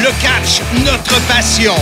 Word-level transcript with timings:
le 0.00 0.10
catch, 0.22 0.62
notre 0.84 1.20
passion. 1.26 1.74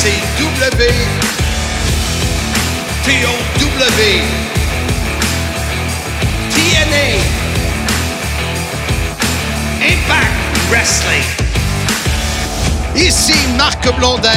WCW, 0.00 0.94
TOW, 3.04 3.36
TNA, 6.48 7.20
Impact 9.82 10.70
Wrestling. 10.70 11.22
Ici 12.96 13.34
Marc 13.58 13.94
Blondin, 13.96 14.30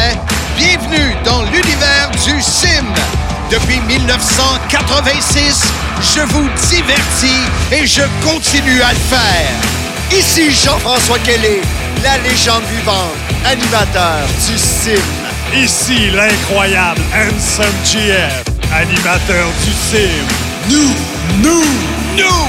bienvenue 0.57 1.15
dans 1.23 1.43
l'univers 1.43 2.11
du 2.25 2.41
sim. 2.41 2.83
Depuis 3.49 3.79
1986, 3.87 5.63
je 6.13 6.21
vous 6.23 6.49
divertis 6.69 7.43
et 7.71 7.87
je 7.87 8.03
continue 8.21 8.81
à 8.81 8.91
le 8.91 8.99
faire. 8.99 10.19
Ici 10.19 10.51
Jean-François 10.51 11.19
Kelly, 11.19 11.61
la 12.03 12.17
légende 12.17 12.63
vivante, 12.65 13.15
animateur 13.45 14.27
du 14.45 14.57
sim. 14.57 15.22
Ici 15.55 16.09
l'incroyable 16.09 16.99
Handsome 17.13 17.65
GF, 17.85 18.43
animateur 18.73 19.47
du 19.63 19.71
sim. 19.71 20.09
Nous, 20.67 20.93
nous, 21.43 21.63
Nous, 22.17 22.47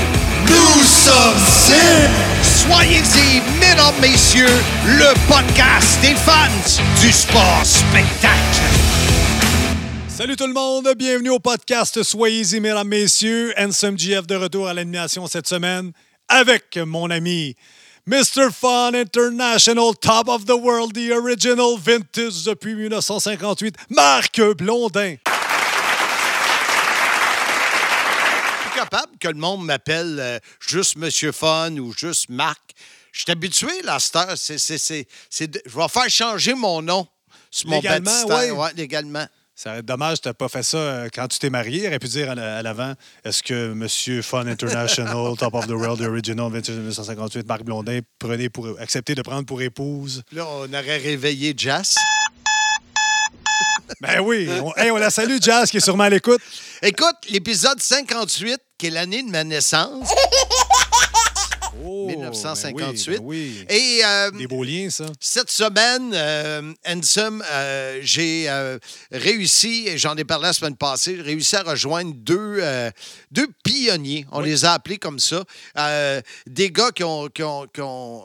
nous 0.48 0.82
sommes 0.82 1.38
Sim. 1.46 2.08
Soyez-y, 2.42 3.42
mesdames, 3.60 3.94
messieurs, 4.00 4.46
le 4.86 5.12
podcast 5.28 6.00
des 6.00 6.14
fans 6.14 6.80
du 7.02 7.12
sport 7.12 7.60
spectacle. 7.62 8.62
Salut 10.08 10.36
tout 10.36 10.46
le 10.46 10.54
monde, 10.54 10.88
bienvenue 10.96 11.30
au 11.30 11.40
podcast 11.40 12.02
Soyez-y, 12.02 12.58
mesdames, 12.60 12.88
messieurs. 12.88 13.52
Handsome 13.58 13.98
GF 13.98 14.26
de 14.26 14.36
retour 14.36 14.66
à 14.66 14.72
l'animation 14.72 15.26
cette 15.26 15.46
semaine 15.46 15.92
avec 16.28 16.78
mon 16.78 17.10
ami 17.10 17.54
Mr. 18.06 18.52
Fun 18.52 18.94
International, 18.94 19.94
Top 19.94 20.28
of 20.28 20.44
the 20.44 20.54
World, 20.56 20.92
The 20.94 21.10
Original 21.12 21.78
Vintage 21.78 22.44
depuis 22.44 22.74
1958, 22.74 23.76
Marc 23.88 24.38
Blondin. 24.58 25.16
Je 28.44 28.70
suis 28.70 28.78
capable 28.78 29.16
que 29.18 29.28
le 29.28 29.34
monde 29.38 29.64
m'appelle 29.64 30.16
euh, 30.20 30.38
juste 30.60 30.96
Monsieur 30.96 31.32
Fun 31.32 31.76
ou 31.78 31.94
juste 31.96 32.28
Marc. 32.28 32.60
Je 33.12 33.20
suis 33.20 33.30
habitué, 33.32 33.80
là. 33.84 33.98
C'est, 34.00 34.58
je 34.58 35.44
vais 35.44 35.88
faire 35.88 36.10
changer 36.10 36.54
mon 36.54 36.82
nom 36.82 37.06
sur 37.50 37.70
mon 37.70 37.76
Légalement, 37.76 38.10
baptistère. 38.26 38.58
ouais. 38.58 38.70
légalement. 38.76 39.26
Ça 39.56 39.70
va 39.72 39.78
être 39.78 39.86
dommage 39.86 40.16
que 40.18 40.22
tu 40.22 40.28
n'as 40.28 40.34
pas 40.34 40.48
fait 40.48 40.64
ça 40.64 40.76
euh, 40.78 41.08
quand 41.14 41.28
tu 41.28 41.38
t'es 41.38 41.48
marié. 41.48 41.82
Il 41.84 41.86
aurait 41.86 42.00
pu 42.00 42.08
dire 42.08 42.30
à 42.30 42.34
la- 42.34 42.56
à 42.58 42.62
l'avant 42.62 42.94
est-ce 43.24 43.40
que 43.42 43.72
Monsieur 43.72 44.20
Fun 44.20 44.46
International, 44.48 45.36
Top 45.38 45.54
of 45.54 45.66
the 45.68 45.70
World, 45.70 46.00
The 46.00 46.08
Original, 46.08 46.50
Vintage 46.50 46.74
1958, 46.74 47.46
Marc 47.46 47.62
Blondin, 47.62 48.00
prenez 48.18 48.48
pour, 48.48 48.68
acceptez 48.80 49.14
de 49.14 49.22
prendre 49.22 49.46
pour 49.46 49.62
épouse 49.62 50.22
Là, 50.32 50.44
on 50.48 50.64
aurait 50.72 50.96
réveillé 50.98 51.54
Jazz. 51.56 51.94
Ben 54.00 54.20
oui. 54.20 54.48
On, 54.62 54.74
hey, 54.76 54.90
on 54.90 54.96
la 54.96 55.10
salue, 55.10 55.36
Jazz, 55.40 55.70
qui 55.70 55.76
est 55.76 55.80
sûrement 55.80 56.04
à 56.04 56.10
l'écoute. 56.10 56.40
Écoute, 56.82 57.14
l'épisode 57.30 57.80
58, 57.80 58.58
qui 58.78 58.86
est 58.86 58.90
l'année 58.90 59.22
de 59.22 59.28
ma 59.30 59.44
naissance, 59.44 60.08
Oh, 61.82 62.06
1958. 62.08 63.06
ben 63.10 63.18
oui, 63.22 63.56
ben 63.58 63.66
oui. 63.70 63.76
Et 63.76 64.04
euh, 64.04 64.30
Des 64.32 64.46
beaux 64.46 64.62
liens, 64.64 64.90
ça. 64.90 65.06
cette 65.20 65.50
semaine, 65.50 66.12
euh, 66.14 66.72
euh, 67.50 67.98
j'ai 68.02 68.48
euh, 68.48 68.78
réussi, 69.10 69.88
et 69.88 69.98
j'en 69.98 70.14
ai 70.16 70.24
parlé 70.24 70.44
la 70.46 70.52
semaine 70.52 70.76
passée, 70.76 71.16
j'ai 71.16 71.22
réussi 71.22 71.56
à 71.56 71.62
rejoindre 71.62 72.12
deux, 72.14 72.60
deux 73.30 73.48
pionniers, 73.64 74.26
on 74.32 74.40
les 74.40 74.64
a 74.64 74.74
appelés 74.74 74.98
comme 74.98 75.18
ça, 75.18 75.44
des 76.46 76.70
gars 76.70 76.90
qui 76.92 77.04
ont, 77.04 77.28
qui 77.28 77.42
ont- 77.42 77.66
qui 77.72 77.80
ont, 77.80 78.22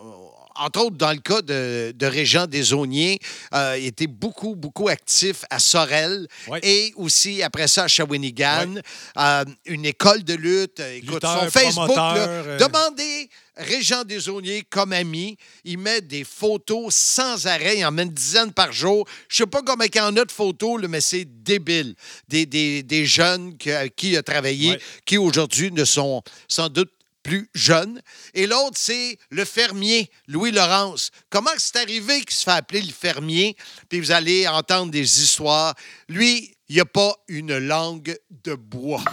entre 0.59 0.81
autres 0.81 0.97
dans 0.97 1.11
le 1.11 1.19
cas 1.19 1.41
de, 1.41 1.93
de 1.95 2.05
Régent 2.05 2.47
Desauniers, 2.47 3.19
euh, 3.53 3.73
étaient 3.75 4.07
beaucoup, 4.07 4.55
beaucoup 4.55 4.87
actifs 4.89 5.43
à 5.49 5.59
Sorel 5.59 6.27
Ouais. 6.47 6.59
et 6.63 6.93
aussi 6.95 7.41
après 7.43 7.67
ça 7.67 7.83
à 7.83 7.87
Shawinigan, 7.87 8.75
Euh, 9.17 9.45
une 9.65 9.85
école 9.85 10.23
de 10.23 10.33
lutte. 10.33 10.79
Écoute, 10.79 11.13
Lutteur, 11.15 11.43
son 11.43 11.49
Facebook, 11.51 11.95
là, 11.95 12.15
euh, 12.17 12.57
demandez 12.57 13.29
Régent 13.57 14.03
Desauniers 14.05 14.63
comme 14.69 14.93
ami. 14.93 15.37
Il 15.65 15.77
met 15.79 16.01
des 16.01 16.23
photos 16.23 16.93
sans 16.95 17.45
arrêt. 17.47 17.77
Il 17.79 17.85
en 17.85 17.91
met 17.91 18.03
une 18.03 18.09
dizaine 18.13 18.53
par 18.53 18.71
jour. 18.71 19.05
Je 19.27 19.37
sais 19.37 19.45
pas 19.47 19.61
combien 19.65 19.87
il 19.93 19.97
y 19.97 19.99
en 20.01 20.15
a 20.15 20.23
de 20.25 20.31
photos, 20.31 20.81
là, 20.81 20.87
mais 20.87 21.01
c'est 21.01 21.25
débile. 21.25 21.95
Des, 22.27 22.45
des- 22.45 22.83
des 22.83 23.05
jeunes 23.05 23.57
que- 23.57 23.69
avec 23.69 23.95
qui 23.95 24.11
il 24.11 24.17
a 24.17 24.23
travaillé, 24.23 24.71
Ouais. 24.71 24.79
qui 25.05 25.17
aujourd'hui 25.17 25.71
ne 25.71 25.83
sont 25.85 26.21
sans 26.47 26.69
doute 26.69 26.91
plus 27.23 27.49
jeunes. 27.53 28.01
Et 28.33 28.47
l'autre, 28.47 28.77
c'est 28.77 29.17
le 29.29 29.45
fermier, 29.45 30.09
Louis 30.27 30.51
Laurence. 30.51 31.11
Comment 31.29 31.51
c'est 31.57 31.77
arrivé 31.77 32.21
qu'il 32.21 32.35
se 32.35 32.43
fait 32.43 32.51
appeler 32.51 32.81
le 32.81 32.91
fermier? 32.91 33.55
Puis 33.89 33.99
vous 33.99 34.11
allez 34.11 34.47
entendre 34.47 34.91
des 34.91 35.23
histoires. 35.23 35.75
Lui, 36.07 36.55
il 36.67 36.75
n'y 36.75 36.81
a 36.81 36.85
pas 36.85 37.13
une 37.27 37.57
langue 37.57 38.17
de 38.43 38.55
bois. 38.55 39.03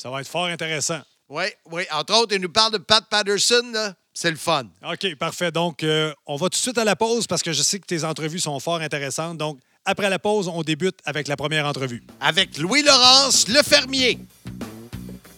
Ça 0.00 0.10
va 0.10 0.20
être 0.20 0.28
fort 0.28 0.46
intéressant. 0.46 1.00
Oui, 1.28 1.44
oui. 1.70 1.82
Entre 1.90 2.14
autres, 2.14 2.34
il 2.34 2.40
nous 2.40 2.50
parle 2.50 2.72
de 2.72 2.78
Pat 2.78 3.04
Patterson, 3.08 3.70
là. 3.72 3.94
C'est 4.14 4.30
le 4.30 4.36
fun. 4.36 4.64
OK, 4.82 5.14
parfait. 5.16 5.50
Donc, 5.50 5.82
euh, 5.82 6.14
on 6.24 6.36
va 6.36 6.46
tout 6.46 6.56
de 6.56 6.62
suite 6.62 6.78
à 6.78 6.84
la 6.84 6.96
pause 6.96 7.26
parce 7.26 7.42
que 7.42 7.52
je 7.52 7.62
sais 7.62 7.78
que 7.78 7.84
tes 7.84 8.02
entrevues 8.02 8.40
sont 8.40 8.58
fort 8.60 8.80
intéressantes. 8.80 9.36
Donc, 9.36 9.58
après 9.84 10.08
la 10.08 10.18
pause, 10.18 10.48
on 10.48 10.62
débute 10.62 10.98
avec 11.04 11.28
la 11.28 11.36
première 11.36 11.66
entrevue. 11.66 12.02
Avec 12.20 12.56
Louis 12.56 12.82
Laurence, 12.82 13.46
le 13.48 13.62
fermier. 13.62 14.18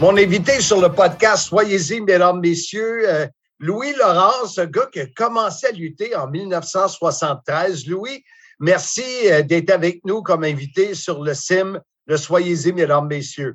Mon 0.00 0.16
invité 0.16 0.62
sur 0.62 0.80
le 0.80 0.90
podcast, 0.90 1.48
soyez-y, 1.48 2.00
mesdames, 2.00 2.40
messieurs, 2.40 3.02
euh, 3.06 3.26
Louis 3.60 3.92
Laurence, 3.92 4.58
un 4.58 4.66
gars 4.66 4.88
qui 4.90 5.00
a 5.00 5.06
commencé 5.06 5.66
à 5.66 5.70
lutter 5.72 6.16
en 6.16 6.26
1973. 6.28 7.86
Louis, 7.86 8.24
merci 8.58 9.04
euh, 9.30 9.42
d'être 9.42 9.68
avec 9.68 10.02
nous 10.06 10.22
comme 10.22 10.44
invité 10.44 10.94
sur 10.94 11.22
le 11.22 11.34
CIM, 11.34 11.78
le 12.06 12.16
Soyez-y, 12.16 12.72
mesdames, 12.72 13.06
messieurs. 13.06 13.54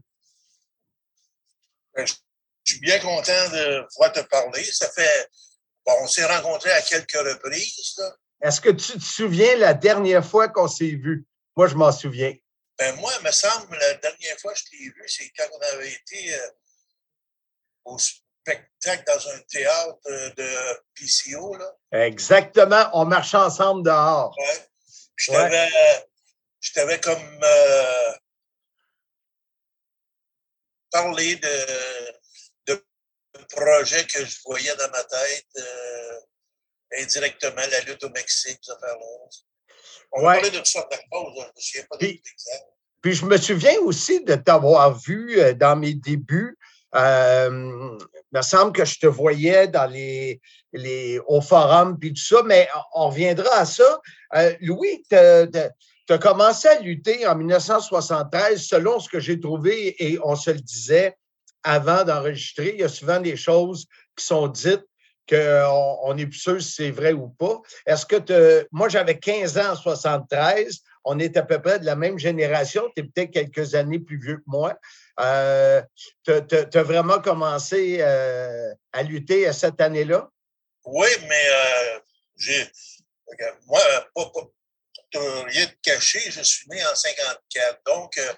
Ben, 1.96 2.06
Je 2.06 2.14
suis 2.72 2.80
bien 2.82 3.00
content 3.00 3.50
de 3.52 3.88
pouvoir 3.94 4.12
te 4.12 4.20
parler. 4.22 4.64
Ça 4.64 4.88
fait. 4.92 5.30
Bon, 5.84 5.94
on 6.04 6.08
s'est 6.08 6.26
rencontrés 6.26 6.72
à 6.72 6.82
quelques 6.84 7.18
reprises. 7.18 8.00
Est-ce 8.42 8.62
que 8.62 8.70
tu 8.70 9.00
te 9.00 9.04
souviens 9.04 9.56
la 9.58 9.74
dernière 9.74 10.26
fois 10.26 10.50
qu'on 10.50 10.68
s'est 10.68 10.86
vu? 10.86 11.26
Moi, 11.56 11.66
je 11.68 11.76
m'en 11.76 11.92
souviens. 11.92 12.34
Ben, 12.78 12.96
moi, 12.98 13.12
il 13.20 13.26
me 13.26 13.32
semble, 13.32 13.76
la 13.76 13.96
dernière 13.96 14.38
fois 14.40 14.54
que 14.54 14.60
je 14.60 14.66
t'ai 14.66 14.84
vu, 14.84 15.04
c'est 15.08 15.32
quand 15.36 15.46
on 15.52 15.62
avait 15.74 15.92
été 15.92 16.36
euh, 16.36 16.50
au 17.86 17.98
spectacle 18.46 19.04
dans 19.08 19.30
un 19.30 19.40
théâtre 19.50 19.98
euh, 20.08 20.30
de 20.32 20.82
PCO. 20.96 21.56
Là. 21.58 22.06
Exactement. 22.06 22.90
On 22.94 23.06
marchait 23.06 23.38
ensemble 23.38 23.84
dehors. 23.84 24.36
Ouais. 24.38 25.70
Je 26.60 26.72
t'avais, 26.74 27.00
comme 27.00 27.40
euh, 27.44 28.12
parlé 30.92 31.36
de, 31.36 31.66
de 32.68 32.86
projets 33.50 34.06
que 34.06 34.24
je 34.26 34.38
voyais 34.46 34.76
dans 34.76 34.90
ma 34.92 35.04
tête 35.04 35.46
euh, 35.58 36.20
indirectement, 37.00 37.62
la 37.70 37.82
lutte 37.82 38.04
au 38.04 38.10
Mexique, 38.10 38.60
ces 38.62 38.72
affaires-là. 38.72 39.06
On 40.12 40.22
Ouais. 40.24 40.32
a 40.32 40.34
parlé 40.36 40.50
de 40.52 40.58
toutes 40.58 40.68
sortes 40.68 40.92
de 40.92 40.98
choses, 40.98 41.36
là. 41.38 41.44
je 41.44 41.48
ne 41.48 41.48
me 41.56 41.62
souviens 41.62 41.86
pas 41.90 41.98
de 41.98 42.00
Puis- 42.06 42.22
tout 42.22 42.30
exact. 42.32 42.66
Puis 43.02 43.14
je 43.14 43.26
me 43.26 43.38
souviens 43.38 43.80
aussi 43.82 44.24
de 44.24 44.34
t'avoir 44.34 44.98
vu 44.98 45.54
dans 45.56 45.76
mes 45.76 45.94
débuts. 45.94 46.58
Euh, 46.96 47.98
il 48.32 48.38
me 48.38 48.42
semble 48.42 48.72
que 48.72 48.86
je 48.86 49.00
te 49.00 49.08
voyais 49.08 49.68
dans 49.68 49.86
les, 49.86 50.40
les, 50.74 51.20
au 51.28 51.42
forum 51.42 51.98
puis 52.00 52.14
tout 52.14 52.22
ça, 52.24 52.42
mais 52.46 52.68
on 52.94 53.10
reviendra 53.10 53.50
à 53.58 53.66
ça. 53.66 54.00
Euh, 54.36 54.54
Louis, 54.62 55.04
te- 55.10 55.46
te- 55.46 55.70
tu 56.08 56.14
as 56.14 56.18
commencé 56.18 56.68
à 56.68 56.80
lutter 56.80 57.26
en 57.28 57.36
1973, 57.36 58.62
selon 58.62 59.00
ce 59.00 59.10
que 59.10 59.20
j'ai 59.20 59.40
trouvé, 59.40 59.96
et 60.04 60.20
on 60.24 60.36
se 60.36 60.52
le 60.52 60.60
disait 60.60 61.18
avant 61.64 62.04
d'enregistrer. 62.04 62.74
Il 62.76 62.82
y 62.82 62.84
a 62.84 62.90
souvent 62.90 63.20
des 63.20 63.36
choses 63.36 63.88
qui 64.16 64.26
sont 64.26 64.48
dites 64.48 64.86
qu'on 65.28 66.14
n'est 66.14 66.28
plus 66.28 66.38
sûr 66.40 66.62
si 66.62 66.72
c'est 66.72 66.92
vrai 66.92 67.14
ou 67.14 67.30
pas. 67.30 67.60
Est-ce 67.88 68.06
que 68.06 68.18
tu. 68.18 68.68
Moi, 68.72 68.90
j'avais 68.90 69.18
15 69.18 69.58
ans 69.58 69.72
en 69.72 69.76
73. 69.76 70.82
On 71.04 71.18
est 71.20 71.36
à 71.38 71.44
peu 71.44 71.60
près 71.60 71.80
de 71.80 71.86
la 71.86 71.96
même 71.96 72.20
génération. 72.20 72.84
Tu 72.96 73.02
es 73.02 73.06
peut-être 73.08 73.32
quelques 73.32 73.74
années 73.74 74.00
plus 74.00 74.20
vieux 74.20 74.38
que 74.38 74.44
moi. 74.46 74.76
Euh, 75.20 75.82
tu 76.24 76.32
as 76.32 76.84
vraiment 76.84 77.22
commencé 77.22 77.98
euh, 78.02 78.74
à 78.92 79.04
lutter 79.04 79.48
à 79.48 79.54
cette 79.54 79.80
année-là? 79.80 80.30
Oui, 80.86 81.08
mais 81.28 81.50
euh, 81.50 82.00
j'ai. 82.38 82.70
Moi, 83.66 83.80
pas, 84.14 84.32
rien 85.20 85.66
de 85.66 85.76
caché, 85.82 86.20
je 86.32 86.42
suis 86.42 86.70
né 86.70 86.86
en 86.86 86.96
54. 86.96 87.82
Donc, 87.86 88.18
euh, 88.18 88.34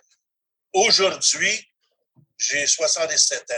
aujourd'hui, 0.74 1.68
j'ai 2.38 2.68
67 2.68 3.51
ans. 3.51 3.56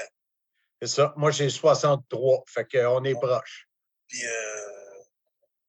C'est 0.82 0.88
ça. 0.88 1.14
Moi, 1.18 1.32
j'ai 1.32 1.50
63. 1.50 2.44
Fait 2.48 2.66
qu'on 2.66 3.04
est 3.04 3.14
proche. 3.16 3.68
Puis, 4.08 4.26
euh, 4.26 5.04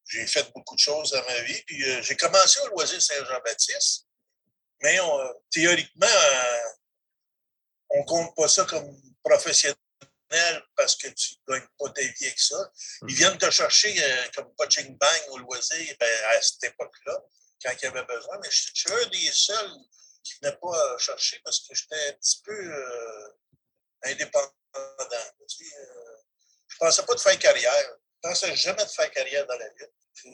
j'ai 0.05 0.25
fait 0.25 0.49
beaucoup 0.53 0.75
de 0.75 0.79
choses 0.79 1.11
dans 1.11 1.23
ma 1.23 1.41
vie. 1.41 1.61
Puis, 1.65 1.83
euh, 1.83 2.01
j'ai 2.01 2.15
commencé 2.15 2.59
au 2.61 2.67
loisir 2.69 3.01
Saint-Jean-Baptiste. 3.01 4.07
Mais 4.83 4.97
théoriquement, 5.51 6.07
on 7.91 7.99
ne 7.99 8.05
compte 8.05 8.35
pas 8.35 8.47
ça 8.47 8.65
comme 8.65 8.99
professionnel 9.23 9.75
parce 10.75 10.95
que 10.95 11.07
tu 11.09 11.35
ne 11.47 11.53
gagnes 11.53 11.67
pas 11.77 11.89
ta 11.89 12.01
vie 12.01 12.25
avec 12.25 12.39
ça. 12.39 12.71
Ils 13.01 13.13
mmh. 13.13 13.17
viennent 13.17 13.37
te 13.37 13.49
chercher 13.49 13.95
comme 14.35 14.53
punching 14.55 14.97
bang 14.97 15.21
au 15.29 15.37
loisir 15.39 15.95
ben, 15.99 16.23
à 16.29 16.41
cette 16.41 16.63
époque-là 16.63 17.17
quand 17.63 17.71
il 17.73 17.83
y 17.83 17.87
avait 17.87 18.05
besoin. 18.05 18.39
Mais 18.41 18.49
je, 18.49 18.71
suis 18.73 18.91
un 18.91 19.09
des 19.09 19.31
seuls 19.31 19.71
qui 20.23 20.33
ne 20.41 20.47
venait 20.47 20.57
pas 20.57 20.97
chercher 20.97 21.39
parce 21.43 21.59
que 21.59 21.75
j'étais 21.75 22.09
un 22.09 22.13
petit 22.13 22.41
peu 22.43 22.53
euh, 22.53 23.29
indépendant. 24.03 24.51
Tu 24.73 25.65
sais, 25.65 25.75
euh, 25.77 26.17
je 26.67 26.75
ne 26.75 26.79
pensais 26.79 27.03
pas 27.03 27.15
de 27.15 27.19
faire 27.19 27.39
carrière. 27.39 27.97
Je 28.23 28.27
ne 28.27 28.33
pensais 28.33 28.55
jamais 28.55 28.85
de 28.85 28.89
faire 28.89 29.11
carrière 29.11 29.45
dans 29.47 29.57
la 29.57 29.67
lutte. 29.67 29.93
Puis, 30.13 30.33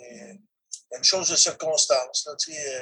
une 0.92 1.04
chose 1.04 1.30
de 1.30 1.36
circonstance. 1.36 2.25
Là, 2.25 2.36
tu 2.36 2.54
sais, 2.54 2.75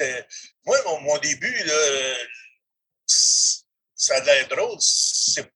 euh, 0.00 0.22
moi, 0.64 0.80
mon, 0.84 1.00
mon 1.00 1.18
début, 1.18 1.64
là, 1.64 2.16
ça 3.98 4.16
a 4.16 4.20
l'air 4.20 4.48
drôle. 4.48 4.78
C'est 4.80 5.50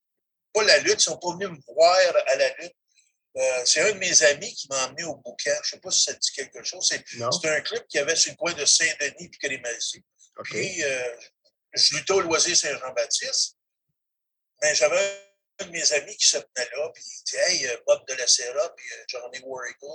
pas 0.53 0.63
la 0.63 0.77
lutte. 0.79 0.91
Ils 0.91 0.95
ne 0.95 0.99
sont 0.99 1.17
pas 1.17 1.31
venus 1.33 1.49
me 1.49 1.73
voir 1.73 1.97
à 2.27 2.35
la 2.35 2.55
lutte. 2.57 2.75
Euh, 3.35 3.65
c'est 3.65 3.81
un 3.81 3.93
de 3.93 3.97
mes 3.97 4.23
amis 4.23 4.53
qui 4.53 4.67
m'a 4.69 4.85
emmené 4.85 5.05
au 5.05 5.15
bouquin. 5.15 5.53
Je 5.55 5.59
ne 5.59 5.63
sais 5.63 5.79
pas 5.79 5.89
si 5.89 6.03
ça 6.03 6.13
dit 6.13 6.31
quelque 6.33 6.63
chose. 6.63 6.87
C'est 6.87 7.49
un 7.49 7.61
club 7.61 7.87
qui 7.87 7.97
avait 7.97 8.15
sur 8.15 8.31
le 8.31 8.37
coin 8.37 8.53
de 8.53 8.63
Saint-Denis 8.63 9.31
et 9.33 9.37
Crémazie. 9.37 10.03
Puis, 10.43 10.83
euh, 10.83 11.15
je 11.73 11.95
luttais 11.95 12.13
au 12.13 12.21
loisir 12.21 12.55
Saint-Jean-Baptiste. 12.55 13.57
Mais 14.61 14.75
j'avais 14.75 14.99
un 15.59 15.65
de 15.65 15.71
mes 15.71 15.93
amis 15.93 16.15
qui 16.17 16.27
se 16.27 16.37
tenait 16.37 16.69
là, 16.75 16.89
puis 16.93 17.03
il 17.03 17.23
dit 17.23 17.35
Hey, 17.35 17.67
euh, 17.67 17.77
Bob 17.87 18.05
de 18.07 18.13
la 18.13 18.27
Serra, 18.27 18.69
puis 18.75 18.85
Johnny 19.07 19.39
Warrigal, 19.43 19.89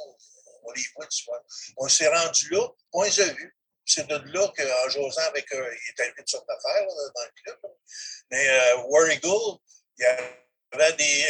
on 0.64 0.72
les 0.72 0.82
voit 0.94 1.06
tu 1.06 1.24
vois. 1.24 1.42
On 1.76 1.88
s'est 1.88 2.08
rendu 2.08 2.50
là, 2.50 2.68
on 2.92 3.02
les 3.02 3.20
a 3.20 3.26
vus. 3.32 3.56
C'est 3.90 4.06
de 4.06 4.17
là 4.17 4.46
qu'en 4.55 4.88
jasant 4.90 5.29
avec 5.29 5.50
eux, 5.55 5.75
il 5.75 5.90
était 5.90 6.02
arrivé 6.02 6.23
de 6.23 6.29
sorte 6.29 6.46
d'affaires 6.46 6.87
dans 6.87 7.25
le 7.25 7.43
club. 7.43 7.58
Mais 8.31 8.49
euh, 8.49 8.82
il 9.99 10.05
y 10.05 10.06
avait 10.75 10.93
des, 10.93 11.25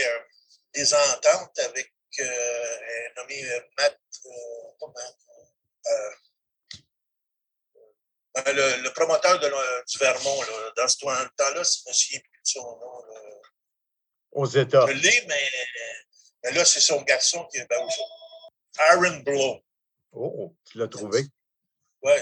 des 0.75 0.94
ententes 0.94 1.58
avec 1.60 1.93
euh, 2.20 3.08
nommé 3.16 3.44
euh, 3.44 3.60
Matt, 3.76 4.00
euh, 4.26 6.10
ben, 8.34 8.56
le, 8.56 8.82
le, 8.82 8.93
promoteur 8.93 9.38
de, 9.38 9.49
du 9.87 9.99
Vermont, 9.99 10.43
là, 10.43 10.72
dans 10.76 10.88
ce 10.88 10.99
temps-là, 10.99 11.62
je 11.62 11.78
ne 11.87 11.90
me 11.90 11.93
souviens 11.93 12.20
plus 12.20 12.40
de 12.43 12.49
son 12.49 12.62
nom. 12.62 13.02
Là. 13.06 13.20
Aux 14.32 14.46
États. 14.46 14.87
Je 14.88 14.93
l'ai, 14.93 15.26
mais, 15.26 15.50
mais, 16.43 16.52
là, 16.52 16.64
c'est 16.64 16.81
son 16.81 17.02
garçon 17.02 17.44
qui 17.46 17.58
est. 17.58 17.66
Ben, 17.66 17.87
Aaron 18.90 19.19
Blow. 19.19 19.61
Oh, 20.12 20.56
tu 20.70 20.78
l'as 20.78 20.88
trouvé? 20.88 21.25
Oui. 22.02 22.12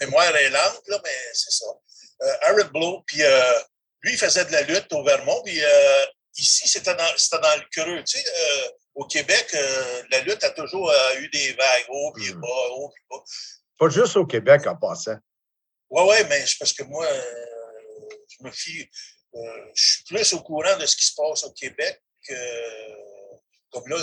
Mémoire 0.00 0.36
est 0.36 0.50
lente, 0.50 0.82
là, 0.88 1.00
mais 1.02 1.18
c'est 1.34 1.50
ça. 1.50 1.66
Euh, 2.22 2.36
Aaron 2.42 2.68
Blow, 2.72 3.02
puis 3.06 3.22
euh, 3.22 3.52
lui, 4.02 4.12
il 4.12 4.18
faisait 4.18 4.44
de 4.44 4.52
la 4.52 4.62
lutte 4.62 4.92
au 4.92 5.02
Vermont, 5.04 5.42
puis 5.44 5.62
euh, 5.62 6.04
Ici, 6.36 6.66
c'était 6.66 6.94
dans, 6.94 7.40
dans, 7.40 7.56
le 7.56 7.64
creux. 7.70 8.02
Tu 8.04 8.18
sais, 8.18 8.24
euh, 8.26 8.68
au 8.94 9.06
Québec, 9.06 9.46
euh, 9.54 10.02
la 10.10 10.20
lutte 10.20 10.42
a 10.44 10.50
toujours 10.50 10.90
euh, 10.90 11.20
eu 11.20 11.28
des 11.28 11.52
vagues, 11.52 11.84
haut 11.88 12.12
puis 12.14 12.32
hmm. 12.32 12.40
bas, 12.40 12.68
haut 12.70 12.88
puis 12.88 13.04
bas. 13.10 13.22
Pas 13.78 13.88
juste 13.90 14.16
au 14.16 14.26
Québec 14.26 14.66
en 14.66 14.76
passant. 14.76 15.18
Oui, 15.90 16.02
oui, 16.08 16.16
mais 16.28 16.42
parce 16.58 16.72
que 16.72 16.84
moi, 16.84 17.06
je 18.28 18.44
me 18.44 18.50
fie, 18.50 18.88
je 19.34 19.92
suis 19.92 20.04
plus 20.04 20.32
au 20.32 20.40
courant 20.40 20.76
de 20.78 20.86
ce 20.86 20.96
qui 20.96 21.04
se 21.04 21.14
passe 21.14 21.44
au 21.44 21.52
Québec 21.52 22.00
que, 22.26 22.34
comme 23.72 23.88
là, 23.88 23.96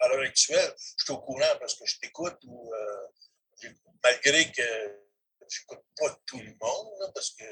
à 0.00 0.08
l'heure 0.08 0.20
actuelle, 0.20 0.72
je 0.78 1.04
suis 1.04 1.12
au 1.12 1.18
courant 1.18 1.56
parce 1.60 1.74
que 1.74 1.84
je 1.86 1.98
t'écoute 1.98 2.38
ou 2.44 2.72
malgré 4.02 4.50
que 4.52 4.62
je 5.50 5.60
n'écoute 5.60 5.84
pas 5.96 6.18
tout 6.26 6.38
le 6.38 6.54
monde, 6.60 7.12
parce 7.14 7.30
que 7.30 7.44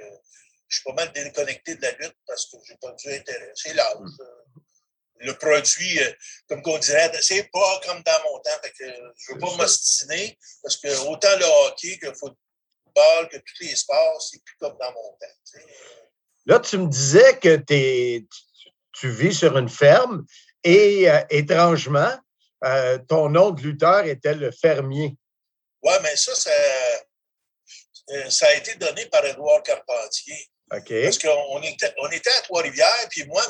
je 0.68 0.76
suis 0.76 0.84
pas 0.84 0.92
mal 0.92 1.12
déconnecté 1.12 1.76
de 1.76 1.82
la 1.82 1.92
lutte 1.92 2.16
parce 2.26 2.46
que 2.46 2.56
j'ai 2.66 2.76
pas 2.76 2.92
du 2.92 3.12
intérêt. 3.12 3.52
C'est 3.54 3.74
l'âge. 3.74 3.96
Mm. 3.98 4.60
Le 5.20 5.32
produit, 5.38 6.02
euh, 6.02 6.12
comme 6.46 6.60
on 6.66 6.78
dirait, 6.78 7.10
c'est 7.22 7.50
pas 7.50 7.80
comme 7.86 8.02
dans 8.02 8.22
mon 8.24 8.38
temps. 8.40 8.58
Fait 8.62 8.72
que 8.72 8.84
je 9.16 9.32
veux 9.32 9.38
pas 9.38 9.56
m'ostiner 9.56 10.38
parce 10.62 10.76
que 10.76 10.88
autant 11.08 11.34
le 11.38 11.44
hockey 11.44 11.98
que 11.98 12.08
le 12.08 12.14
football, 12.14 13.28
que 13.30 13.38
tous 13.38 13.62
les 13.62 13.76
sports, 13.76 14.20
c'est 14.20 14.42
plus 14.44 14.56
comme 14.58 14.76
dans 14.78 14.92
mon 14.92 15.12
temps. 15.12 15.60
Là, 16.44 16.60
tu 16.60 16.76
me 16.76 16.88
disais 16.88 17.38
que 17.38 17.56
tu 18.92 19.10
vis 19.10 19.34
sur 19.34 19.56
une 19.56 19.70
ferme 19.70 20.26
et 20.66 21.10
euh, 21.10 21.20
étrangement, 21.30 22.12
euh, 22.64 22.98
ton 23.08 23.28
nom 23.28 23.50
de 23.50 23.62
lutteur 23.62 24.04
était 24.04 24.34
le 24.34 24.50
fermier. 24.50 25.16
Oui, 25.82 25.94
mais 26.02 26.16
ça, 26.16 26.34
ça, 26.34 26.50
ça, 28.28 28.48
a 28.48 28.54
été 28.54 28.74
donné 28.74 29.06
par 29.06 29.24
Édouard 29.24 29.62
Carpentier. 29.62 30.48
Parce 30.68 31.18
qu'on 31.18 31.62
était, 31.62 31.94
on 31.98 32.10
était 32.10 32.30
à 32.30 32.40
Trois-Rivières, 32.42 33.06
puis 33.10 33.24
moi, 33.26 33.42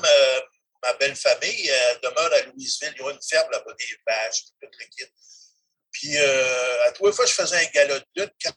ma, 0.83 0.93
belle 1.01 1.17
famille 1.17 1.71
demeure 2.03 2.33
à 2.33 2.43
Louisville. 2.43 2.95
Il 2.95 3.03
y 3.03 3.05
a 3.05 3.11
une 3.11 3.19
ferme 3.29 3.51
là-bas, 3.51 3.73
des 3.79 3.97
vaches, 4.07 4.45
tout 4.61 4.69
le 4.79 4.85
kit. 4.87 5.11
Puis 5.99 6.17
euh, 6.19 6.87
à 6.87 6.93
trois 6.93 7.11
fois, 7.13 7.25
je 7.25 7.33
faisais 7.33 7.57
un 7.57 7.71
galop 7.71 7.99
de 7.99 8.23
lutte. 8.23 8.35
Quand, 8.45 8.53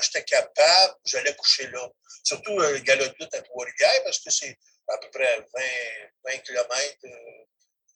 j'étais 0.00 0.24
capable, 0.24 0.94
j'allais 1.04 1.34
coucher 1.34 1.66
là. 1.68 1.88
Surtout 2.22 2.58
euh, 2.60 2.72
le 2.74 2.78
galop 2.78 3.06
de 3.06 3.14
lutte 3.20 3.34
à 3.34 3.42
Trois-Rivières, 3.42 4.02
parce 4.04 4.20
que 4.20 4.30
c'est 4.30 4.56
à 4.88 4.98
peu 4.98 5.10
près 5.10 5.36
20, 5.36 6.32
20 6.32 6.38
km, 6.38 6.96
euh, 7.04 7.08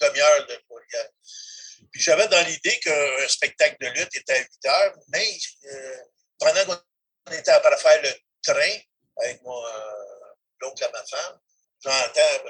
demi-heure 0.00 0.46
de 0.46 0.54
Trois-Rivières. 0.54 1.10
Puis 1.92 2.02
j'avais 2.02 2.28
dans 2.28 2.46
l'idée 2.46 2.78
qu'un 2.80 3.28
spectacle 3.28 3.76
de 3.80 3.88
lutte 3.88 4.14
était 4.14 4.34
à 4.34 4.38
8 4.38 4.66
heures, 4.66 4.94
mais 5.08 5.38
pendant 6.38 6.64
qu'on 6.64 7.32
était 7.32 7.50
à 7.50 7.76
faire 7.76 8.02
le 8.02 8.10
train, 8.42 8.78
avec 9.22 9.42
mon 9.42 9.66
euh, 9.66 10.30
l'oncle 10.60 10.84
à 10.84 10.90
ma 10.90 11.04
femme. 11.04 11.38
J'entends 11.82 12.44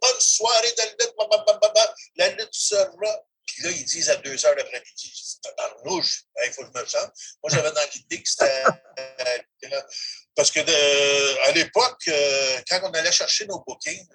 bonne 0.00 0.20
soirée 0.20 0.72
de 0.72 1.04
lutte, 1.04 1.94
la 2.16 2.28
lutte 2.30 2.54
sera. 2.54 3.24
Puis 3.46 3.64
là, 3.64 3.70
ils 3.70 3.84
disent 3.84 4.08
à 4.08 4.16
2 4.16 4.46
heures 4.46 4.54
l'après-midi, 4.54 5.38
rouge, 5.84 6.24
il 6.44 6.52
faut 6.52 6.62
que 6.62 6.68
je 6.74 6.80
me 6.80 6.86
chante. 6.86 7.12
Moi, 7.42 7.50
j'avais 7.50 7.72
dans 7.72 7.90
l'idée 7.94 8.22
que 8.22 8.28
c'était. 8.28 8.64
Euh, 8.98 9.80
parce 10.34 10.50
que 10.50 10.60
de, 10.60 11.38
à 11.48 11.52
l'époque, 11.52 12.00
euh, 12.08 12.60
quand 12.68 12.80
on 12.84 12.92
allait 12.92 13.12
chercher 13.12 13.46
nos 13.46 13.60
bookings, 13.60 14.06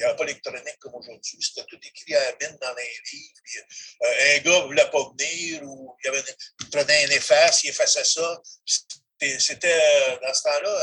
il 0.00 0.04
n'y 0.04 0.08
avait 0.08 0.16
pas 0.16 0.24
l'électronique 0.24 0.78
comme 0.78 0.94
aujourd'hui. 0.94 1.38
C'était 1.42 1.66
tout 1.66 1.78
écrit 1.82 2.14
à 2.14 2.24
la 2.24 2.36
mine 2.40 2.58
dans 2.58 2.74
les 2.74 2.90
livres. 3.12 3.40
Puis, 3.44 3.58
euh, 3.58 4.36
un 4.36 4.38
gars 4.38 4.62
ne 4.62 4.66
voulait 4.66 4.90
pas 4.90 5.10
venir 5.10 5.62
ou 5.64 5.94
il, 6.02 6.08
avait, 6.08 6.24
prenait 6.72 7.04
un 7.04 7.10
efface, 7.10 7.64
il 7.64 7.68
effaçait 7.68 8.04
ça. 8.04 8.42
C'était 8.64 9.78
euh, 9.78 10.16
dans 10.22 10.32
ce 10.32 10.42
temps-là, 10.44 10.82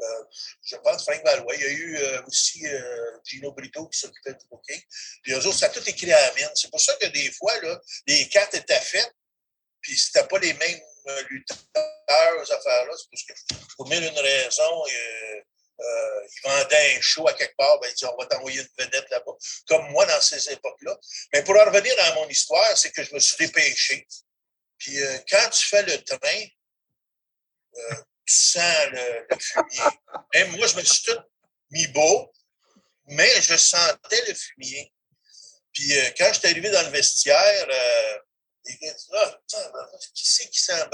euh, 0.00 0.24
je 0.64 0.76
pense, 0.76 1.04
Frank 1.04 1.22
Valois. 1.22 1.54
Il 1.54 1.60
y 1.60 1.64
a 1.64 1.68
eu 1.68 1.98
aussi 2.26 2.64
Gino 3.24 3.52
Brito 3.52 3.86
qui 3.88 3.98
s'occupait 3.98 4.32
du 4.32 4.46
booking. 4.46 4.80
Puis 5.22 5.32
eux 5.32 5.46
autres, 5.46 5.62
a 5.62 5.68
tout 5.68 5.86
écrit 5.86 6.10
à 6.10 6.20
la 6.28 6.34
mine. 6.34 6.50
C'est 6.54 6.70
pour 6.70 6.80
ça 6.80 6.96
que 6.96 7.06
des 7.06 7.30
fois, 7.30 7.60
là, 7.60 7.78
les 8.06 8.26
cartes 8.28 8.54
étaient 8.54 8.80
faites, 8.80 9.14
puis 9.82 9.98
c'était 9.98 10.26
pas 10.26 10.38
les 10.38 10.54
mêmes 10.54 10.80
lutteurs, 11.28 11.66
ces 12.46 12.52
affaires-là. 12.54 12.92
C'est 12.96 13.10
parce 13.10 13.22
que 13.22 13.74
pour 13.76 13.88
mille 13.88 14.02
une 14.02 14.18
raison, 14.18 14.84
euh, 15.80 16.20
ils 16.24 16.48
vendaient 16.48 16.96
un 16.96 17.00
show 17.00 17.26
à 17.28 17.32
quelque 17.34 17.56
part, 17.56 17.78
ben, 17.80 17.88
ils 17.88 17.94
disaient 17.94 18.10
on 18.12 18.16
va 18.16 18.26
t'envoyer 18.26 18.60
une 18.60 18.84
vedette 18.84 19.10
là-bas. 19.10 19.32
Comme 19.68 19.90
moi 19.90 20.06
dans 20.06 20.20
ces 20.20 20.50
époques-là. 20.50 20.96
Mais 21.32 21.42
pour 21.42 21.56
en 21.56 21.64
revenir 21.64 21.94
à 22.04 22.14
mon 22.14 22.28
histoire, 22.28 22.76
c'est 22.76 22.92
que 22.92 23.02
je 23.02 23.14
me 23.14 23.20
suis 23.20 23.36
dépêché. 23.46 24.06
Puis 24.78 24.98
quand 25.28 25.50
tu 25.50 25.66
fais 25.66 25.82
le 25.82 26.02
train, 26.02 26.44
euh, 27.76 27.94
tu 28.26 28.34
sens 28.34 28.86
le, 28.92 29.26
fumier. 29.38 29.82
Même 30.34 30.56
moi, 30.56 30.66
je 30.66 30.76
me 30.76 30.82
suis 30.82 31.04
tout 31.04 31.20
mis 31.70 31.86
beau, 31.88 32.32
mais 33.06 33.40
je 33.42 33.56
sentais 33.56 34.24
le 34.28 34.34
fumier. 34.34 34.92
Puis 35.72 35.98
euh, 35.98 36.10
quand 36.16 36.32
je 36.32 36.38
suis 36.38 36.48
arrivé 36.48 36.70
dans 36.70 36.82
le 36.82 36.90
vestiaire, 36.90 37.66
euh, 37.68 38.18
Les 38.64 38.76
gars 38.78 38.94
disent 38.94 39.10
Ah, 39.12 39.40
qui 40.14 40.26
c'est 40.26 40.48
qui 40.48 40.60
s'en 40.60 40.88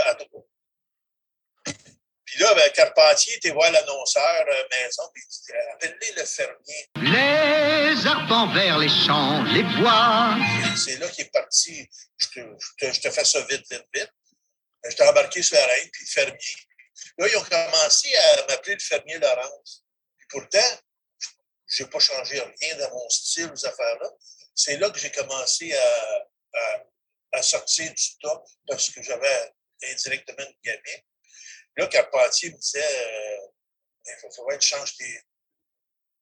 Puis 2.31 2.39
là, 2.39 2.55
ben, 2.55 2.71
Carpentier 2.71 3.35
était 3.35 3.51
voir 3.51 3.73
l'annonceur 3.73 4.45
euh, 4.49 4.63
maison, 4.71 5.03
puis 5.13 5.21
il 5.25 5.29
dit 5.29 5.53
Appelez 5.73 6.13
le 6.17 6.25
fermier. 6.25 6.89
Les 7.01 8.07
arbres 8.07 8.55
vers 8.55 8.79
les 8.79 8.89
champs, 8.89 9.43
les 9.53 9.65
bois. 9.65 10.37
C'est 10.77 10.97
là 10.99 11.09
qu'il 11.09 11.25
est 11.25 11.31
parti. 11.31 11.89
Je 12.19 12.27
te, 12.29 12.41
je, 12.41 12.87
te, 12.87 12.93
je 12.93 13.01
te, 13.01 13.11
fais 13.11 13.25
ça 13.25 13.41
vite, 13.41 13.69
vite, 13.69 13.85
vite. 13.93 14.13
J'étais 14.89 15.09
embarqué 15.09 15.43
sur 15.43 15.57
la 15.57 15.67
reine, 15.67 15.91
puis 15.93 16.05
le 16.05 16.11
fermier. 16.23 16.57
Là, 17.19 17.29
ils 17.29 17.37
ont 17.37 17.43
commencé 17.43 18.15
à 18.15 18.47
m'appeler 18.47 18.75
le 18.75 18.81
fermier 18.81 19.19
Laurence. 19.19 19.85
Puis 20.17 20.27
pourtant, 20.31 20.79
je 21.67 21.83
n'ai 21.83 21.91
pas 21.91 21.99
changé 21.99 22.39
rien 22.39 22.77
dans 22.77 22.91
mon 22.91 23.09
style, 23.09 23.51
aux 23.53 23.67
affaires-là. 23.67 24.09
C'est 24.55 24.77
là 24.77 24.89
que 24.91 25.01
j'ai 25.01 25.11
commencé 25.11 25.75
à, 25.75 26.27
à, 26.55 27.39
à, 27.39 27.43
sortir 27.43 27.93
du 27.93 28.19
top 28.21 28.45
parce 28.69 28.89
que 28.91 29.03
j'avais 29.03 29.53
indirectement 29.83 30.47
une 30.47 30.55
gamine. 30.63 31.03
Là, 31.77 31.87
Carpentier 31.87 32.51
me 32.51 32.57
disait 32.57 32.81
euh, 32.81 33.47
il 34.07 34.33
faudrait 34.35 34.57
que 34.57 34.63
tu 34.63 34.69
changes 34.69 34.97
tes, 34.97 35.23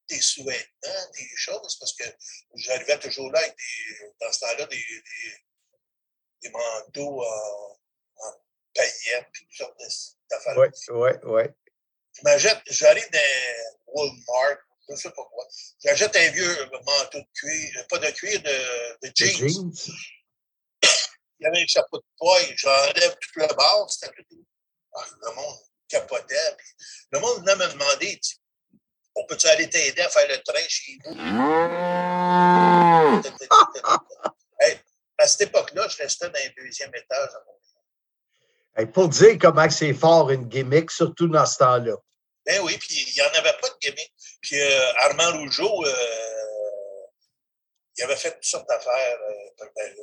tes 0.09 0.21
sous-vêtements, 0.21 1.11
des 1.15 1.37
choses, 1.37 1.77
parce 1.79 1.95
que 1.95 2.05
j'arrivais 2.55 2.99
toujours 2.99 3.31
là 3.31 3.41
avec 3.41 3.57
des, 3.57 4.13
dans 4.21 4.33
ce 4.33 4.41
temps-là, 4.41 4.67
des, 4.67 4.77
des, 4.77 5.37
des 6.43 6.51
manteaux 6.51 7.23
en, 7.25 7.79
en 8.17 8.33
paillettes, 8.75 9.29
puis 9.33 9.47
toutes 9.47 9.57
sortes 9.57 9.79
d'affaires. 10.31 10.57
Oui, 10.59 10.69
oui, 10.89 11.11
oui. 11.25 11.43
J'arrive 12.67 13.11
dans 13.11 13.21
Walmart, 13.87 14.59
je 14.89 14.93
ne 14.93 14.97
sais 14.97 15.11
pas 15.11 15.25
quoi. 15.25 15.47
J'achète 15.85 16.17
un 16.17 16.31
vieux 16.31 16.71
manteau 16.85 17.19
de 17.19 17.27
cuir, 17.35 17.87
pas 17.89 17.99
de 17.99 18.11
cuir, 18.11 18.43
de, 18.43 19.07
de 19.07 19.13
jeans. 19.15 19.49
Jeans? 19.49 19.95
Il 21.41 21.45
y 21.45 21.47
avait 21.47 21.63
un 21.63 21.67
chapeau 21.67 21.99
de 21.99 22.05
poil, 22.17 22.43
j'enlève 22.57 23.17
tout 23.21 23.39
le 23.39 23.55
bord, 23.55 23.91
c'était 23.91 24.13
tout. 24.29 24.45
Ah, 24.99 25.05
le 25.23 25.35
monde 25.35 25.59
capotait. 25.89 26.57
Le 27.13 27.21
monde 27.21 27.39
venait 27.41 27.57
me 27.57 27.67
demander, 27.73 28.21
on 29.15 29.25
peut-tu 29.27 29.47
aller 29.47 29.71
t'aider 29.71 30.03
à 30.03 30.09
faire 30.09 30.29
le 30.29 30.43
train 30.43 30.59
chez 30.69 30.99
vous? 31.05 31.13
hey, 34.61 34.79
à 35.19 35.27
cette 35.27 35.49
époque-là, 35.49 35.89
je 35.89 35.97
restais 35.99 36.29
dans 36.29 36.39
un 36.39 36.51
deuxième 36.57 36.95
étage 36.95 37.31
à 37.31 37.43
mon 37.47 38.81
hey, 38.81 38.87
Pour 38.87 39.09
dire 39.09 39.37
comment 39.41 39.71
c'est 39.71 39.95
fort 39.95 40.31
une 40.31 40.49
gimmick, 40.49 40.91
surtout 40.91 41.29
dans 41.29 41.47
ce 41.47 41.59
temps-là. 41.59 41.95
Ben 42.45 42.61
oui, 42.63 42.77
puis 42.79 43.05
il 43.07 43.15
n'y 43.15 43.23
en 43.23 43.33
avait 43.39 43.57
pas 43.61 43.69
de 43.69 43.77
gimmick. 43.81 44.13
Puis 44.41 44.61
euh, 44.61 44.93
Armand 45.01 45.39
Rougeau, 45.39 45.85
euh, 45.85 45.93
il 47.97 48.05
avait 48.05 48.17
fait 48.17 48.33
toutes 48.33 48.45
sortes 48.45 48.69
d'affaires. 48.69 49.19
Euh, 49.29 49.51
ben, 49.77 49.95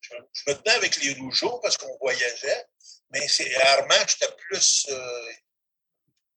je, 0.00 0.14
je, 0.32 0.50
me 0.50 0.54
tenais 0.54 0.76
avec 0.76 0.96
les 1.02 1.14
Rougeaux 1.14 1.58
parce 1.58 1.76
qu'on 1.76 1.96
voyageait, 2.00 2.66
mais 3.10 3.26
c'est 3.28 3.54
Armand, 3.56 4.06
j'étais 4.06 4.32
plus, 4.48 4.86
euh, 4.90 5.32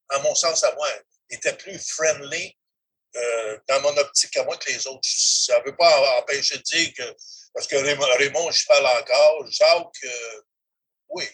à 0.10 0.20
mon 0.20 0.36
sens 0.36 0.64
à 0.64 0.74
moi, 0.76 0.88
était 1.30 1.54
plus 1.54 1.80
friendly 1.80 2.56
euh, 3.16 3.58
dans 3.70 3.82
mon 3.82 3.98
optique 3.98 4.36
à 4.38 4.44
moi 4.44 4.58
que 4.58 4.72
les 4.72 4.88
autres. 4.88 5.02
Ça 5.04 5.60
ne 5.60 5.66
veut 5.66 5.76
pas 5.76 6.20
empêcher 6.20 6.58
de 6.58 6.64
dire 6.64 6.94
que, 6.98 7.04
parce 7.54 7.68
que 7.68 7.76
Raymond, 7.76 8.52
je 8.52 8.66
parle 8.66 8.86
encore, 8.86 9.46
Jacques, 9.52 10.04
euh, 10.04 10.42
oui, 11.10 11.26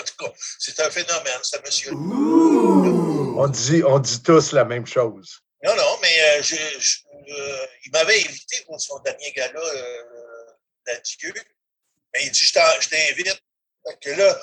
en 0.00 0.04
tout 0.04 0.14
cas, 0.18 0.32
c'est 0.58 0.80
un 0.80 0.90
phénomène, 0.90 1.38
ce 1.42 1.58
monsieur. 1.58 1.92
On 1.92 3.48
dit, 3.48 3.82
on 3.84 3.98
dit 3.98 4.22
tous 4.22 4.52
la 4.52 4.64
même 4.64 4.86
chose. 4.86 5.40
Non, 5.62 5.76
non, 5.76 5.98
mais 6.00 6.20
euh, 6.22 6.42
je, 6.42 6.56
je, 6.56 6.98
il 7.84 7.92
m'avait 7.92 8.24
invité 8.26 8.62
pour 8.66 8.80
son 8.80 8.98
dernier 9.00 9.32
gala 9.32 9.60
d'adieu. 10.86 11.34
Mais 12.14 12.24
il 12.24 12.30
dit 12.30 12.44
Je 12.44 12.52
t'invite. 12.52 13.42
Que 14.00 14.10
là, 14.10 14.40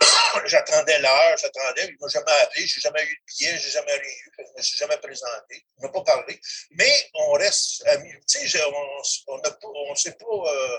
j'attendais 0.46 0.98
l'heure, 1.00 1.36
j'attendais. 1.40 1.86
Il 1.86 1.94
ne 1.94 1.98
m'a 2.00 2.08
jamais 2.08 2.42
appelé, 2.42 2.66
je 2.66 2.78
n'ai 2.78 2.82
jamais 2.82 3.04
eu 3.04 3.14
de 3.14 3.20
billet, 3.26 3.58
je 3.58 3.66
n'ai 3.66 3.72
jamais 3.72 3.92
rien 3.92 4.00
eu, 4.00 4.32
je 4.38 4.42
ne 4.42 4.56
me 4.56 4.62
suis 4.62 4.78
jamais 4.78 4.96
présenté. 4.98 5.66
Il 5.76 5.82
ne 5.82 5.86
m'a 5.86 5.92
pas 5.92 6.02
parlé. 6.02 6.40
Mais 6.72 6.92
on 7.14 7.32
reste 7.32 7.86
amis. 7.88 8.12
Tu 8.28 8.48
sais, 8.48 8.60
on 8.64 9.38
ne 9.38 9.94
s'est 9.96 10.12
pas. 10.12 10.26
Euh, 10.26 10.78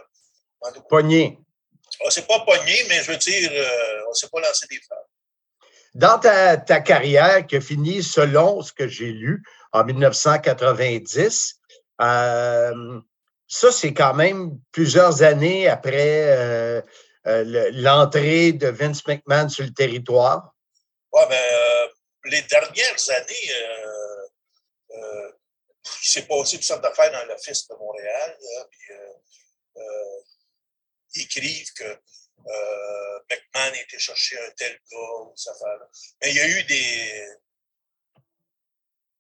Pogné. 0.90 1.40
On 2.02 2.06
ne 2.06 2.12
s'est 2.12 2.24
pas 2.24 2.40
pogné, 2.42 2.86
mais 2.90 3.02
je 3.02 3.12
veux 3.12 3.18
dire, 3.18 3.50
euh, 3.52 4.02
on 4.08 4.10
ne 4.10 4.14
s'est 4.14 4.30
pas 4.30 4.42
lancé 4.42 4.68
des 4.70 4.80
fleurs. 4.82 5.06
Dans 5.96 6.20
ta, 6.20 6.58
ta, 6.58 6.82
carrière 6.82 7.48
qui 7.48 7.56
a 7.56 7.62
fini, 7.62 8.04
selon 8.04 8.62
ce 8.62 8.74
que 8.74 8.88
j'ai 8.88 9.12
lu, 9.12 9.42
en 9.72 9.84
1990, 9.86 11.60
euh, 12.02 13.00
ça, 13.48 13.72
c'est 13.72 13.94
quand 13.94 14.14
même 14.14 14.60
plusieurs 14.72 15.24
années 15.24 15.68
après 15.68 16.84
euh, 17.30 17.70
l'entrée 17.74 18.54
de 18.54 18.70
Vince 18.70 19.06
McMahon 19.06 19.50
sur 19.50 19.64
le 19.64 19.74
territoire. 19.74 20.56
Oui, 21.12 21.22
mais 21.30 21.50
euh, 21.52 21.88
les 22.26 22.42
dernières 22.44 23.10
années, 23.12 23.52
euh, 24.92 25.32
il 26.02 26.10
s'est 26.10 26.24
passé 26.24 26.58
toutes 26.58 26.66
sortes 26.66 26.82
d'affaires 26.82 27.12
dans 27.12 27.26
l'office 27.26 27.68
de 27.68 27.76
Montréal. 27.76 28.38
Ils 31.14 31.22
écrivent 31.22 31.74
que 31.74 32.00
McMahon 33.30 33.74
était 33.76 34.00
chercher 34.00 34.40
un 34.40 34.52
tel 34.52 34.80
gars, 34.92 35.32
ça 35.36 35.52
Mais 36.22 36.32
il 36.32 36.36
y 36.36 36.40
a 36.40 36.48
eu 36.48 36.64
des, 36.64 37.28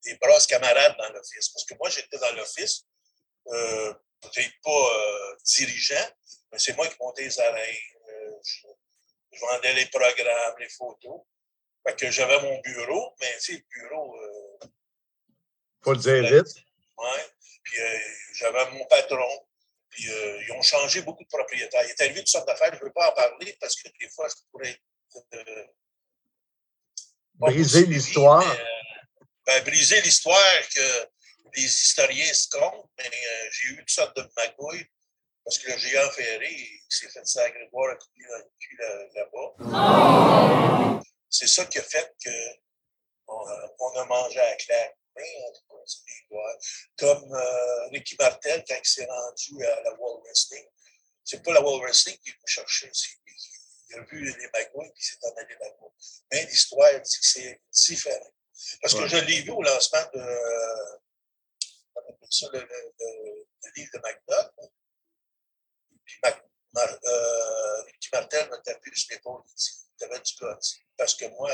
des 0.06 0.16
brosses 0.16 0.48
camarades 0.48 0.96
dans 0.98 1.10
l'office. 1.10 1.50
Parce 1.50 1.66
que 1.66 1.76
moi, 1.76 1.90
j'étais 1.90 2.18
dans 2.18 2.34
l'office, 2.34 2.86
peut-être 3.46 4.62
pas 4.64 5.36
dirigeant, 5.44 6.10
mais 6.52 6.58
c'est 6.58 6.76
moi 6.76 6.88
qui 6.88 6.96
montais 7.00 7.24
les 7.24 7.40
oreilles. 7.40 7.99
Euh, 8.40 8.74
je, 9.32 9.40
vendais 9.40 9.74
les 9.74 9.86
programmes, 9.88 10.56
les 10.60 10.70
photos. 10.70 11.22
Fait 11.86 11.96
que 11.96 12.12
j'avais 12.12 12.42
mon 12.42 12.60
bureau, 12.62 13.16
mais 13.20 13.34
tu 13.40 13.54
sais, 13.54 13.54
le 13.54 13.82
bureau. 13.82 14.16
Euh, 14.16 14.68
Faut 15.84 15.94
le 15.94 16.00
dire 16.00 16.24
vite. 16.24 16.56
Oui. 16.98 17.20
Puis 17.64 17.80
euh, 17.80 17.98
j'avais 18.34 18.72
mon 18.72 18.86
patron. 18.86 19.46
Puis 19.90 20.10
euh, 20.10 20.44
ils 20.44 20.52
ont 20.54 20.62
changé 20.62 21.02
beaucoup 21.02 21.24
de 21.24 21.30
propriétaires. 21.30 21.84
Il 21.86 21.90
est 21.90 22.02
arrivé 22.02 22.20
toutes 22.20 22.28
sortes 22.28 22.48
d'affaires. 22.48 22.74
Je 22.74 22.80
ne 22.80 22.86
veux 22.86 22.94
pas 22.94 23.12
en 23.12 23.14
parler 23.14 23.58
parce 23.60 23.76
que 23.76 23.90
des 24.00 24.10
fois, 24.10 24.28
je 24.28 24.36
pourrais. 24.52 24.80
Briser 27.36 27.86
l'histoire. 27.86 28.44
Ben, 29.46 29.64
briser 29.64 30.02
l'histoire 30.02 30.70
que 30.76 31.08
les 31.56 31.64
historiens 31.64 32.34
se 32.34 32.50
comptent, 32.50 32.90
mais 32.98 33.06
euh, 33.06 33.50
j'ai 33.52 33.70
eu 33.70 33.78
toutes 33.78 33.90
sortes 33.90 34.16
de 34.16 34.30
magouilles 34.36 34.86
parce 35.50 35.64
que 35.64 35.72
le 35.72 35.78
géant 35.80 36.12
ferré 36.12 36.48
il 36.52 36.82
s'est 36.90 37.10
fait 37.10 37.26
ça 37.26 37.44
à 37.44 37.50
Grégoire 37.50 37.92
à 37.92 37.96
couper 37.96 38.24
dans 38.30 38.38
le 38.38 38.44
cul 38.60 38.78
là-bas. 39.16 41.02
C'est 41.28 41.48
ça 41.48 41.66
qui 41.66 41.80
a 41.80 41.82
fait 41.82 42.14
qu'on 42.24 43.46
on 43.80 44.00
a 44.00 44.06
mangé 44.06 44.40
à 44.40 44.52
la 44.52 44.56
claque. 44.58 44.96
Comme 47.00 47.34
euh, 47.34 47.88
Ricky 47.88 48.16
Martel, 48.20 48.64
quand 48.68 48.76
il 48.76 48.88
s'est 48.88 49.08
rendu 49.08 49.66
à 49.66 49.82
la 49.82 49.94
World 49.96 50.24
Wrestling, 50.24 50.66
c'est 51.26 51.42
pas 51.42 51.54
la 51.54 51.62
World 51.62 51.82
Wrestling 51.82 52.18
qui 52.20 52.30
est 52.30 52.36
chercher, 52.46 52.92
il 53.90 53.96
a 53.96 54.02
vu 54.04 54.24
les 54.24 54.50
magouilles 54.54 54.88
et 54.88 54.94
il 54.96 55.04
s'est 55.04 55.18
en 55.24 55.36
allé 55.36 55.56
là-bas. 55.60 55.92
Mais 56.32 56.46
l'histoire 56.46 56.92
dit 56.92 57.18
que 57.18 57.26
c'est 57.26 57.60
différent. 57.72 58.34
Parce 58.82 58.94
que 58.94 59.00
ouais. 59.00 59.10
je 59.10 59.18
l'ai 59.18 59.42
vu 59.42 59.50
au 59.50 59.64
lancement 59.64 60.06
de 60.14 60.22
ça, 62.30 62.48
le, 62.54 62.60
le, 62.60 62.68
le, 63.00 63.72
livre 63.76 63.90
de 63.96 63.98
McDonald. 63.98 64.72
Euh, 66.78 67.84
Martel 68.14 68.50
m'a 68.50 68.58
tapé 68.60 68.92
sur 68.94 69.08
l'épaule. 69.12 69.42
Il 69.48 69.56
dit 69.56 69.72
T'avais 69.98 70.20
du 70.20 70.34
gars. 70.40 70.60
Parce 70.98 71.16
que 71.16 71.26
moi, 71.26 71.52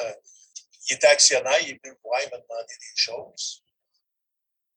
il 0.89 0.95
était 0.95 1.07
actionnaire, 1.07 1.59
il 1.61 1.71
est 1.71 1.83
venu 1.83 1.93
me 1.95 1.99
voir, 2.03 2.21
il 2.21 2.29
m'a 2.29 2.37
demandé 2.37 2.73
des 2.73 2.95
choses. 2.95 3.63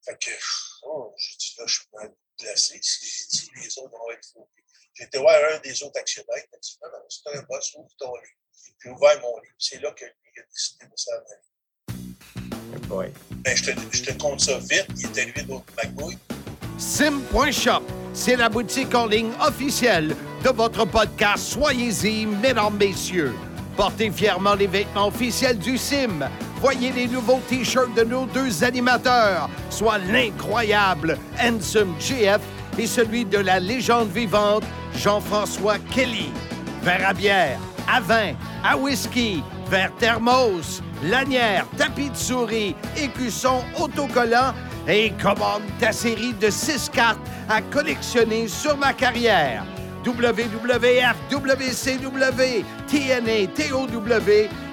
Fait 0.05 0.17
que, 0.19 0.31
oh, 0.83 1.15
j'ai 1.17 1.37
dit 1.37 1.55
là, 1.59 1.67
je 1.67 1.75
suis 1.75 1.89
mal 1.93 2.15
placé. 2.39 2.79
Si, 2.83 3.37
si 3.37 3.51
les 3.57 3.79
autres 3.79 3.91
vont 3.91 4.11
être 4.11 4.29
faux. 4.33 4.49
J'ai 4.95 5.05
été 5.05 5.19
voir 5.19 5.37
un 5.53 5.59
des 5.59 5.83
autres 5.83 6.01
actionnaires, 6.01 6.39
il 6.39 6.49
m'a 6.51 6.59
dit 6.59 6.79
Non, 6.83 6.89
non, 6.91 7.05
c'est 7.09 7.37
un 7.37 7.43
boss, 7.43 7.75
ouvre 7.75 7.95
ton 7.99 8.15
livre. 8.17 8.33
Puis 8.79 8.91
ouvert 8.91 9.21
mon 9.21 9.39
livre. 9.41 9.55
C'est 9.59 9.81
là 9.81 9.93
que 9.93 10.05
lui 10.05 10.41
a 10.41 10.43
décidé 10.43 10.87
de 10.87 10.97
s'en 10.97 11.13
aller. 11.13 11.49
Ben, 13.31 13.57
je, 13.57 13.65
te, 13.71 13.97
je 13.97 14.03
te 14.03 14.13
compte 14.19 14.41
ça 14.41 14.59
vite. 14.59 14.87
Il 14.97 15.07
est 15.07 15.23
arrivé 15.23 15.43
d'autres 15.43 15.73
magouilles. 15.75 16.19
Sim.shop, 16.79 17.83
c'est 18.13 18.37
la 18.37 18.49
boutique 18.49 18.95
en 18.95 19.07
ligne 19.07 19.33
officielle 19.45 20.15
de 20.45 20.51
votre 20.51 20.85
podcast 20.85 21.45
Soyez-y, 21.45 22.25
mesdames, 22.25 22.77
messieurs. 22.79 23.35
Portez 23.77 24.13
fièrement 24.13 24.55
les 24.55 24.69
vêtements 24.69 25.09
officiels 25.09 25.59
du 25.59 25.77
Sim. 25.77 26.29
Voyez 26.61 26.93
les 26.93 27.09
nouveaux 27.09 27.41
T-shirts 27.49 27.93
de 27.97 28.05
nos 28.05 28.27
deux 28.27 28.63
animateurs, 28.63 29.51
soit 29.71 29.99
l'incroyable 29.99 31.19
Handsome 31.43 31.97
GF 31.99 32.41
et 32.79 32.87
celui 32.87 33.25
de 33.25 33.39
la 33.39 33.59
légende 33.59 34.11
vivante 34.11 34.63
Jean-François 34.97 35.79
Kelly. 35.93 36.31
Verre 36.85 37.09
à 37.09 37.13
bière, 37.13 37.59
à 37.93 38.01
vin, 38.01 38.35
à 38.65 38.77
whisky, 38.77 39.43
verre 39.69 39.93
thermos, 39.99 40.81
lanière, 41.03 41.67
tapis 41.77 42.11
de 42.11 42.17
souris, 42.17 42.77
écusson 42.97 43.63
autocollant 43.81 44.55
et 44.89 45.13
commande 45.23 45.63
ta 45.79 45.93
série 45.93 46.33
de 46.35 46.51
six 46.51 46.89
cartes 46.89 47.21
à 47.49 47.61
collectionner 47.61 48.49
sur 48.49 48.77
ma 48.77 48.93
carrière. 48.93 49.65
WWF, 50.05 51.17
WCW, 51.31 52.65
TNA, 52.87 53.47
TOW 53.55 53.89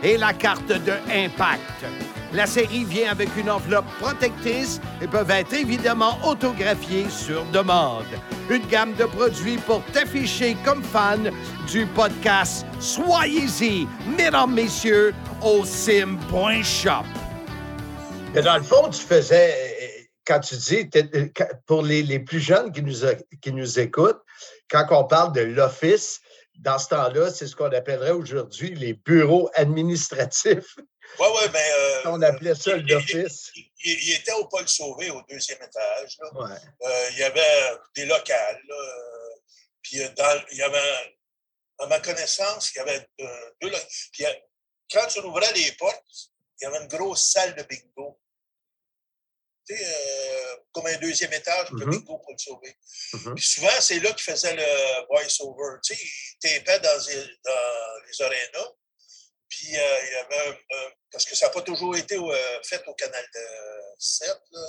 et 0.03 0.17
la 0.17 0.33
carte 0.33 0.67
de 0.67 0.93
Impact. 1.11 1.85
La 2.33 2.45
série 2.45 2.83
vient 2.83 3.11
avec 3.11 3.29
une 3.37 3.49
enveloppe 3.49 3.85
protectrice 3.99 4.79
et 5.01 5.07
peuvent 5.07 5.31
être 5.31 5.53
évidemment 5.53 6.17
autographiées 6.25 7.09
sur 7.09 7.43
demande. 7.45 8.05
Une 8.49 8.65
gamme 8.67 8.93
de 8.95 9.05
produits 9.05 9.57
pour 9.57 9.81
t'afficher 9.93 10.55
comme 10.63 10.83
fan 10.83 11.31
du 11.71 11.85
podcast 11.87 12.65
Soyez-y, 12.79 13.87
mesdames, 14.17 14.53
messieurs, 14.53 15.13
au 15.41 15.65
sim.shop. 15.65 17.05
Dans 18.43 18.57
le 18.57 18.63
fond, 18.63 18.89
tu 18.91 18.99
faisais, 18.99 19.74
quand 20.25 20.39
tu 20.39 20.55
dis, 20.55 20.89
pour 21.65 21.81
les, 21.81 22.19
plus 22.19 22.39
jeunes 22.39 22.71
qui 22.71 22.81
nous, 22.81 23.07
qui 23.41 23.51
nous 23.51 23.79
écoutent, 23.79 24.21
quand 24.69 24.85
on 24.91 25.05
parle 25.05 25.33
de 25.33 25.41
l'Office, 25.41 26.21
dans 26.55 26.79
ce 26.79 26.87
temps-là, 26.89 27.31
c'est 27.31 27.47
ce 27.47 27.55
qu'on 27.55 27.71
appellerait 27.71 28.11
aujourd'hui 28.11 28.73
les 28.75 28.93
bureaux 28.93 29.49
administratifs. 29.53 30.75
Oui, 31.19 31.27
oui, 31.35 31.49
mais. 31.53 31.71
Euh, 31.71 32.01
on 32.05 32.21
appelait 32.21 32.55
ça 32.55 32.75
l'Office. 32.77 33.51
Il, 33.83 34.13
était 34.13 34.31
au 34.33 34.47
Paul 34.47 34.67
Sauvé, 34.67 35.11
au 35.11 35.21
deuxième 35.29 35.61
étage. 35.61 36.17
Euh, 36.21 37.09
il 37.11 37.17
y 37.17 37.23
avait 37.23 37.77
des 37.95 38.05
locales. 38.05 38.61
puis 39.81 40.01
euh, 40.01 40.09
dans, 40.17 40.41
il 40.51 40.57
y 40.57 40.63
avait, 40.63 41.15
à 41.79 41.87
ma 41.87 41.99
connaissance, 41.99 42.73
il 42.73 42.77
y 42.79 42.81
avait 42.81 43.07
deux 43.61 43.69
locales. 43.69 43.87
Puis 44.11 44.25
quand 44.91 45.07
tu 45.07 45.19
ouvrais 45.19 45.51
les 45.53 45.71
portes, 45.73 46.03
il 46.59 46.63
y 46.63 46.67
avait 46.67 46.81
une 46.81 46.87
grosse 46.87 47.31
salle 47.31 47.53
de 47.55 47.63
bingo. 47.63 48.19
Euh, 49.71 50.55
comme 50.71 50.85
un 50.85 50.97
deuxième 50.97 51.33
étage 51.33 51.71
de 51.71 51.77
mm-hmm. 51.77 51.89
bingo 51.89 52.17
pour 52.19 52.31
le 52.31 52.37
sauver. 52.37 52.77
Mm-hmm. 53.13 53.33
Puis 53.35 53.45
souvent, 53.45 53.81
c'est 53.81 53.99
là 53.99 54.11
qu'il 54.13 54.31
faisait 54.33 54.55
le 54.55 55.05
voice-over. 55.07 55.79
Tu 55.83 55.95
sais, 55.95 56.03
il 56.43 56.63
tapait 56.63 56.79
dans 56.81 57.05
les, 57.07 57.25
dans 57.43 58.05
les 58.05 58.21
arénas. 58.21 58.71
Puis 59.49 59.75
euh, 59.75 59.99
il 60.03 60.11
y 60.11 60.15
avait 60.15 60.59
parce 61.11 61.25
que 61.25 61.35
ça 61.35 61.47
n'a 61.47 61.53
pas 61.53 61.61
toujours 61.61 61.95
été 61.95 62.15
euh, 62.15 62.63
fait 62.63 62.85
au 62.87 62.93
canal 62.93 63.25
de 63.33 63.41
7, 63.97 64.27
là, 64.51 64.59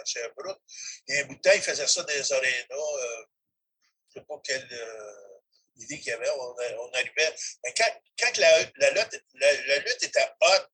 à 0.00 0.04
Sherbrooke. 0.04 0.60
Il 1.06 1.14
y 1.14 1.18
a 1.18 1.22
un 1.22 1.26
bout 1.26 1.36
de 1.36 1.40
temps, 1.40 1.52
il 1.54 1.62
faisait 1.62 1.86
ça 1.86 2.02
dans 2.02 2.12
les 2.12 2.32
arénas. 2.32 2.66
je 2.70 4.18
ne 4.18 4.20
sais 4.20 4.26
pas 4.26 4.34
quelle 4.44 4.68
idée 5.76 5.98
qu'il 5.98 6.08
y 6.08 6.12
avait. 6.12 6.28
On, 6.30 6.92
arrivait. 6.92 7.34
Mais 7.64 7.72
quand, 7.76 8.02
quand 8.18 8.36
la, 8.38 8.62
la, 8.76 8.90
lutte, 8.90 9.24
la, 9.34 9.78
lutte 9.78 10.02
était 10.02 10.28
haute, 10.40 10.68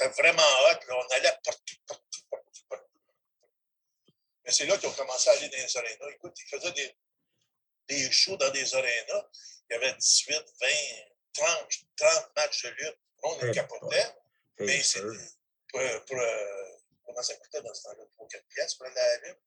c'était 0.00 0.22
vraiment 0.22 0.42
hot. 0.42 0.78
on 0.90 1.14
allait 1.14 1.32
partout, 1.44 1.74
partout, 1.86 2.20
partout, 2.30 2.62
partout. 2.70 2.86
Mais 4.44 4.52
c'est 4.52 4.66
là 4.66 4.78
qu'ils 4.78 4.88
ont 4.88 4.92
commencé 4.92 5.28
à 5.28 5.32
aller 5.34 5.48
dans 5.48 5.56
les 5.58 5.76
arénas. 5.76 6.10
Écoute, 6.14 6.38
ils 6.38 6.48
faisaient 6.48 6.72
des, 6.72 6.96
des 7.88 8.10
shows 8.10 8.36
dans 8.36 8.50
des 8.50 8.74
arénas. 8.74 9.26
Il 9.68 9.74
y 9.74 9.76
avait 9.76 9.92
18, 9.92 10.34
20, 10.34 10.68
30, 11.34 11.68
30 11.96 12.36
matchs 12.36 12.64
de 12.64 12.70
lutte. 12.70 12.98
On 13.22 13.38
les 13.42 13.52
capotait. 13.52 14.14
Mais 14.60 14.82
c'est 14.82 15.02
pour, 15.02 15.80
pour, 16.06 16.18
euh, 16.18 16.78
comment 17.04 17.22
ça 17.22 17.34
coûtait 17.36 17.62
dans 17.62 17.74
ce 17.74 17.82
temps-là? 17.84 18.04
3-4 18.18 18.42
pièces 18.48 18.74
pour 18.74 18.86
aller 18.86 18.98
à 18.98 19.18
la 19.18 19.28
lutte. 19.28 19.38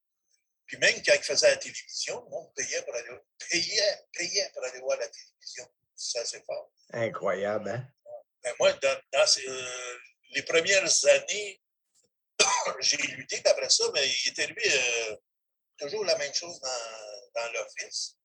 Puis 0.67 0.77
même 0.77 1.01
quand 1.03 1.13
ils 1.15 1.23
faisaient 1.23 1.49
la 1.49 1.57
télévision, 1.57 2.23
le 2.23 2.29
monde 2.29 2.53
payait 2.55 2.81
pour 2.83 2.95
aller, 2.95 3.09
payait, 3.49 4.05
payait 4.13 4.51
pour 4.53 4.63
aller 4.63 4.79
voir 4.79 4.97
la 4.99 5.07
télévision. 5.07 5.67
C'est 5.95 6.19
assez 6.19 6.41
fort. 6.43 6.71
Incroyable, 6.91 7.69
hein? 7.69 7.87
Ben 8.43 8.53
moi, 8.59 8.73
dans, 8.73 9.01
dans 9.13 9.25
ces, 9.27 9.47
euh, 9.47 9.97
les 10.33 10.43
premières 10.43 11.05
années, 11.05 11.61
j'ai 12.79 12.97
lutté, 12.97 13.41
après 13.45 13.69
ça, 13.69 13.85
mais 13.93 14.07
il 14.07 14.29
était 14.29 14.47
lui 14.47 14.63
euh, 14.65 15.15
toujours 15.77 16.05
la 16.05 16.17
même 16.17 16.33
chose 16.33 16.59
dans, 16.59 17.51
l'office. 17.53 18.15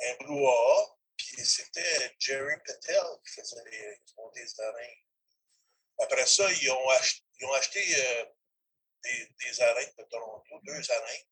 Un 0.00 0.14
brouhaha, 0.24 0.96
puis 1.16 1.44
c'était 1.44 2.14
Jerry 2.18 2.54
Patel 2.66 3.02
qui 3.24 3.40
faisait 3.40 3.64
les, 3.70 4.00
qui 4.04 4.14
montait 4.16 4.42
les 4.42 4.60
arènes. 4.60 5.02
Après 5.98 6.26
ça, 6.26 6.50
ils 6.52 6.70
ont 6.70 6.88
acheté, 7.54 7.82
euh, 7.96 8.24
des, 9.02 9.28
des, 9.42 9.60
arènes 9.62 9.92
de 9.98 10.04
Toronto, 10.04 10.60
deux 10.64 10.90
arènes, 10.90 11.26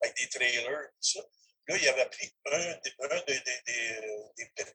avec 0.00 0.16
des 0.16 0.28
trailers, 0.28 0.90
tout 0.90 1.20
ça. 1.20 1.20
Là, 1.66 1.76
il 1.76 1.88
avait 1.88 2.08
pris 2.10 2.34
un, 2.46 2.74
des, 2.82 2.94
des, 3.26 3.40
des, 4.36 4.52
des 4.54 4.72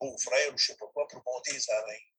beau-frère 0.00 0.54
ou 0.54 0.58
je 0.58 0.72
ne 0.72 0.74
sais 0.74 0.76
pas 0.76 0.86
quoi, 0.92 1.06
pour 1.08 1.22
monter 1.24 1.52
les 1.52 1.70
arènes. 1.70 2.10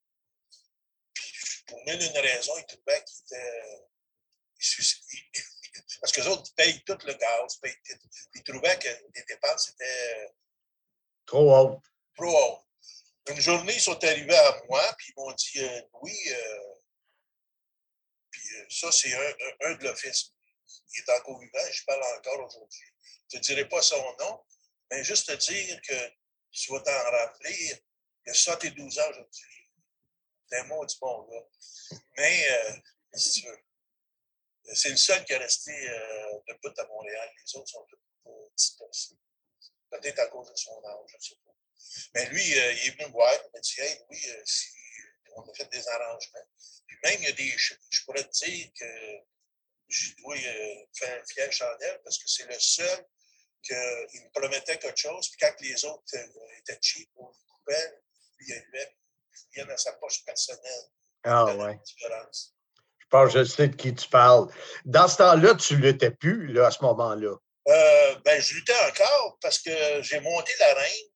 Puis, 1.14 1.64
pour 1.68 1.80
mille 1.86 2.02
une 2.02 2.18
raison, 2.18 2.54
il 2.58 2.66
trouvait 2.66 3.04
qu'il 3.04 3.20
était. 3.26 3.88
parce 6.02 6.12
que 6.12 6.22
les 6.22 6.28
autres 6.28 6.54
payent 6.56 6.84
tout 6.84 6.98
le 7.06 7.14
gaz, 7.14 7.58
payent 7.58 7.78
tout. 7.86 8.08
Ils 8.36 8.44
trouvaient 8.44 8.80
que 8.80 8.90
les 9.16 9.24
dépenses 9.24 9.70
étaient. 9.70 10.34
Trop 11.26 11.56
hautes. 11.56 11.84
Trop 12.16 12.36
hautes. 12.36 12.64
Une 13.30 13.42
journée, 13.42 13.74
ils 13.74 13.82
sont 13.82 14.02
arrivés 14.04 14.38
à 14.38 14.62
moi, 14.70 14.82
puis 14.98 15.12
ils 15.12 15.20
m'ont 15.20 15.34
dit 15.34 15.60
euh, 15.60 15.82
Oui, 16.02 16.18
euh, 16.30 16.74
puis 18.32 18.42
euh, 18.56 18.66
ça, 18.70 18.92
c'est 18.92 19.14
un, 19.14 19.34
un, 19.62 19.76
de 19.76 19.84
l'office. 19.84 20.34
Il 20.94 21.02
est 21.02 21.12
encore 21.20 21.40
vivant, 21.40 21.72
je 21.72 21.84
parle 21.86 22.04
encore 22.18 22.46
aujourd'hui. 22.46 22.88
Je 23.30 23.38
ne 23.38 23.42
te 23.42 23.46
dirai 23.48 23.68
pas 23.68 23.82
son 23.82 24.02
nom, 24.20 24.46
mais 24.90 25.04
juste 25.04 25.28
te 25.28 25.34
dire 25.34 25.82
que 25.82 26.12
tu 26.58 26.72
vas 26.72 26.80
t'en 26.80 27.12
rappeler, 27.12 27.80
il 28.26 28.30
a 28.30 28.34
72 28.34 29.00
ans 29.00 29.10
aujourd'hui. 29.10 29.46
C'est 30.50 30.60
un 30.60 30.64
mot 30.64 30.86
du 30.86 30.96
bon 31.00 31.28
gars. 31.30 31.48
Mais, 32.18 32.52
euh, 32.52 32.74
si 33.14 33.42
tu 33.42 33.48
veux, 33.48 33.60
c'est 34.74 34.90
le 34.90 34.98
seul 34.98 35.24
qui 35.26 35.34
est 35.34 35.38
resté 35.38 35.72
euh, 35.72 36.40
debout 36.48 36.74
à 36.78 36.88
Montréal. 36.88 37.30
Les 37.38 37.56
autres 37.56 37.70
sont 37.70 37.86
tous 37.90 38.00
euh, 38.28 38.50
dispersés. 38.56 39.18
Peut-être 39.90 40.20
à 40.20 40.28
cause 40.28 40.50
de 40.50 40.56
son 40.56 40.84
âge, 40.84 41.06
je 41.08 41.16
ne 41.16 41.22
sais 41.22 41.36
pas. 41.46 41.54
Mais 42.16 42.26
lui, 42.30 42.60
euh, 42.60 42.74
il 42.74 42.88
est 42.88 42.92
venu 42.92 43.06
me 43.06 43.12
voir, 43.12 43.32
il 43.34 43.52
m'a 43.54 43.60
dit 43.60 43.76
Hey, 43.80 44.00
oui, 44.10 44.20
si 44.46 44.68
on 45.36 45.42
a 45.42 45.54
fait 45.54 45.70
des 45.72 45.88
arrangements. 45.88 46.50
Puis 46.88 46.98
même, 47.04 47.20
il 47.22 47.26
y 47.26 47.28
a 47.28 47.32
des. 47.34 47.50
Je, 47.50 47.76
je 47.90 48.04
pourrais 48.04 48.24
te 48.24 48.46
dire 48.46 48.72
que 48.74 48.86
je 49.90 50.16
dois 50.18 50.36
faire 50.94 51.22
un 51.22 51.26
fier 51.26 51.52
chandelle 51.52 52.02
parce 52.04 52.18
que 52.18 52.28
c'est 52.28 52.46
le 52.46 52.60
seul 52.60 53.06
qu'il 53.68 54.22
me 54.24 54.30
promettait 54.32 54.78
quelque 54.78 54.98
chose, 54.98 55.30
puis 55.30 55.40
quand 55.40 55.54
les 55.62 55.86
autres 55.86 56.04
euh, 56.16 56.60
étaient 56.60 56.80
cheap 56.82 57.10
ou 57.16 57.32
coupaient, 57.48 58.02
lui, 58.40 58.54
il 59.56 59.60
y 59.60 59.62
a 59.62 59.78
sa 59.78 59.94
poche 59.94 60.24
personnelle. 60.26 60.86
Ah 61.24 61.46
ouais. 61.56 61.80
Je 63.00 63.06
pense 63.10 63.34
que 63.34 63.40
je 63.40 63.44
sais 63.44 63.68
de 63.68 63.76
qui 63.76 63.94
tu 63.94 64.08
parles. 64.10 64.48
Dans 64.86 65.08
ce 65.08 65.18
temps-là, 65.18 65.56
tu 65.56 65.76
ne 65.76 65.82
luttais 65.82 66.12
plus, 66.12 66.48
là, 66.54 66.68
à 66.68 66.72
ce 66.72 66.82
moment-là? 66.84 67.36
Euh, 67.68 68.16
ben, 68.24 68.42
je 68.42 68.56
luttais 68.56 68.80
encore 68.90 69.38
parce 69.42 69.60
que 69.60 70.02
j'ai 70.02 70.20
monté 70.20 70.54
la 70.60 70.74
reine. 70.74 71.08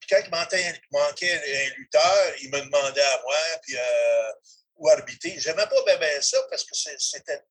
Puis 0.00 0.08
quand 0.10 0.22
il 0.24 0.30
manquait, 0.30 1.34
un 1.34 1.74
lutteur, 1.76 2.34
il 2.42 2.50
me 2.50 2.60
demandait 2.60 3.00
à 3.00 3.22
moi, 3.22 3.36
puis 3.62 3.76
euh, 3.76 4.32
où 4.76 4.88
arbitrer. 4.90 5.34
J'aimais 5.38 5.66
pas 5.66 5.96
bien, 5.98 6.20
ça 6.20 6.38
parce 6.50 6.64
que 6.64 6.74
c'était 6.98 7.42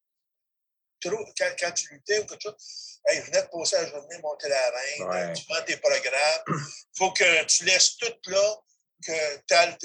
trop. 1.01 1.25
quand, 1.59 1.71
tu 1.71 1.93
luttais 1.93 2.19
ou 2.19 2.25
quelque 2.25 2.41
chose, 2.41 2.92
Hey, 3.05 3.19
je 3.19 3.25
venais 3.25 3.41
de 3.41 3.47
passer 3.47 3.75
la 3.75 3.89
journée, 3.89 4.17
monter 4.19 4.47
la 4.49 4.69
reine, 4.71 5.33
tu 5.33 5.43
vends 5.49 5.61
tes 5.65 5.77
programmes. 5.77 6.43
Il 6.47 6.97
faut 6.97 7.11
que 7.11 7.43
tu 7.45 7.65
laisses 7.65 7.97
tout 7.97 8.15
là, 8.27 8.57
que 9.05 9.37
tu 9.47 9.53
ailles 9.53 9.77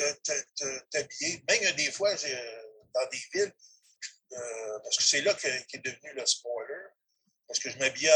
t'habiller. 0.91 1.43
Même 1.49 1.73
des 1.75 1.91
fois, 1.91 2.15
dans 2.15 3.07
des 3.11 3.23
villes, 3.33 3.53
euh, 4.33 4.79
parce 4.85 4.97
que 4.97 5.03
c'est 5.03 5.23
là 5.23 5.35
qu'est 5.35 5.67
est 5.73 5.79
devenu 5.79 6.13
le 6.15 6.27
spoiler. 6.27 6.85
Parce 7.49 7.61
que 7.61 7.71
je 7.71 7.79
m'habillais, 7.79 8.13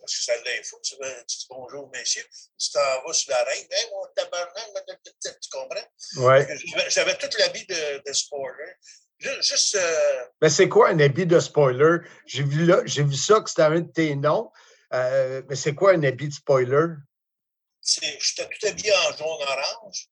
parce 0.00 0.16
que 0.16 0.22
ça 0.24 0.34
l'info, 0.36 0.80
tu, 0.82 0.96
tu 0.96 1.36
dis 1.36 1.46
bonjour, 1.50 1.90
messieurs, 1.90 2.26
tu 2.58 2.70
t'en 2.70 3.02
vas 3.06 3.12
sur 3.12 3.30
la 3.30 3.44
reine, 3.44 3.66
hey, 3.70 3.90
mon 3.90 4.06
tabarnak, 4.16 4.72
tu 5.22 5.50
comprends? 5.50 5.86
Ouais. 6.16 6.46
J'avais 6.88 7.16
toute 7.18 7.36
de, 7.36 8.02
de 8.08 8.12
spoiler. 8.14 8.72
Juste. 9.18 9.76
Euh, 9.76 10.24
mais 10.40 10.50
c'est 10.50 10.68
quoi 10.68 10.90
un 10.90 10.98
habit 10.98 11.26
de 11.26 11.38
spoiler? 11.40 11.98
J'ai 12.26 12.42
vu, 12.42 12.66
vu 12.66 13.16
ça 13.16 13.40
que 13.40 13.48
c'était 13.48 13.62
un 13.62 13.80
de 13.80 13.92
tes 13.92 14.14
noms. 14.16 14.50
Euh, 14.92 15.42
mais 15.48 15.56
c'est 15.56 15.74
quoi 15.74 15.92
un 15.92 16.02
habit 16.02 16.28
de 16.28 16.34
spoiler? 16.34 16.86
J'étais 17.82 18.48
tout 18.48 18.66
habillé 18.66 18.92
en 18.92 19.16
jaune-orange. 19.16 20.08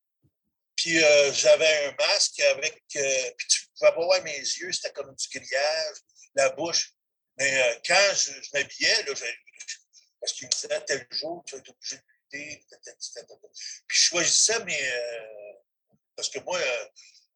Puis 0.77 1.03
euh, 1.03 1.33
j'avais 1.33 1.87
un 1.87 1.95
masque 1.99 2.41
avec. 2.41 2.83
puis 2.89 3.49
tu 3.49 3.67
pouvais 3.79 3.93
pas 3.93 4.05
voir 4.05 4.23
mes 4.23 4.39
yeux, 4.39 4.73
c'était 4.73 4.93
comme 4.93 5.15
du 5.15 5.39
grillage, 5.39 5.97
la 6.35 6.51
bouche. 6.51 6.93
Mais 7.39 7.81
quand 7.87 8.15
je, 8.15 8.31
m'habillais, 8.53 9.05
parce 10.21 10.33
qu'il 10.35 10.47
me 10.47 10.53
disait 10.53 10.85
tel 10.87 11.07
jour, 11.11 11.43
tu 11.47 11.55
vas 11.55 11.61
être 11.61 11.71
obligé 11.71 11.97
de 11.97 12.39
lutter. 12.39 12.67
Puis 13.87 13.99
je 13.99 14.03
choisissais 14.03 14.65
mes. 14.65 14.93
parce 16.17 16.29
que 16.29 16.41
moi, 16.41 16.59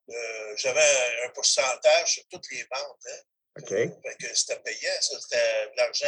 euh, 0.08 0.56
j'avais 0.56 1.24
un 1.24 1.30
pourcentage 1.30 2.14
sur 2.14 2.22
toutes 2.28 2.50
les 2.50 2.62
ventes. 2.62 3.06
Hein. 3.08 3.20
OK. 3.58 4.18
que 4.18 4.34
c'était 4.34 4.60
payant, 4.60 5.00
ça, 5.00 5.18
c'était 5.20 5.66
de 5.70 5.76
l'argent 5.76 6.06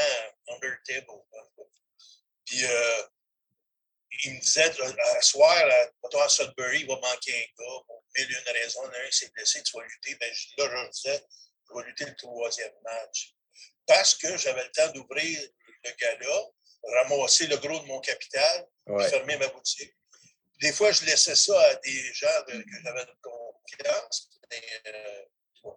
under 0.49 0.77
table. 0.87 1.07
Hein. 1.11 1.65
Puis 2.45 2.65
euh, 2.65 3.03
il 4.25 4.35
me 4.35 4.41
disait, 4.41 4.71
à 5.17 5.23
soir, 5.23 5.57
à, 5.57 6.29
Sudbury, 6.29 6.81
il 6.81 6.87
va 6.87 6.97
manquer 6.97 7.35
un 7.35 7.63
gars. 7.63 7.83
Pour 7.87 8.05
mille 8.17 8.31
une 8.31 8.53
raisons. 8.53 8.85
Un 8.85 9.11
s'est 9.11 9.31
blessé, 9.31 9.63
tu 9.63 9.77
vas 9.77 9.85
lutter. 9.85 10.17
Mais 10.21 10.31
ben, 10.57 10.73
là, 10.73 10.85
je 10.85 10.91
disais, 10.91 11.25
je 11.69 11.79
vais 11.79 11.87
lutter 11.87 12.05
le 12.07 12.17
troisième 12.17 12.75
match. 12.83 13.35
Parce 13.87 14.15
que 14.15 14.37
j'avais 14.37 14.65
le 14.65 14.71
temps 14.71 14.89
d'ouvrir 14.93 15.41
le 15.85 15.91
gala. 15.93 16.43
ramasser 16.83 17.47
le 17.47 17.57
gros 17.57 17.81
de 17.81 17.87
mon 17.87 18.01
capital, 18.01 18.67
fermer 19.11 19.37
ma 19.37 19.49
boutique. 19.49 19.95
Des 20.61 20.73
fois, 20.73 20.91
je 20.91 21.05
laissais 21.05 21.37
ça 21.37 21.59
à 21.61 21.75
des 21.77 22.15
gens 22.15 22.45
que 22.47 22.53
j'avais 22.83 23.07
Euh, 23.83 25.73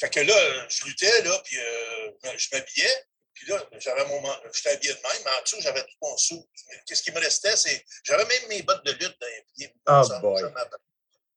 fait 0.00 0.10
que 0.10 0.20
là, 0.20 0.68
je 0.68 0.84
luttais, 0.84 1.22
là, 1.22 1.40
puis 1.44 1.58
euh, 1.58 2.10
je 2.36 2.48
m'habillais. 2.52 3.04
Puis 3.32 3.46
là, 3.48 3.68
j'avais 3.78 4.06
mon. 4.06 4.22
J'étais 4.52 4.70
habillé 4.70 4.92
de 4.92 5.00
même, 5.00 5.22
mais 5.24 5.30
en 5.30 5.42
dessous, 5.42 5.60
j'avais 5.60 5.82
tout 5.82 5.96
mon 6.02 6.16
sou. 6.16 6.48
Qu'est-ce 6.86 7.02
qui 7.02 7.10
me 7.10 7.18
restait? 7.18 7.56
C'est. 7.56 7.84
J'avais 8.04 8.24
même 8.24 8.48
mes 8.48 8.62
bottes 8.62 8.84
de 8.84 8.92
lutte 8.92 9.20
dans 9.20 9.26
les 9.26 9.44
pieds. 9.56 9.74
Oh 9.86 10.02
boy. 10.20 10.42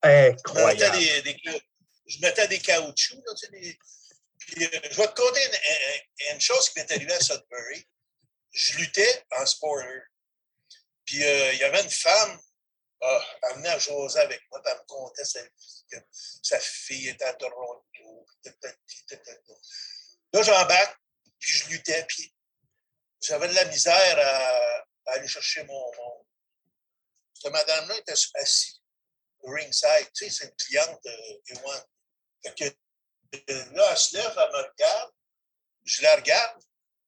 Incroyable. 0.04 1.00
Je 1.00 1.16
mettais 1.16 1.34
des, 1.34 1.62
je 2.08 2.20
mettais 2.22 2.48
des 2.48 2.60
caoutchoucs, 2.60 3.24
là, 3.26 3.34
tu 3.34 3.46
sais, 3.46 3.52
des, 3.52 3.80
puis, 4.48 4.64
euh, 4.64 4.80
je 4.92 4.98
vais 4.98 5.08
te 5.08 5.22
conter 5.22 5.42
une, 5.46 6.36
une, 6.36 6.42
chose 6.42 6.70
qui 6.70 6.80
m'est 6.80 6.92
arrivée 6.92 7.14
à 7.14 7.20
Sudbury. 7.20 7.86
Je 8.54 8.78
luttais 8.78 9.26
en 9.38 9.46
spoiler. 9.46 10.02
Puis 11.06 11.24
euh, 11.24 11.54
il 11.54 11.60
y 11.60 11.64
avait 11.64 11.84
une 11.84 11.90
femme, 11.90 12.40
elle 13.02 13.56
venait 13.56 13.70
à 13.70 13.80
José 13.80 14.20
avec 14.20 14.42
moi, 14.50 14.62
elle 14.66 14.74
me 14.74 14.86
contait 14.88 15.26
sa, 15.26 15.44
que 15.48 15.98
sa 16.12 16.60
fille 16.60 17.10
était 17.10 17.26
à 17.26 17.34
Toronto. 17.34 18.26
Là, 20.34 20.42
j'embarque, 20.42 21.00
puis 21.40 21.52
je 21.52 21.70
luttais, 21.70 22.06
puis 22.06 22.34
j'avais 23.22 23.48
de 23.48 23.54
la 23.54 23.66
misère 23.66 24.20
à, 24.20 25.14
aller 25.14 25.28
chercher 25.28 25.64
mon. 25.64 25.92
Cette 27.34 27.52
madame-là 27.52 27.98
était 27.98 28.12
assise 28.12 28.82
ringside. 29.44 30.12
Tu 30.14 30.26
sais, 30.26 30.30
c'est 30.30 30.46
une 30.46 30.56
cliente 30.56 31.04
de 31.04 31.42
Ewan. 31.54 31.82
Fait 32.44 32.54
que 32.56 32.64
là, 33.74 33.88
elle 33.92 33.98
se 33.98 34.18
lève, 34.18 34.34
elle 34.38 34.52
me 34.52 34.70
regarde, 34.70 35.12
je 35.86 36.02
la 36.02 36.16
regarde, 36.16 36.62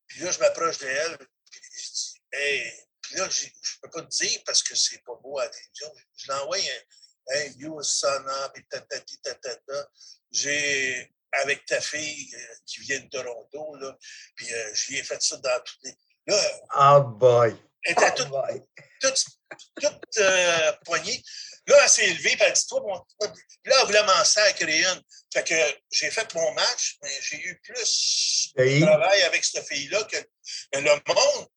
puis 0.08 0.22
là, 0.22 0.32
je 0.32 0.40
m'approche 0.40 0.78
d'elle, 0.80 1.18
puis 1.18 1.62
je 1.62 1.92
dis, 1.92 2.22
hey, 2.32 2.89
puis 3.10 3.18
là, 3.18 3.28
je 3.28 3.46
ne 3.46 3.50
peux 3.82 3.90
pas 3.90 4.02
te 4.04 4.24
dire 4.24 4.40
parce 4.46 4.62
que 4.62 4.76
c'est 4.76 5.04
pas 5.04 5.16
beau 5.16 5.40
à 5.40 5.46
la 5.46 5.50
télévision. 5.50 5.92
Je 6.16 6.32
l'envoie 6.32 6.58
un, 6.58 7.34
hey, 7.34 7.54
you 7.58 7.82
son 7.82 8.08
puis 8.54 8.64
tatati, 8.68 9.20
tatata. 9.20 9.90
J'ai, 10.32 11.12
avec 11.32 11.66
ta 11.66 11.82
fille 11.82 12.30
euh, 12.36 12.56
qui 12.68 12.82
vient 12.82 13.00
de 13.00 13.10
Toronto, 13.10 13.76
là, 13.78 13.98
puis 14.36 14.54
euh, 14.54 14.74
je 14.76 14.90
lui 14.90 15.00
ai 15.00 15.04
fait 15.04 15.22
ça 15.24 15.38
dans 15.38 15.60
toutes 15.66 15.80
les. 15.84 15.96
Là, 16.28 16.62
oh 16.76 17.02
boy! 17.02 17.56
Elle 17.84 17.94
était 17.94 18.14
toute, 18.14 18.30
toute, 19.02 19.26
toute 19.82 20.18
euh, 20.20 20.74
poignée. 20.86 21.24
Là, 21.66 21.78
elle 21.82 21.90
s'est 21.90 22.10
élevée, 22.10 22.36
puis 22.36 22.42
elle 22.42 22.54
dit 22.54 22.68
Toi, 22.68 22.82
mon. 22.82 22.94
Là, 23.66 23.76
elle 23.80 23.86
voulait 23.88 24.04
m'en 24.04 24.24
sacrer 24.24 24.84
une. 24.84 25.02
Fait 25.34 25.44
que 25.44 25.56
j'ai 25.92 26.12
fait 26.12 26.32
mon 26.36 26.52
match, 26.54 26.98
mais 27.02 27.12
j'ai 27.22 27.42
eu 27.42 27.60
plus 27.62 28.54
de 28.56 28.86
travail 28.86 29.22
avec 29.24 29.44
cette 29.44 29.68
fille-là 29.68 30.04
que 30.04 30.18
le 30.74 30.92
monde 30.92 31.48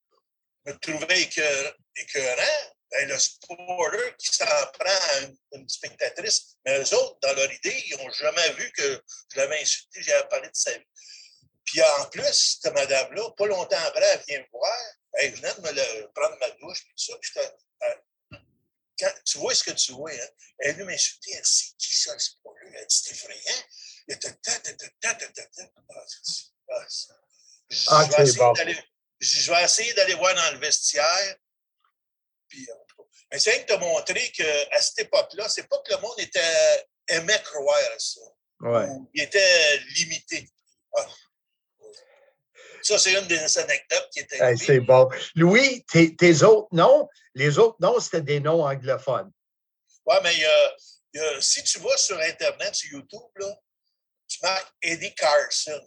me 0.65 0.73
trouvait 0.79 1.21
écœurant. 1.21 2.69
Ben, 2.91 3.09
le 3.09 3.17
spoiler 3.17 4.13
qui 4.19 4.27
s'en 4.27 4.45
prend 4.45 4.85
à 4.85 5.21
une, 5.53 5.67
spectatrice. 5.67 6.57
Mais 6.63 6.79
eux 6.79 6.93
autres, 6.93 7.17
dans 7.23 7.33
leur 7.33 7.51
idée, 7.51 7.83
ils 7.87 7.97
n'ont 7.97 8.11
jamais 8.11 8.53
vu 8.53 8.71
que 8.71 9.01
je 9.31 9.37
l'avais 9.37 9.59
insulté, 9.59 10.03
j'avais 10.03 10.27
parlé 10.27 10.47
de 10.47 10.55
sa 10.55 10.77
vie. 10.77 10.85
Puis 11.65 11.81
en 11.81 12.05
plus, 12.11 12.59
cette 12.61 12.71
madame-là, 12.71 13.31
pas 13.35 13.47
longtemps 13.47 13.83
après, 13.87 14.05
elle 14.05 14.23
vient 14.27 14.39
me 14.41 14.45
voir. 14.51 14.77
Elle 15.13 15.33
venait 15.33 15.55
de 15.55 15.61
me 15.61 16.13
prendre 16.13 16.37
ma 16.39 16.51
douche, 16.51 16.83
puis 16.83 16.93
tout 16.95 17.13
ça. 17.13 17.17
Puis 17.19 17.31
euh, 17.39 18.37
quand 18.99 19.11
tu 19.25 19.39
vois 19.39 19.55
ce 19.55 19.63
que 19.63 19.71
tu 19.71 19.93
vois, 19.93 20.11
hein, 20.11 20.27
elle 20.59 20.69
est 20.69 20.73
venue 20.73 20.85
m'insulter. 20.85 21.31
Elle 21.33 21.41
dit 21.41 21.49
C'est 21.49 21.77
qui 21.77 21.95
ça, 21.95 22.13
le 22.13 22.19
spoiler 22.19 22.71
Elle 22.75 22.85
dit 22.85 23.01
C'est 23.03 23.11
effrayant. 23.11 23.63
Il 24.07 24.13
était 24.15 24.35
ah, 27.87 28.07
Je 29.23 29.51
vais 29.51 29.63
essayer 29.63 29.93
d'aller 29.93 30.15
voir 30.15 30.35
dans 30.35 30.51
le 30.51 30.59
vestiaire. 30.59 31.35
Puis, 32.49 32.67
euh, 32.69 33.03
mais 33.31 33.39
c'est 33.39 33.59
de 33.59 33.73
te 33.73 33.79
montrer 33.79 34.31
qu'à 34.31 34.81
cette 34.81 34.99
époque-là, 34.99 35.47
c'est 35.47 35.67
pas 35.67 35.77
que 35.79 35.93
le 35.93 36.01
monde 36.01 36.19
était, 36.19 36.85
aimait 37.07 37.41
croire 37.43 37.79
à 37.95 37.99
ça. 37.99 38.21
Ouais. 38.59 38.87
Il 39.13 39.23
était 39.23 39.79
limité. 39.95 40.47
Ah. 40.95 41.07
Ça, 42.81 42.99
c'est 42.99 43.13
une 43.13 43.27
des 43.27 43.57
anecdotes 43.57 44.09
qui 44.11 44.19
était. 44.19 44.57
c'est 44.57 44.81
bon. 44.81 45.09
Louis, 45.35 45.85
tes, 45.85 46.43
autres 46.43 46.67
noms, 46.73 47.07
les 47.33 47.57
autres 47.57 47.77
noms, 47.79 47.99
c'était 47.99 48.21
des 48.21 48.39
noms 48.41 48.65
anglophones. 48.65 49.31
Oui, 50.05 50.15
mais 50.21 50.35
si 51.39 51.63
tu 51.63 51.79
vas 51.79 51.95
sur 51.95 52.19
Internet, 52.19 52.75
sur 52.75 52.91
YouTube, 52.91 53.21
là, 53.37 53.55
tu 54.27 54.39
marques 54.43 54.73
Eddie 54.81 55.15
Carson. 55.15 55.81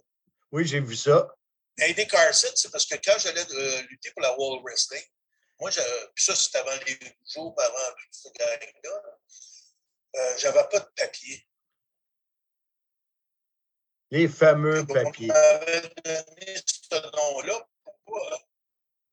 Oui, 0.52 0.66
j'ai 0.66 0.80
vu 0.80 0.96
ça. 0.96 1.35
Eddie 1.78 2.06
Carson, 2.06 2.48
c'est 2.54 2.70
parce 2.70 2.86
que 2.86 2.94
quand 2.96 3.18
j'allais 3.18 3.44
euh, 3.52 3.82
lutter 3.82 4.10
pour 4.12 4.22
la 4.22 4.36
World 4.36 4.62
Wrestling, 4.64 5.02
moi, 5.58 5.70
puis 5.70 6.24
ça, 6.24 6.34
c'était 6.34 6.58
avant 6.58 6.76
les 6.86 6.98
jours, 7.32 7.54
avant 7.58 7.94
toute 7.98 8.12
cette 8.12 8.34
gang-là, 8.34 9.02
euh, 10.16 10.34
j'avais 10.38 10.64
pas 10.68 10.80
de 10.80 10.88
papier. 10.96 11.46
Les 14.10 14.28
fameux 14.28 14.86
papiers. 14.86 15.30
On 15.30 15.34
m'avait 15.34 15.80
donné 15.82 16.56
ce 16.66 17.16
nom-là. 17.16 17.68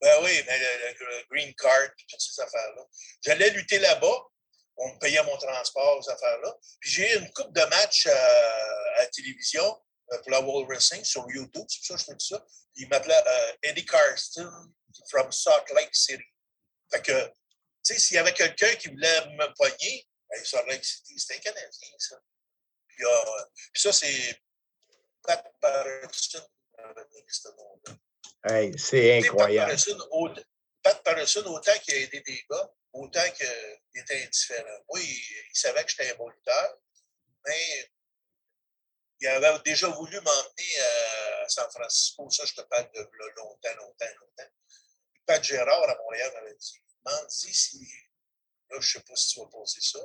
Ben 0.02 0.20
oui, 0.22 0.44
mais 0.46 0.60
le, 0.60 1.24
green 1.30 1.54
card, 1.56 1.90
toutes 1.98 2.20
ces 2.20 2.42
affaires-là. 2.42 2.86
J'allais 3.22 3.50
lutter 3.52 3.80
là-bas. 3.80 4.28
On 4.76 4.94
me 4.94 5.00
payait 5.00 5.24
mon 5.24 5.38
transport, 5.38 6.04
ces 6.04 6.12
affaires-là. 6.12 6.54
Puis 6.80 6.92
j'ai 6.92 7.14
eu 7.14 7.20
une 7.20 7.32
coupe 7.32 7.54
de 7.54 7.62
match 7.62 8.08
à, 8.08 9.00
la 9.00 9.08
télévision 9.08 9.64
euh, 9.64 9.93
pour 10.20 10.32
la 10.32 10.42
World 10.42 10.68
Wrestling 10.68 11.04
sur 11.04 11.26
YouTube. 11.30 11.66
C'est 11.68 11.84
ça 11.86 11.98
je 11.98 12.04
fais 12.06 12.20
ça. 12.20 12.46
Il 12.76 12.88
m'appelait 12.90 13.24
euh, 13.28 13.54
Eddie 13.64 13.86
Carston 13.86 14.74
from 15.10 15.32
Salt 15.32 15.66
Lake 15.76 15.96
City. 15.96 16.24
Fait 16.92 17.02
que, 17.02 17.26
tu 17.26 17.34
sais, 17.84 18.00
s'il 18.00 18.16
y 18.16 18.18
avait 18.18 18.34
quelqu'un 18.34 18.76
qui 18.76 18.90
voulait 18.90 19.26
me 19.28 19.54
poigner, 19.56 20.08
ben, 20.30 20.44
Salt 20.44 20.66
Lake 20.68 20.84
City, 20.84 21.18
c'était 21.18 21.36
un 21.36 21.52
Canadien, 21.52 21.90
ça. 21.98 22.20
Puis, 22.88 23.06
euh, 23.06 23.44
puis 23.72 23.82
ça, 23.82 23.92
c'est 23.92 24.40
Pat 25.24 25.44
Patterson 25.60 26.46
ce 27.28 27.50
Hey, 28.46 28.78
c'est 28.78 29.20
incroyable. 29.20 29.76
Pat 30.82 31.02
Patterson, 31.04 31.44
autant 31.46 31.80
qu'il 31.82 31.94
a 31.94 31.98
aidé 32.00 32.20
des 32.22 32.44
gars, 32.50 32.70
autant 32.92 33.30
qu'il 33.32 34.02
était 34.02 34.24
indifférent. 34.24 34.84
Oui, 34.90 35.02
il, 35.02 35.58
savait 35.58 35.84
que 35.84 35.92
j'étais 35.92 36.12
un 36.12 36.16
bon 36.16 36.28
lutteur, 36.28 36.78
mais 37.48 37.92
il 39.24 39.28
avait 39.28 39.60
déjà 39.64 39.88
voulu 39.88 40.20
m'emmener 40.20 40.80
à 41.44 41.50
San 41.50 41.70
Francisco. 41.72 42.30
Ça, 42.30 42.46
je 42.46 42.54
te 42.54 42.62
parle 42.62 42.92
de 42.92 43.00
longtemps, 43.38 43.76
longtemps, 43.78 44.06
longtemps. 44.20 44.52
Pat 45.26 45.42
Gérard 45.42 45.90
à 45.90 45.96
Montréal 45.96 46.32
m'avait 46.34 46.56
dit 46.56 46.84
M'en 47.06 47.26
dis 47.26 47.54
si. 47.54 47.88
Là, 48.70 48.80
je 48.80 48.98
ne 48.98 49.02
sais 49.02 49.02
pas 49.02 49.16
si 49.16 49.34
tu 49.34 49.40
vas 49.40 49.48
poser 49.48 49.82
ça. 49.82 50.00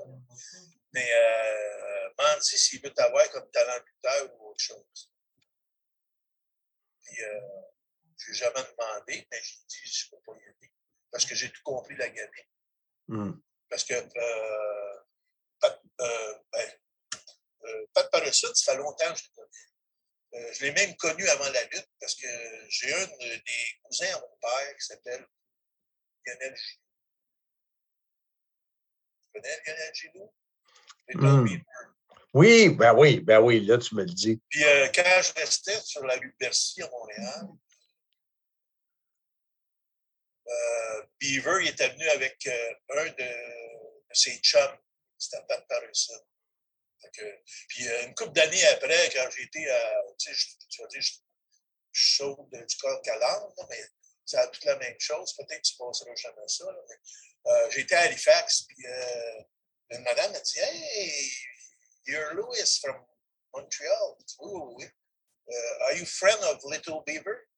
Mais 0.93 1.09
euh, 1.13 2.11
m'en 2.19 2.39
dis 2.39 2.59
s'il 2.59 2.81
veut 2.81 2.93
t'avoir 2.93 3.29
comme 3.31 3.51
talent 3.51 3.83
lutteur 3.85 4.35
ou 4.35 4.51
autre 4.51 4.61
chose. 4.61 5.13
Puis, 7.03 7.23
euh, 7.25 7.41
je 8.19 8.31
n'ai 8.31 8.37
jamais 8.37 8.63
demandé, 8.63 9.27
mais 9.31 9.41
j'ai 9.43 9.57
dit, 9.67 9.79
je 9.85 10.07
ne 10.07 10.11
peux 10.11 10.23
pas 10.25 10.39
y 10.39 10.45
aller. 10.45 10.73
Parce 11.11 11.25
que 11.25 11.35
j'ai 11.35 11.51
tout 11.51 11.63
compris 11.65 11.97
la 11.97 12.09
gamine. 12.09 12.45
Mmh. 13.09 13.33
Parce 13.69 13.85
que 13.85 13.95
euh, 13.95 15.01
Pat, 15.61 15.83
euh, 16.01 16.35
ben, 16.53 16.73
euh, 17.69 17.87
Pat 17.95 18.11
Patterson, 18.11 18.53
ça 18.55 18.73
fait 18.73 18.79
longtemps 18.79 19.13
que 19.13 19.19
je 19.19 19.25
l'ai 19.25 19.31
connu. 19.35 19.49
Euh, 20.35 20.53
je 20.53 20.65
l'ai 20.65 20.73
même 20.73 20.97
connu 20.97 21.27
avant 21.29 21.49
la 21.51 21.65
lutte 21.65 21.89
parce 22.01 22.15
que 22.15 22.27
j'ai 22.69 22.93
un 22.93 23.07
des 23.07 23.43
cousins 23.83 24.15
à 24.15 24.21
mon 24.21 24.37
père 24.41 24.77
qui 24.77 24.87
s'appelle 24.87 25.27
Lionel 26.27 26.55
Gilou. 26.57 26.83
Tu 29.23 29.33
connais 29.33 29.63
Lionel 29.67 29.95
Gilou? 29.95 30.33
Mmh. 31.15 31.63
Oui, 32.35 32.69
ben 32.69 32.95
oui, 32.95 33.21
ben 33.21 33.41
oui, 33.41 33.65
là, 33.65 33.79
tu 33.79 33.95
me 33.95 34.05
le 34.05 34.11
dis. 34.11 34.41
Puis 34.51 34.63
euh, 34.63 34.89
quand 34.95 35.03
je 35.23 35.33
restais 35.41 35.81
sur 35.81 36.05
la 36.05 36.15
rue 36.17 36.35
Bercy 36.39 36.83
à 36.83 36.91
Montréal, 36.91 37.49
euh, 40.47 41.03
Beaver 41.19 41.63
il 41.63 41.69
était 41.69 41.89
venu 41.89 42.07
avec 42.11 42.47
euh, 42.47 42.75
un 42.97 43.07
de, 43.07 44.13
ses 44.13 44.39
chums, 44.39 44.79
c'était 45.17 45.43
Pat 45.49 45.67
Patterson. 45.69 46.21
Puis 47.69 47.85
une 48.05 48.15
couple 48.15 48.33
d'années 48.33 48.67
après, 48.67 49.11
quand 49.13 49.31
j'étais 49.31 49.69
à, 49.69 50.03
tu 50.19 50.35
sais, 50.35 50.47
tu 50.69 50.83
dire, 50.89 51.01
je, 51.01 51.13
suis 51.13 51.23
chaud 51.93 52.49
du 52.53 52.77
corps 52.77 53.03
calandre, 53.03 53.55
mais 53.69 53.83
c'est 54.25 54.51
toute 54.51 54.65
la 54.65 54.77
même 54.77 54.99
chose. 54.99 55.35
Peut-être 55.37 55.63
que 55.63 55.69
tu 55.69 55.77
passeras 55.77 56.15
jamais 56.15 56.49
ça. 56.49 56.65
J'étais 57.71 57.95
à 57.95 58.01
Halifax, 58.03 58.65
puis 58.69 58.85
une 59.91 60.03
madame 60.03 60.33
m'a 60.33 60.41
dit 60.41 60.59
Hey, 60.59 61.33
You're 62.07 62.35
Louis 62.35 62.79
from 62.81 62.97
Montreal. 63.55 64.17
Oui, 64.41 64.61
oui. 64.77 64.87
Uh, 65.49 65.85
are 65.85 65.95
you 65.95 66.05
friend 66.05 66.41
of 66.45 66.63
Little 66.65 67.03
Beaver? 67.07 67.49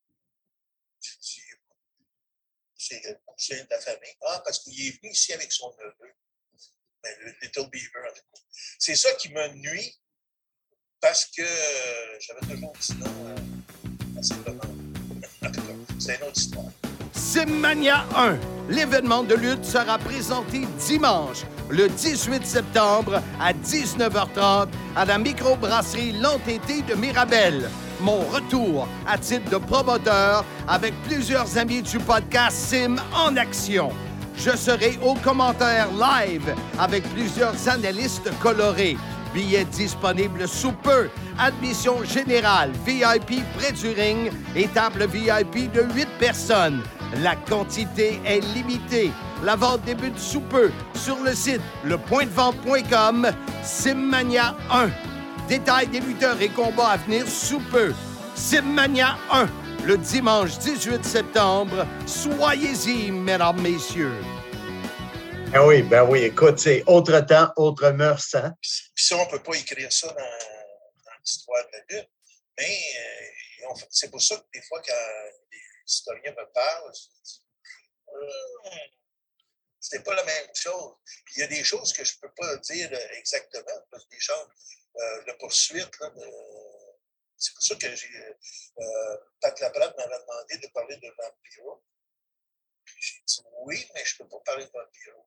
C'est 2.79 3.01
de 3.01 3.71
la 3.71 3.81
famille. 3.81 4.17
Ah, 4.27 4.43
parce 4.45 4.61
qu'il 4.61 4.87
est 4.87 5.01
venu 5.01 5.13
ici 5.13 5.33
avec 5.33 5.53
son 5.53 5.75
neveu. 5.77 6.15
Ben. 7.03 7.13
C'est 8.79 8.97
ça 8.97 9.09
qui 9.15 9.33
me 9.33 9.49
nuit 9.55 9.99
parce 11.01 11.25
que 11.27 11.43
j'avais 12.21 12.55
toujours 12.55 12.73
dit 12.81 12.95
non 12.99 13.35
c'est 15.99 16.17
une 16.17 16.23
autre 16.23 16.37
histoire. 16.37 16.67
Simmania 17.13 18.05
1. 18.17 18.39
L'événement 18.71 19.23
de 19.23 19.35
lutte 19.35 19.65
sera 19.65 19.99
présenté 19.99 20.67
dimanche, 20.79 21.45
le 21.69 21.89
18 21.89 22.45
septembre 22.45 23.23
à 23.41 23.53
19h30 23.53 24.69
à 24.97 25.05
la 25.05 25.19
microbrasserie 25.19 26.13
L'Entêté 26.13 26.83
de 26.83 26.95
Mirabel. 26.95 27.69
Mon 28.01 28.21
retour 28.21 28.89
à 29.07 29.19
titre 29.19 29.51
de 29.51 29.59
promoteur 29.59 30.45
avec 30.67 30.95
plusieurs 31.03 31.59
amis 31.59 31.83
du 31.83 31.99
podcast 31.99 32.57
Sim 32.57 32.97
en 33.15 33.37
action. 33.37 33.91
Je 34.37 34.57
serai 34.57 34.99
au 35.03 35.15
commentaire 35.15 35.89
live 35.93 36.55
avec 36.79 37.03
plusieurs 37.15 37.69
analystes 37.69 38.31
colorés. 38.41 38.97
Billets 39.35 39.65
disponibles 39.65 40.49
sous 40.49 40.73
peu. 40.73 41.09
Admission 41.39 42.03
générale, 42.05 42.73
VIP 42.85 43.43
près 43.57 43.73
du 43.73 43.89
ring 43.89 44.31
et 44.57 44.67
table 44.69 45.07
VIP 45.07 45.71
de 45.73 45.83
8 45.95 46.09
personnes. 46.19 46.83
La 47.23 47.37
quantité 47.37 48.21
est 48.25 48.41
limitée. 48.55 49.11
La 49.45 49.57
vente 49.57 49.83
débute 49.85 50.19
sous 50.19 50.41
peu 50.41 50.71
sur 50.95 51.19
le 51.25 51.35
site 51.35 51.63
lepointdevente.com 51.85 53.29
Simmania 53.63 54.55
1. 54.71 54.89
Détails 55.49 55.89
des 55.89 55.99
et 56.41 56.49
combats 56.49 56.91
à 56.91 56.97
venir 56.97 57.27
sous 57.27 57.61
peu. 57.73 57.93
Simmania 58.35 59.17
1, 59.33 59.47
le 59.85 59.97
dimanche 59.97 60.59
18 60.59 61.05
septembre. 61.05 61.87
Soyez-y, 62.07 63.11
mesdames, 63.11 63.61
messieurs. 63.61 64.21
Ben 65.53 65.65
oui, 65.67 65.83
ben 65.83 66.05
oui. 66.05 66.25
Écoute, 66.25 66.59
c'est 66.59 66.83
autre 66.87 67.19
temps, 67.21 67.53
autre 67.57 67.91
mœurs. 67.91 68.35
Hein? 68.35 68.55
Puis 68.61 69.05
ça, 69.05 69.17
on 69.17 69.27
ne 69.27 69.31
peut 69.31 69.43
pas 69.43 69.55
écrire 69.55 69.93
ça 69.93 70.09
dans, 70.09 70.15
dans 70.15 71.19
l'histoire 71.25 71.65
de 71.67 71.71
la 71.73 71.99
lutte. 71.99 72.11
Mais 72.59 72.79
euh, 73.01 73.75
c'est 73.91 74.11
pour 74.11 74.23
ça 74.23 74.37
que 74.37 74.45
des 74.53 74.63
fois, 74.63 74.81
quand 74.87 74.95
les 75.51 75.59
historiens 75.87 76.33
me 76.33 76.53
parlent, 76.53 76.93
je 76.95 77.01
dis 77.25 77.43
hum, 78.09 78.79
c'est 79.81 80.05
pas 80.05 80.15
la 80.15 80.25
même 80.25 80.47
chose. 80.55 80.95
Puis 81.25 81.35
il 81.37 81.41
y 81.41 81.43
a 81.45 81.47
des 81.47 81.65
choses 81.65 81.93
que 81.93 82.05
je 82.05 82.15
ne 82.17 82.29
peux 82.29 82.35
pas 82.37 82.57
dire 82.59 82.91
exactement, 83.19 83.87
parce 83.91 84.05
que 84.05 84.11
des 84.11 84.21
choses 84.21 84.47
euh, 84.97 85.23
de 85.27 85.33
poursuite, 85.39 85.99
là, 86.01 86.11
de, 86.11 86.27
c'est 87.41 87.55
pour 87.55 87.63
ça 87.63 87.75
que 87.77 87.97
j'ai. 87.97 88.37
Euh, 88.79 89.17
Pat 89.41 89.59
Laprade 89.61 89.97
m'avait 89.97 90.19
demandé 90.19 90.59
de 90.59 90.67
parler 90.69 90.97
de 90.99 91.09
Vampiro. 91.09 91.83
J'ai 92.85 93.23
dit 93.27 93.41
oui, 93.63 93.91
mais 93.95 94.05
je 94.05 94.15
ne 94.15 94.19
peux 94.19 94.29
pas 94.29 94.41
parler 94.41 94.67
de 94.67 94.71
Vampiro. 94.71 95.27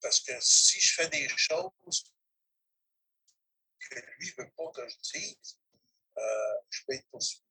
Parce 0.00 0.20
que 0.20 0.32
si 0.40 0.80
je 0.80 0.94
fais 0.94 1.08
des 1.08 1.28
choses 1.28 2.14
que 3.80 3.94
lui 4.18 4.28
ne 4.38 4.42
veut 4.42 4.50
pas 4.52 4.70
que 4.70 4.88
je 4.88 4.96
dise, 5.18 5.58
euh, 6.16 6.54
je 6.70 6.84
peux 6.86 6.94
être 6.94 7.08
poursuivi. 7.10 7.42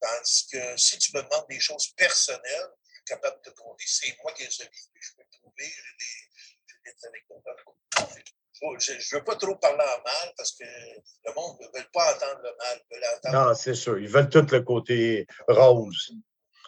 Tandis 0.00 0.46
que 0.50 0.76
si 0.78 0.98
tu 0.98 1.14
me 1.14 1.22
demandes 1.22 1.48
des 1.48 1.60
choses 1.60 1.92
personnelles, 1.94 2.70
je 2.86 2.94
suis 2.94 3.04
capable 3.04 3.42
de 3.42 3.50
te 3.50 3.60
compter. 3.60 3.84
C'est 3.86 4.16
moi 4.22 4.32
qui 4.32 4.44
les 4.44 4.62
ai 4.62 4.70
Je 4.72 5.14
peux 5.16 5.24
prouver, 5.38 5.66
j'ai 5.66 5.96
des, 5.98 6.92
des 6.92 7.06
anecdotes 7.06 7.44
je 8.80 8.92
ne 8.92 9.18
veux 9.18 9.24
pas 9.24 9.36
trop 9.36 9.54
parler 9.56 9.82
en 9.82 10.02
mal 10.02 10.32
parce 10.36 10.52
que 10.52 10.64
le 10.64 11.34
monde 11.34 11.56
ne 11.60 11.78
veut 11.78 11.86
pas 11.92 12.14
entendre 12.14 12.40
le 12.42 12.50
mal. 12.58 12.80
Veut 12.90 13.32
non, 13.32 13.54
c'est 13.54 13.74
sûr. 13.74 13.98
Ils 13.98 14.08
veulent 14.08 14.28
tout 14.28 14.46
le 14.50 14.60
côté 14.60 15.26
rose. 15.48 16.12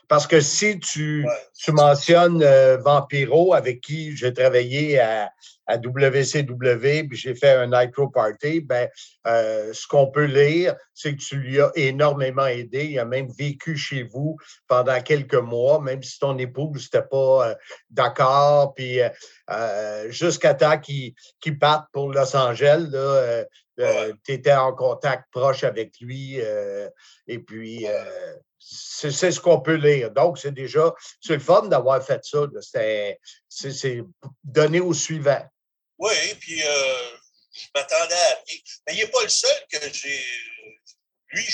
Parce 0.09 0.27
que 0.27 0.41
si 0.41 0.81
tu, 0.81 1.25
tu 1.57 1.71
mentionnes 1.71 2.43
euh, 2.43 2.77
Vampiro, 2.79 3.55
avec 3.55 3.81
qui 3.81 4.17
j'ai 4.17 4.33
travaillé 4.33 4.99
à, 4.99 5.31
à 5.71 5.77
WCW, 5.77 7.07
puis 7.09 7.17
j'ai 7.17 7.35
fait 7.35 7.53
un 7.53 7.67
Nitro 7.67 8.09
Party, 8.09 8.61
ben, 8.61 8.89
euh, 9.27 9.73
ce 9.73 9.87
qu'on 9.87 10.11
peut 10.11 10.25
lire, 10.25 10.75
c'est 10.95 11.15
que 11.15 11.21
tu 11.21 11.37
lui 11.37 11.61
as 11.61 11.71
énormément 11.77 12.47
aidé. 12.47 12.87
Il 12.87 12.99
a 12.99 13.05
même 13.05 13.29
vécu 13.39 13.77
chez 13.77 14.03
vous 14.03 14.37
pendant 14.67 15.01
quelques 15.01 15.35
mois, 15.35 15.81
même 15.81 16.03
si 16.03 16.19
ton 16.19 16.37
épouse 16.39 16.85
n'était 16.93 17.07
pas 17.07 17.51
euh, 17.51 17.55
d'accord. 17.89 18.75
Puis 18.75 18.99
jusqu'à 20.09 20.55
temps 20.55 20.79
qu'il 20.79 21.15
parte 21.59 21.87
pour 21.93 22.13
Los 22.13 22.37
Angeles, 22.37 22.89
tu 23.77 24.33
étais 24.33 24.53
en 24.53 24.73
contact 24.73 25.25
proche 25.33 25.65
avec 25.65 26.01
lui. 26.01 26.39
et 27.27 27.39
puis 27.39 27.87
c'est 28.61 29.33
ce 29.33 29.41
qu'on 29.41 29.61
peut 29.61 29.75
lire. 29.75 30.11
Donc, 30.11 30.39
c'est 30.39 30.53
déjà, 30.53 30.95
c'est 31.21 31.35
le 31.35 31.41
fun 31.41 31.67
d'avoir 31.67 32.03
fait 32.03 32.21
ça. 32.23 32.47
C'est 33.49 34.05
donné 34.45 34.81
au 34.81 34.93
suivant. 34.93 35.43
Oui, 36.01 36.35
puis 36.41 36.63
euh, 36.63 37.19
je 37.53 37.67
m'attendais 37.75 38.15
à 38.15 38.43
Mais 38.87 38.95
il 38.95 38.97
n'est 38.97 39.09
pas 39.09 39.23
le 39.23 39.29
seul 39.29 39.67
que 39.71 39.93
j'ai. 39.93 40.25
Lui, 41.29 41.47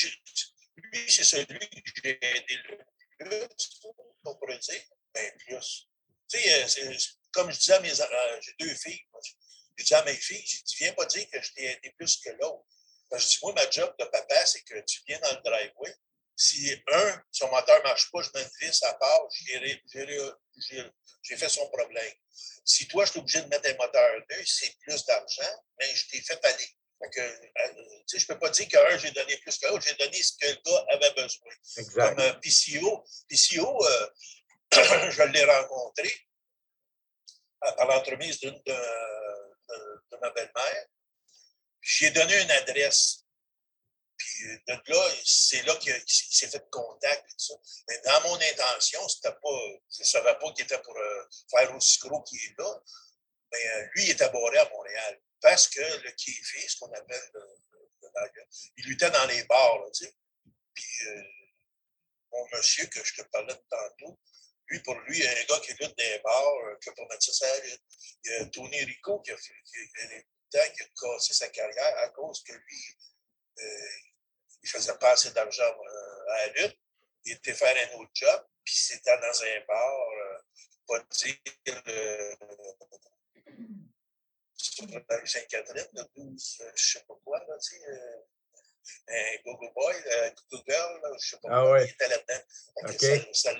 lui 0.76 1.10
c'est 1.10 1.24
celui 1.24 1.68
que 1.68 1.90
j'ai 2.04 2.10
aidé 2.10 2.56
le 3.18 3.48
plus, 3.48 3.80
on 4.24 4.36
pourrait 4.36 4.58
dire. 4.58 4.82
Ben, 5.12 5.32
plus. 5.38 5.88
Tu 6.28 6.38
sais, 6.38 6.84
euh, 6.84 6.96
comme 7.32 7.50
je 7.50 7.58
disais 7.58 7.74
à 7.74 7.80
mes. 7.80 8.00
Euh, 8.00 8.40
j'ai 8.40 8.54
deux 8.60 8.74
filles. 8.76 9.00
Je 9.76 9.82
disais 9.82 9.96
à 9.96 10.04
mes 10.04 10.14
filles, 10.14 10.46
je 10.46 10.62
dis, 10.62 10.76
viens 10.78 10.92
pas 10.92 11.06
dire 11.06 11.28
que 11.28 11.42
je 11.42 11.52
t'ai 11.52 11.64
aidé 11.64 11.92
plus 11.98 12.16
que 12.18 12.30
l'autre. 12.30 12.64
Je 13.18 13.26
dis, 13.26 13.38
moi, 13.42 13.52
ma 13.52 13.68
job 13.68 13.92
de 13.98 14.04
papa, 14.04 14.46
c'est 14.46 14.62
que 14.62 14.78
tu 14.86 15.00
viens 15.08 15.18
dans 15.20 15.32
le 15.32 15.42
driveway, 15.42 15.96
si 16.36 16.70
un, 16.92 17.22
son 17.32 17.48
moteur 17.48 17.78
ne 17.78 17.84
marche 17.84 18.10
pas, 18.10 18.20
je 18.22 18.30
mets 18.34 18.42
une 18.42 18.68
vis 18.68 18.82
à 18.82 18.92
part, 18.94 19.22
j'ai 19.32 21.36
fait 21.36 21.48
son 21.48 21.66
problème. 21.68 22.12
Si 22.64 22.86
toi, 22.88 23.06
je 23.06 23.12
suis 23.12 23.20
obligé 23.20 23.40
de 23.40 23.48
mettre 23.48 23.70
un 23.70 23.76
moteur 23.76 24.20
neuf, 24.30 24.46
c'est 24.46 24.76
plus 24.80 25.04
d'argent, 25.06 25.64
mais 25.78 25.86
je 25.94 26.08
t'ai 26.08 26.20
fait 26.20 26.44
aller. 26.44 26.68
que, 27.10 27.20
euh, 27.20 28.02
je 28.12 28.16
ne 28.16 28.24
peux 28.26 28.38
pas 28.38 28.50
dire 28.50 28.68
qu'un, 28.68 28.98
j'ai 28.98 29.12
donné 29.12 29.38
plus 29.38 29.56
que 29.58 29.66
l'autre, 29.68 29.86
j'ai 29.88 29.94
donné 29.94 30.22
ce 30.22 30.32
que 30.38 30.46
le 30.46 30.60
gars 30.64 30.84
avait 30.90 31.12
besoin. 31.12 31.52
Exact. 31.78 32.08
Comme 32.08 32.20
euh, 32.20 32.32
PCO. 32.34 33.04
PCO, 33.28 33.86
euh, 33.86 34.10
je 35.10 35.22
l'ai 35.22 35.44
rencontré 35.44 36.12
par 37.60 37.86
l'entremise 37.86 38.40
de, 38.40 38.50
de, 38.50 40.16
ma 40.20 40.30
belle-mère. 40.30 40.86
J'ai 41.80 42.10
donné 42.10 42.42
une 42.42 42.50
adresse 42.50 43.25
de 44.66 44.92
là, 44.92 45.14
c'est 45.24 45.62
là 45.62 45.74
qu'il 45.76 46.02
s'est 46.06 46.48
fait 46.48 46.64
contact. 46.70 47.24
ça. 47.36 47.54
Mais 47.88 48.00
dans 48.04 48.20
mon 48.28 48.34
intention, 48.34 49.08
c'était 49.08 49.32
pas, 49.32 49.60
je 49.94 50.00
ne 50.00 50.04
savais 50.04 50.34
pas 50.38 50.52
qu'il 50.52 50.64
était 50.64 50.80
pour 50.82 50.96
euh, 50.96 51.24
faire 51.50 51.74
aussi 51.74 51.98
gros 52.00 52.22
qu'il 52.22 52.38
est 52.38 52.54
là. 52.58 52.82
Mais 53.52 53.66
euh, 53.68 53.86
lui, 53.94 54.04
il 54.04 54.10
était 54.10 54.28
barré 54.30 54.58
à 54.58 54.68
Montréal. 54.70 55.20
Parce 55.40 55.68
que 55.68 55.80
le 55.80 56.10
kiffé, 56.12 56.66
ce 56.68 56.78
qu'on 56.78 56.92
appelle 56.92 57.30
le, 57.34 57.40
le, 57.40 58.42
il 58.78 58.86
luttait 58.86 59.10
dans 59.10 59.26
les 59.26 59.44
bars. 59.44 59.78
Là. 59.78 59.90
Puis 60.74 60.86
mon 62.32 62.48
monsieur 62.52 62.86
que 62.86 63.04
je 63.04 63.14
te 63.14 63.22
parlais 63.28 63.54
de 63.54 63.62
tantôt, 63.70 64.18
lui, 64.68 64.80
pour 64.80 64.94
lui, 65.00 65.18
il 65.18 65.24
y 65.24 65.26
a 65.26 65.30
un 65.30 65.44
gars 65.44 65.60
qui 65.60 65.72
lutte 65.74 65.94
les 65.98 66.18
bars, 66.20 66.78
que 66.80 66.90
pour 66.90 67.08
mettre 67.08 67.22
ça, 67.22 67.46
il 67.64 67.78
y 68.24 68.34
a 68.34 68.46
Tony 68.46 68.82
Rico 68.84 69.20
qui 69.20 69.30
a, 69.30 69.36
fait, 69.36 69.54
qui 69.64 70.58
a, 70.58 70.68
qui 70.70 70.82
a 70.82 70.86
cassé 71.00 71.34
sa 71.34 71.48
carrière 71.50 71.98
à 71.98 72.08
cause 72.08 72.42
que 72.42 72.52
lui, 72.52 72.96
il 74.66 74.68
faisait 74.68 74.98
pas 74.98 75.12
assez 75.12 75.30
d'argent 75.30 75.62
euh, 75.62 76.30
à 76.32 76.46
la 76.46 76.52
lutte. 76.54 76.78
Il 77.24 77.32
était 77.34 77.54
faire 77.54 77.76
un 77.88 77.98
autre 77.98 78.10
job, 78.14 78.46
puis 78.64 78.74
c'était 78.74 79.16
dans 79.18 79.42
un 79.42 79.60
bar, 79.66 80.10
euh, 80.10 80.38
pas 80.88 80.98
dire 81.10 81.36
euh, 81.68 82.34
sur 84.56 84.86
la 84.88 85.16
rue 85.16 85.26
Sainte-Catherine, 85.26 85.88
le 85.92 86.02
12, 86.16 86.56
je 86.58 86.64
ne 86.64 86.70
sais 86.76 87.04
pas 87.06 87.14
quoi, 87.24 87.38
là, 87.48 87.58
tu 87.58 87.76
sais, 87.76 87.82
un 89.08 89.36
go-go 89.44 89.70
boy, 89.72 89.94
un 89.94 90.30
go-go 90.30 90.62
girl, 90.68 91.00
je 91.02 91.08
ne 91.08 91.18
sais 91.18 91.36
pas 91.38 91.48
ah, 91.50 91.62
quoi, 91.62 91.82
il 91.82 91.90
était 91.90 92.08
là-dedans. 92.08 93.32
Ça 93.32 93.52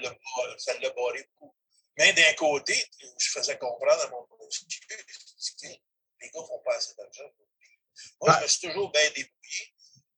l'a 0.79 0.91
barré 0.91 1.29
beaucoup. 1.33 1.55
Mais 1.99 2.13
d'un 2.13 2.35
côté, 2.35 2.75
je 3.19 3.31
faisais 3.31 3.59
comprendre 3.59 4.03
à 4.03 4.11
mon 4.11 4.27
monsieur, 4.45 4.67
les 6.21 6.31
gars 6.31 6.41
font 6.47 6.63
pas 6.65 6.77
assez 6.77 6.95
d'argent. 6.95 7.33
Moi, 8.21 8.37
je 8.39 8.43
me 8.43 8.49
suis 8.49 8.69
toujours 8.69 8.93
bien 8.93 9.09
débrouillé 9.11 9.36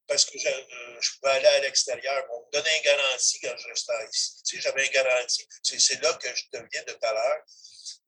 parce 0.08 0.24
que 0.24 0.38
je, 0.38 0.48
euh, 0.48 1.00
je, 1.00 1.10
pouvais 1.18 1.32
aller 1.34 1.46
à 1.46 1.60
l'extérieur. 1.60 2.26
On 2.32 2.40
me 2.40 2.50
donnait 2.50 2.76
une 2.78 2.84
garantie 2.84 3.38
quand 3.40 3.54
je 3.56 3.68
restais 3.68 3.92
ici. 4.12 4.42
Tu 4.42 4.56
sais, 4.56 4.62
j'avais 4.62 4.86
une 4.86 4.92
garantie. 4.92 5.46
C'est 5.62 6.02
là 6.02 6.14
que 6.14 6.34
je 6.34 6.44
te 6.50 6.56
viens 6.56 6.82
de 6.82 6.92
tout 6.92 7.06
à 7.06 7.12
l'heure. 7.12 7.42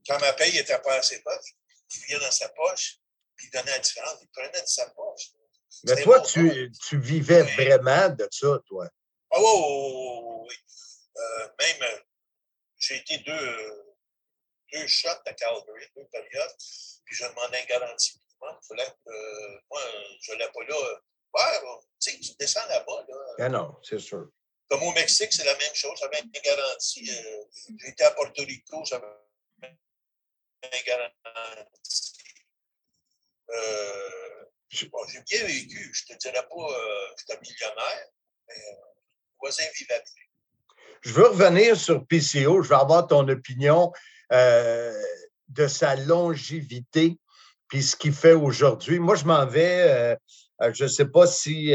Quand 0.09 0.19
ma 0.19 0.33
paye 0.33 0.53
n'était 0.55 0.79
pas 0.79 0.95
assez 0.95 1.21
poche, 1.21 1.55
il 1.95 2.01
vient 2.07 2.19
dans 2.19 2.31
sa 2.31 2.49
poche, 2.49 2.97
puis 3.37 3.47
il 3.47 3.51
donnait 3.51 3.73
la 3.73 3.79
différence. 3.79 4.19
Il 4.23 4.29
prenait 4.31 4.63
de 4.63 4.67
sa 4.67 4.89
poche. 4.91 5.29
Mais 5.85 6.03
toi, 6.03 6.21
tu, 6.23 6.73
tu, 6.89 6.99
vivais 6.99 7.43
vraiment 7.43 8.09
de 8.09 8.27
ça, 8.31 8.59
toi? 8.67 8.89
Ah 9.31 9.39
oui, 9.39 9.47
oui, 9.47 10.47
oui. 10.49 10.57
Euh, 11.17 11.49
même, 11.61 11.83
euh, 11.83 12.01
j'ai 12.79 12.97
été 12.97 13.19
deux, 13.19 13.85
deux 14.73 14.87
shots 14.87 15.09
à 15.27 15.35
Calgary, 15.35 15.87
deux 15.95 16.07
périodes, 16.11 16.55
puis 17.05 17.15
je 17.15 17.27
demandais 17.27 17.61
une 17.61 17.69
garantie. 17.69 18.21
Moi, 18.41 18.59
je 18.63 20.33
n'allais 20.33 20.51
pas 20.51 20.65
là 20.67 21.01
Ouais, 21.35 21.43
tu 22.01 22.11
sais, 22.13 22.19
tu 22.19 22.33
descends 22.39 22.67
là-bas. 22.69 23.05
Là. 23.09 23.17
Ah 23.39 23.49
non, 23.49 23.77
c'est 23.83 23.99
sûr. 23.99 24.29
Comme 24.69 24.83
au 24.85 24.93
Mexique, 24.93 25.33
c'est 25.33 25.45
la 25.45 25.57
même 25.57 25.75
chose. 25.75 25.99
J'avais 26.01 26.21
une 26.21 26.31
garantie. 26.31 27.11
Euh, 27.11 27.45
J'étais 27.85 28.05
à 28.05 28.13
Porto 28.13 28.43
Rico, 28.43 28.85
j'avais 28.85 29.07
une 29.63 30.85
garantie. 30.87 32.13
Euh, 33.51 34.45
bon, 34.93 34.99
j'ai 35.09 35.23
bien 35.23 35.47
vécu. 35.47 35.93
Je 35.93 36.13
ne 36.13 36.17
te 36.17 36.21
dirais 36.21 36.43
pas 36.43 36.49
que 36.49 36.73
euh, 36.73 37.15
j'étais 37.19 37.41
millionnaire, 37.41 38.07
mais 38.49 38.55
euh, 38.55 39.03
voisin 39.41 39.65
vivait 39.77 40.03
bien. 40.15 40.75
je 41.03 41.13
veux 41.13 41.27
revenir 41.29 41.77
sur 41.77 42.07
PCO. 42.07 42.63
Je 42.63 42.69
veux 42.69 42.77
avoir 42.77 43.07
ton 43.07 43.29
opinion 43.29 43.93
euh, 44.33 45.03
de 45.49 45.67
sa 45.67 45.97
longévité 45.97 47.19
puis 47.69 47.83
ce 47.83 47.97
qu'il 47.97 48.13
fait 48.13 48.33
aujourd'hui. 48.33 48.99
Moi, 48.99 49.15
je 49.17 49.25
m'en 49.25 49.47
vais. 49.47 50.17
Euh, 50.61 50.69
euh, 50.69 50.71
je 50.75 50.85
ne 50.85 50.89
sais 50.89 51.07
pas 51.07 51.27
si 51.27 51.75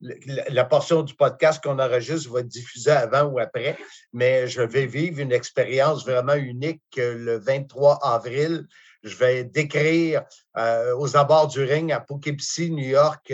la 0.00 0.64
portion 0.64 1.02
du 1.02 1.14
podcast 1.14 1.62
qu'on 1.62 1.78
enregistre 1.78 2.30
va 2.30 2.40
être 2.40 2.48
diffusée 2.48 2.90
avant 2.90 3.24
ou 3.24 3.38
après, 3.38 3.76
mais 4.12 4.46
je 4.46 4.62
vais 4.62 4.86
vivre 4.86 5.20
une 5.20 5.32
expérience 5.32 6.04
vraiment 6.04 6.34
unique 6.34 6.82
le 6.96 7.38
23 7.38 7.98
avril. 8.02 8.66
Je 9.02 9.16
vais 9.16 9.44
décrire 9.44 10.24
aux 10.98 11.16
abords 11.16 11.48
du 11.48 11.62
ring 11.62 11.92
à 11.92 12.00
Poughkeepsie, 12.00 12.70
New 12.70 12.88
York, 12.88 13.32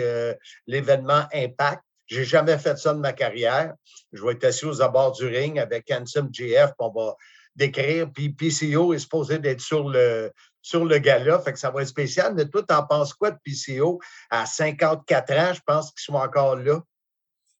l'événement 0.67 1.23
Impact. 1.33 1.81
J'ai 2.05 2.25
jamais 2.25 2.57
fait 2.57 2.77
ça 2.77 2.93
de 2.93 2.99
ma 2.99 3.13
carrière. 3.13 3.73
Je 4.11 4.23
vais 4.23 4.33
être 4.33 4.43
assis 4.43 4.65
aux 4.65 4.81
abords 4.81 5.13
du 5.13 5.25
ring 5.25 5.57
avec 5.57 5.91
Handsome 5.91 6.29
GF, 6.31 6.71
on 6.79 6.89
va 6.89 7.15
décrire. 7.55 8.11
Puis 8.11 8.29
PCO 8.29 8.93
est 8.93 8.99
supposé 8.99 9.39
d'être 9.39 9.61
sur 9.61 9.89
le, 9.89 10.31
sur 10.63 10.85
le 10.85 10.97
gala, 10.97 11.39
fait 11.41 11.53
que 11.53 11.59
ça 11.59 11.69
va 11.69 11.81
être 11.81 11.89
spécial. 11.89 12.33
Mais 12.33 12.49
toi, 12.49 12.63
t'en 12.63 12.87
penses 12.87 13.13
quoi 13.13 13.31
de 13.31 13.39
PCO 13.43 13.99
à 14.29 14.45
54 14.45 15.33
ans? 15.33 15.53
Je 15.53 15.61
pense 15.61 15.91
qu'ils 15.91 16.05
sont 16.05 16.13
encore 16.13 16.55
là. 16.55 16.81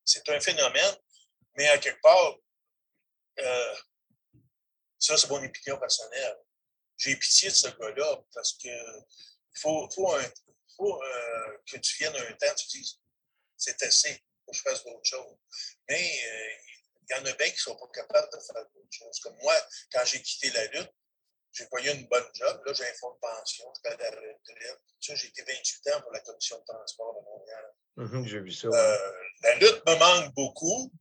C'est 0.05 0.27
un 0.29 0.39
phénomène, 0.39 0.95
mais 1.57 1.67
à 1.67 1.77
quelque 1.77 2.01
part, 2.01 2.37
euh, 3.39 3.75
ça, 4.97 5.17
c'est 5.17 5.29
mon 5.29 5.43
opinion 5.43 5.77
personnelle. 5.77 6.37
J'ai 6.97 7.15
pitié 7.17 7.49
de 7.49 7.53
ce 7.53 7.67
gars-là 7.67 8.23
parce 8.33 8.53
que 8.53 8.69
faut, 9.55 9.89
faut, 9.93 10.15
faut 10.77 11.03
euh, 11.03 11.57
que 11.69 11.77
tu 11.77 11.97
viennes 11.97 12.15
un 12.15 12.33
temps, 12.33 12.55
tu 12.55 12.67
dises 12.67 12.99
c'est 13.57 13.81
assez 13.83 14.15
que 14.15 14.53
je 14.53 14.61
fasse 14.61 14.83
d'autres 14.83 15.03
choses. 15.03 15.37
Mais 15.89 16.19
euh, 16.25 16.53
il 17.09 17.15
y 17.15 17.19
en 17.19 17.25
a 17.25 17.33
bien 17.33 17.47
qui 17.47 17.53
ne 17.53 17.57
sont 17.57 17.75
pas 17.75 17.87
capables 17.93 18.29
de 18.33 18.39
faire 18.39 18.65
d'autres 18.73 18.87
choses. 18.91 19.19
Comme 19.19 19.37
moi, 19.41 19.55
quand 19.91 20.03
j'ai 20.05 20.21
quitté 20.21 20.49
la 20.51 20.65
lutte, 20.67 20.91
j'ai 21.53 21.65
pas 21.67 21.79
eu 21.81 21.89
une 21.89 22.07
bonne 22.07 22.25
job. 22.33 22.61
Là, 22.65 22.73
j'ai 22.73 22.83
un 22.83 22.93
fonds 22.99 23.13
de 23.13 23.19
pension, 23.19 23.71
je 23.75 23.81
paie 23.81 23.95
la 23.97 24.09
retraite. 24.09 24.79
Ça, 24.99 25.15
j'ai 25.15 25.27
été 25.27 25.43
28 25.43 25.93
ans 25.93 26.01
pour 26.01 26.11
la 26.11 26.19
commission 26.21 26.57
de 26.59 26.63
transport 26.65 27.15
de 27.15 27.25
Montréal. 27.25 27.73
Mm-hmm, 27.97 28.27
j'ai 28.27 28.39
vu 28.39 28.51
ça. 28.51 28.67
Euh, 28.67 29.11
la 29.43 29.55
lutte 29.55 29.83
me 29.85 29.95
manque 29.95 30.33
beaucoup, 30.33 30.91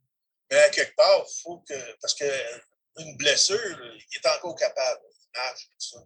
mais 0.50 0.58
à 0.58 0.70
quelque 0.70 0.94
part, 0.94 1.24
il 1.26 1.42
faut 1.42 1.58
que. 1.60 1.96
Parce 2.00 2.14
qu'une 2.14 3.16
blessure, 3.16 3.58
il 3.94 4.16
est 4.16 4.26
encore 4.28 4.54
capable. 4.56 5.00
Il 5.18 5.38
marche, 5.38 5.68
tout 5.70 5.80
ça. 5.80 5.98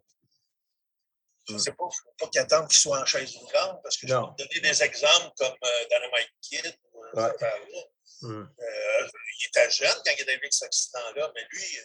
Je 1.49 1.53
ne 1.53 1.59
mm. 1.59 1.61
sais 1.61 1.73
pas, 1.73 1.85
il 1.85 1.87
ne 1.87 2.11
faut 2.11 2.17
pas 2.19 2.29
qu'il 2.29 2.41
attende 2.41 2.69
qu'il 2.69 2.79
soit 2.79 3.01
en 3.01 3.07
chaise 3.07 3.37
roulante, 3.37 3.83
parce 3.83 3.97
que 3.97 4.07
je 4.07 4.15
vais 4.15 4.21
te 4.21 4.43
donner 4.43 4.61
des 4.61 4.83
exemples 4.83 5.33
comme 5.39 5.57
euh, 5.65 5.85
Dynamite 5.91 6.33
Kid, 6.41 6.79
Ouais. 7.15 7.33
Mmh. 8.23 8.43
Euh, 8.59 9.09
il 9.41 9.47
était 9.47 9.71
jeune 9.71 9.89
quand 9.89 10.03
il 10.07 10.11
est 10.11 10.23
arrivé 10.23 10.33
avec 10.35 10.53
cet 10.53 10.67
accident-là, 10.67 11.31
mais 11.35 11.43
lui, 11.51 11.79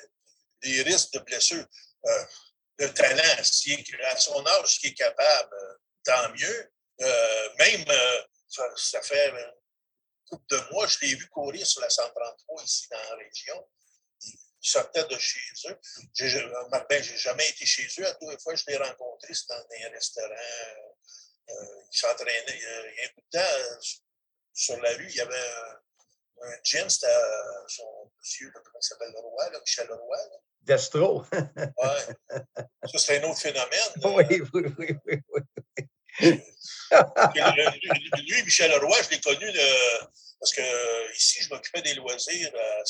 les 0.63 0.81
risques 0.81 1.13
de 1.13 1.19
blessure, 1.19 1.65
euh, 2.81 2.87
le 2.87 2.93
talent, 2.93 3.43
si 3.43 3.83
à 4.03 4.17
son 4.17 4.45
âge, 4.45 4.79
qui 4.79 4.87
est 4.87 4.93
capable, 4.93 5.53
euh, 5.53 5.75
tant 6.03 6.29
mieux. 6.33 6.71
même, 7.57 7.85
ça, 8.47 9.01
fait 9.01 9.29
une 9.29 9.53
couple 10.29 10.45
de 10.55 10.71
mois, 10.71 10.87
je 10.87 10.97
l'ai 11.01 11.15
vu 11.15 11.27
courir 11.29 11.65
sur 11.65 11.81
la 11.81 11.89
133 11.89 12.63
ici 12.63 12.87
dans 12.89 12.97
la 12.97 13.15
région. 13.15 13.69
Il 14.63 14.69
sortait 14.69 15.05
de 15.05 15.17
chez 15.17 15.39
eux. 15.69 15.79
J'ai 16.13 16.47
ben, 16.69 17.03
jamais 17.03 17.49
été 17.49 17.65
chez 17.65 17.87
eux. 17.99 18.07
À 18.07 18.13
toutes 18.13 18.29
les 18.29 18.39
fois, 18.39 18.53
je 18.53 18.63
l'ai 18.67 18.77
rencontré, 18.77 19.33
c'était 19.33 19.55
dans 19.55 19.87
un 19.87 19.89
restaurant. 19.89 20.95
il 21.49 21.97
s'entraînait. 21.97 22.43
Il 22.47 22.61
y 22.61 23.01
a 23.01 23.05
un 23.05 23.13
bout 23.15 23.21
de 23.21 23.39
temps, 23.39 23.81
sur 24.53 24.79
la 24.81 24.91
rue, 24.91 25.07
il 25.09 25.15
y 25.15 25.21
avait 25.21 25.35
un, 25.35 25.81
un 26.43 26.57
gym, 26.63 26.89
c'était 26.89 27.07
euh, 27.07 27.67
son 27.67 28.11
monsieur, 28.19 28.51
comment 28.53 28.79
il 28.81 28.85
s'appelle, 28.85 29.11
Leroy, 29.11 29.49
là, 29.49 29.59
Michel 29.59 29.87
Leroy. 29.87 30.17
Là. 30.17 30.37
Destro. 30.61 31.25
oui. 31.33 32.89
Ça, 32.91 32.97
c'est 32.97 33.23
un 33.23 33.29
autre 33.29 33.39
phénomène. 33.39 33.79
Oui, 34.03 34.23
oui, 34.53 34.63
oui, 34.77 34.95
oui. 35.07 35.19
oui. 35.33 36.41
lui, 38.27 38.43
Michel 38.43 38.71
Leroy, 38.71 39.01
je 39.03 39.09
l'ai 39.09 39.21
connu 39.21 39.47
parce 40.39 40.53
que 40.53 41.15
ici, 41.15 41.43
je 41.43 41.49
m'occupais 41.49 41.81
des 41.81 41.93
loisirs 41.95 42.51
euh, 42.53 42.83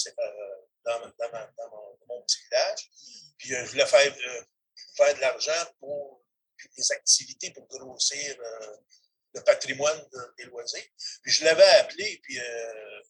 dans, 0.85 0.99
dans, 0.99 1.31
dans, 1.31 1.69
mon, 1.71 1.97
mon, 2.07 2.21
petit 2.23 2.39
village. 2.43 2.89
Puis 3.37 3.53
euh, 3.53 3.65
je 3.65 3.71
voulais 3.71 3.85
faire, 3.85 4.15
faire 4.95 5.15
de 5.15 5.19
l'argent 5.19 5.71
pour 5.79 6.23
des 6.77 6.91
activités 6.91 7.51
pour 7.51 7.67
grossir 7.67 8.37
le 9.33 9.41
patrimoine 9.43 10.01
des 10.37 10.45
loisirs. 10.45 10.83
Puis 11.23 11.31
je 11.31 11.45
l'avais 11.45 11.69
appelé 11.79 12.19
puis, 12.23 12.39
euh, 12.39 13.01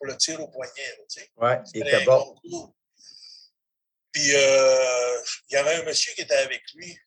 pour 0.00 0.06
le 0.06 0.16
tir 0.16 0.40
au 0.40 0.48
poignet. 0.48 0.96
Tu 1.10 1.20
sais. 1.20 1.30
Oui, 1.36 1.50
il 1.74 1.86
était 1.86 2.04
bon. 2.04 2.34
Puis 4.12 4.34
euh, 4.34 5.22
il 5.50 5.52
y 5.52 5.56
avait 5.56 5.74
un 5.74 5.84
monsieur 5.84 6.14
qui 6.14 6.22
était 6.22 6.34
avec 6.36 6.62
lui. 6.72 6.98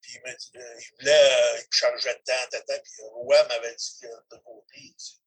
Puis 0.00 0.14
il, 0.14 0.20
me 0.22 0.34
dit, 0.34 0.50
euh, 0.56 0.80
il 0.80 0.96
voulait, 0.98 1.60
il 1.60 1.66
chargeait 1.70 2.14
de 2.14 2.22
temps, 2.24 2.58
temps, 2.66 2.82
puis 2.82 3.02
Rouen 3.12 3.46
m'avait 3.48 3.76
dit 3.76 4.00
de 4.00 4.36
côté, 4.38 4.76
il 4.76 4.94
dit, 4.94 5.22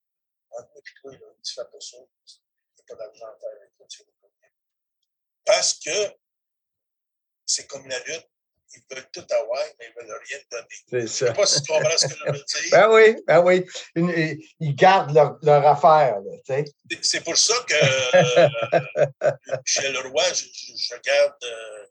ah, 0.58 0.64
puis 0.84 0.94
toi, 1.00 1.12
tu 1.44 1.54
fais 1.54 1.62
pas 1.62 1.80
ça. 1.80 1.98
Il 1.98 2.76
n'y 2.76 2.82
a 2.82 2.84
pas 2.88 2.96
d'argent 2.96 3.28
à 3.28 3.40
faire 3.40 3.50
avec 3.62 3.72
le 3.80 3.88
tir 3.88 4.06
au 4.08 4.12
poignet. 4.20 4.52
Parce 5.46 5.76
que 5.76 6.18
c'est 7.46 7.68
comme 7.68 7.88
la 7.88 8.00
lutte 8.00 8.33
ils 8.76 8.96
veulent 8.96 9.10
tout 9.12 9.26
avoir, 9.30 9.64
mais 9.80 9.86
ils 9.88 10.04
ne 10.04 10.08
veulent 10.08 10.22
rien 10.28 10.38
donner. 10.52 10.68
Je 10.92 10.98
ne 10.98 11.08
sais 11.08 11.34
pas 11.34 11.46
si 11.46 11.62
tu 11.62 11.72
comprends 11.72 11.98
ce 11.98 12.08
que 12.08 12.16
je 12.16 12.32
veux 12.32 12.34
dire. 12.34 12.72
Ben 12.72 12.90
oui, 12.92 13.24
ben 13.28 13.40
oui. 13.42 13.66
Ils 14.60 14.76
gardent 14.76 15.14
leur, 15.14 15.38
leur 15.42 15.66
affaire. 15.68 16.18
C'est 17.02 17.24
pour 17.24 17.38
ça 17.38 17.56
que 17.68 17.76
chez 19.66 19.90
le 19.92 20.00
roi, 20.10 20.24
je, 20.34 20.46
je 20.46 20.96
garde 21.02 21.44
euh, 21.44 21.86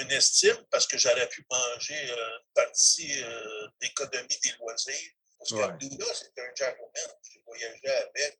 une 0.00 0.10
estime 0.12 0.56
parce 0.70 0.86
que 0.86 0.98
j'aurais 0.98 1.28
pu 1.28 1.44
manger 1.50 2.10
euh, 2.10 2.14
une 2.14 2.52
partie 2.54 3.22
euh, 3.22 3.68
d'économie 3.80 4.38
des 4.42 4.52
loisirs. 4.60 5.12
Parce 5.38 5.50
que 5.50 5.56
ouais. 5.56 5.98
là, 5.98 6.06
c'était 6.14 6.42
un 6.42 6.54
gentleman. 6.54 7.16
J'ai 7.30 7.42
voyagé 7.46 7.88
avec. 7.88 8.38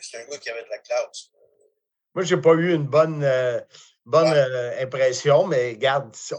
C'est 0.00 0.18
un 0.18 0.24
gars 0.26 0.38
qui 0.38 0.50
avait 0.50 0.64
de 0.64 0.70
la 0.70 0.78
classe. 0.78 1.30
Moi, 2.14 2.24
je 2.24 2.34
n'ai 2.34 2.40
pas 2.40 2.52
eu 2.54 2.74
une 2.74 2.86
bonne 2.86 3.24
bonne 4.04 4.32
euh, 4.32 4.82
impression, 4.82 5.46
mais 5.46 5.76
garde 5.76 6.14
ça. 6.14 6.36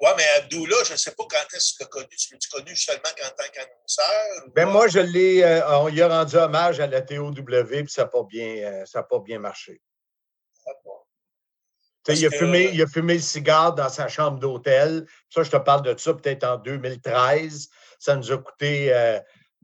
Oui, 0.00 0.08
mais 0.16 0.24
Abdullah, 0.36 0.76
je 0.84 0.92
ne 0.92 0.96
sais 0.96 1.10
pas 1.10 1.24
quand 1.28 1.56
est-ce 1.56 1.72
que 1.72 1.78
tu 1.78 1.82
l'as 1.82 1.88
connu. 1.88 2.08
Tu 2.08 2.34
l'as 2.34 2.58
connu 2.60 2.76
seulement 2.76 3.08
en 3.08 3.30
tant 3.30 3.50
qu'annonceur? 3.52 4.52
Ben 4.54 4.66
moi, 4.66 4.86
je 4.86 5.00
l'ai. 5.00 5.42
Euh, 5.42 5.80
on 5.80 5.88
lui 5.88 6.00
a 6.02 6.08
rendu 6.08 6.36
hommage 6.36 6.78
à 6.78 6.86
la 6.86 7.02
TOW, 7.02 7.32
puis 7.32 7.88
ça 7.88 8.02
n'a 8.02 8.08
pas, 8.08 8.22
bien, 8.22 8.84
euh, 8.84 9.02
pas 9.02 9.18
bien 9.18 9.40
marché. 9.40 9.82
il, 12.06 12.26
a 12.26 12.30
fumé, 12.30 12.70
il 12.72 12.80
a 12.80 12.86
fumé 12.86 13.14
le 13.14 13.20
cigare 13.20 13.74
dans 13.74 13.88
sa 13.88 14.06
chambre 14.06 14.38
d'hôtel. 14.38 15.04
Ça, 15.30 15.42
je 15.42 15.50
te 15.50 15.56
parle 15.56 15.82
de 15.82 15.98
ça 15.98 16.14
peut-être 16.14 16.44
en 16.44 16.58
2013. 16.58 17.68
Ça 17.98 18.14
nous 18.14 18.30
a 18.30 18.38
coûté 18.38 18.92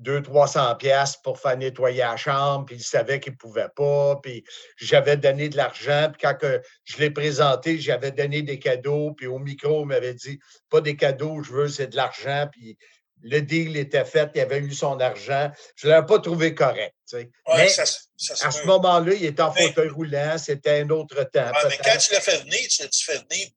200-300 0.02 0.76
pièces 0.76 1.16
pour 1.22 1.38
faire 1.38 1.57
nettoyer 1.57 1.98
la 1.98 2.16
chambre, 2.16 2.66
puis 2.66 2.76
il 2.76 2.83
savait 2.83 3.20
qu'il 3.20 3.33
ne 3.33 3.38
pouvait 3.38 3.68
pas, 3.74 4.16
puis 4.22 4.44
j'avais 4.76 5.16
donné 5.16 5.48
de 5.48 5.57
l'argent, 5.57 6.11
puis 6.12 6.22
quand 6.22 6.35
que 6.35 6.61
je 6.85 6.96
l'ai 6.98 7.11
présenté, 7.11 7.78
j'avais 7.78 8.11
donné 8.11 8.42
des 8.42 8.59
cadeaux, 8.59 9.12
puis 9.12 9.26
au 9.26 9.38
micro, 9.38 9.83
il 9.83 9.87
m'avait 9.87 10.14
dit 10.14 10.38
«pas 10.70 10.80
des 10.80 10.96
cadeaux, 10.96 11.42
je 11.42 11.52
veux, 11.52 11.68
c'est 11.68 11.88
de 11.88 11.96
l'argent», 11.96 12.48
puis 12.52 12.76
le 13.24 13.40
deal 13.40 13.76
était 13.76 14.04
fait, 14.04 14.30
il 14.35 14.40
avait 14.40 14.59
eu 14.59 14.72
son 14.72 15.00
argent. 15.00 15.50
Je 15.76 15.87
ne 15.87 15.92
l'avais 15.92 16.07
pas 16.07 16.18
trouvé 16.18 16.54
correct. 16.54 16.94
mais 17.12 17.70
à 17.78 18.50
ce 18.50 18.66
moment-là, 18.66 19.14
il 19.14 19.24
était 19.24 19.42
en 19.42 19.52
fauteuil 19.52 19.88
roulant, 19.88 20.37
c'était 20.38 20.83
un 20.83 20.90
autre 20.90 21.24
temps. 21.24 21.50
mais 21.68 21.78
quand 21.78 21.96
tu 21.98 22.12
l'as 22.12 22.20
fait 22.20 22.38
venir, 22.42 22.61
tu 22.68 22.83
l'as 22.83 22.88
fait 22.92 23.24
venir 23.30 23.48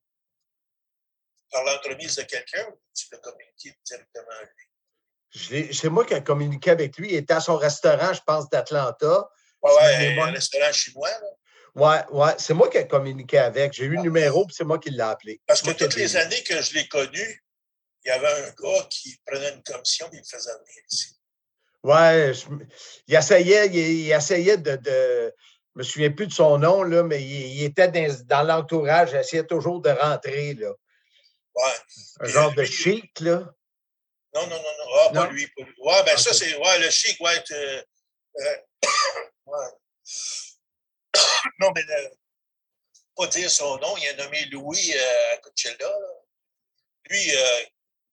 par 1.52 1.64
l'entremise 1.64 2.16
de 2.16 2.24
quelqu'un 2.24 2.66
ou 2.70 2.80
tu 2.96 3.08
l'as 3.12 3.20
communiqué 3.20 3.74
directement 3.86 4.32
à 4.40 4.44
lui? 4.44 4.67
C'est 5.32 5.90
moi 5.90 6.06
qui 6.06 6.14
ai 6.14 6.24
communiqué 6.24 6.72
avec 6.72 6.98
lui. 6.98 7.10
Il 7.12 7.16
était 7.16 7.34
à 7.34 7.40
son 7.40 7.58
restaurant, 7.58 8.14
je 8.14 8.22
pense, 8.26 8.50
d'Atlanta. 8.50 9.30
Oui, 9.62 9.72
ouais, 9.82 10.20
un 10.20 10.32
restaurant 10.32 10.72
chinois. 10.72 11.10
Là. 11.10 11.28
Ouais, 11.76 12.04
ouais. 12.12 12.34
C'est 12.38 12.54
moi 12.54 12.70
qui 12.70 12.78
ai 12.78 12.88
communiqué 12.88 13.38
avec. 13.38 13.74
J'ai 13.74 13.86
eu 13.86 13.96
le 13.96 14.02
numéro, 14.02 14.46
puis 14.46 14.56
c'est 14.58 14.64
moi 14.64 14.80
qui 14.80 14.90
l'ai 14.90 15.02
appelé. 15.02 15.40
Parce 15.46 15.62
que 15.62 15.72
toutes 15.72 15.96
les 15.96 16.16
années 16.16 16.42
que 16.44 16.62
je 16.62 16.74
l'ai 16.74 16.88
connu, 16.88 17.44
il 18.04 18.08
y 18.08 18.12
avait 18.12 18.28
un 18.28 18.50
gars 18.50 18.88
qui 18.90 19.20
prenait 19.26 19.54
une 19.54 19.64
commission 19.64 20.08
et 20.08 20.16
il 20.16 20.20
me 20.20 20.24
faisait 20.24 20.52
venir 20.52 20.84
ici. 20.90 21.18
Ouais, 21.84 22.32
il 23.08 23.16
essayait, 23.16 23.68
il, 23.68 24.12
essayait 24.12 24.58
de, 24.58 24.76
de, 24.76 25.34
Je 25.76 25.80
me 25.80 25.84
souviens 25.84 26.12
plus 26.12 26.28
de 26.28 26.34
son 26.34 26.58
nom, 26.58 26.84
là, 26.84 27.04
mais 27.04 27.24
il, 27.24 27.64
était 27.64 27.90
dans, 28.26 28.44
l'entourage, 28.44 29.12
il 29.12 29.18
essayait 29.18 29.46
toujours 29.46 29.82
de 29.82 29.90
rentrer. 29.90 30.56
Là. 30.56 30.72
Ouais. 31.56 31.74
Un 32.22 32.28
genre 32.28 32.54
de 32.56 32.64
chic, 32.64 33.20
là. 33.20 33.54
Non, 34.38 34.46
non, 34.48 34.62
non, 34.62 34.74
non. 34.78 34.86
Ah, 34.94 35.10
pas 35.14 35.28
lui. 35.32 35.48
Pas 35.48 35.64
lui. 35.64 35.74
Ouais, 35.80 36.04
ben 36.06 36.18
ça, 36.18 36.32
c'est. 36.32 36.56
Ouais, 36.56 36.80
le 36.80 36.90
chic, 36.92 37.20
ouais. 37.20 37.44
Euh, 37.52 37.84
euh, 38.40 38.58
ouais. 39.48 39.68
non, 41.60 41.72
mais 41.74 41.84
ne 41.84 42.10
pas 43.16 43.28
dire 43.28 43.50
son 43.50 43.78
nom, 43.80 43.98
il 43.98 44.08
a 44.10 44.14
nommé 44.14 44.46
Louis 44.46 44.94
euh, 44.96 45.34
à 45.34 45.38
Coachella. 45.38 45.92
Lui, 47.10 47.36
euh, 47.36 47.66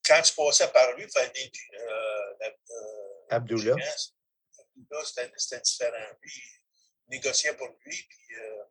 quand 0.06 0.22
tu 0.22 0.32
passais 0.34 0.68
par 0.68 0.92
lui, 0.92 1.04
il 1.04 1.10
fallait. 1.10 1.52
Euh, 1.74 2.50
Abdullah. 3.30 3.76
Abdullah, 4.58 5.28
c'était 5.36 5.60
différent. 5.60 6.16
Lui, 6.22 6.42
négociais 7.08 7.54
pour 7.54 7.68
lui, 7.84 8.02
puis 8.08 8.36
euh, 8.36 8.64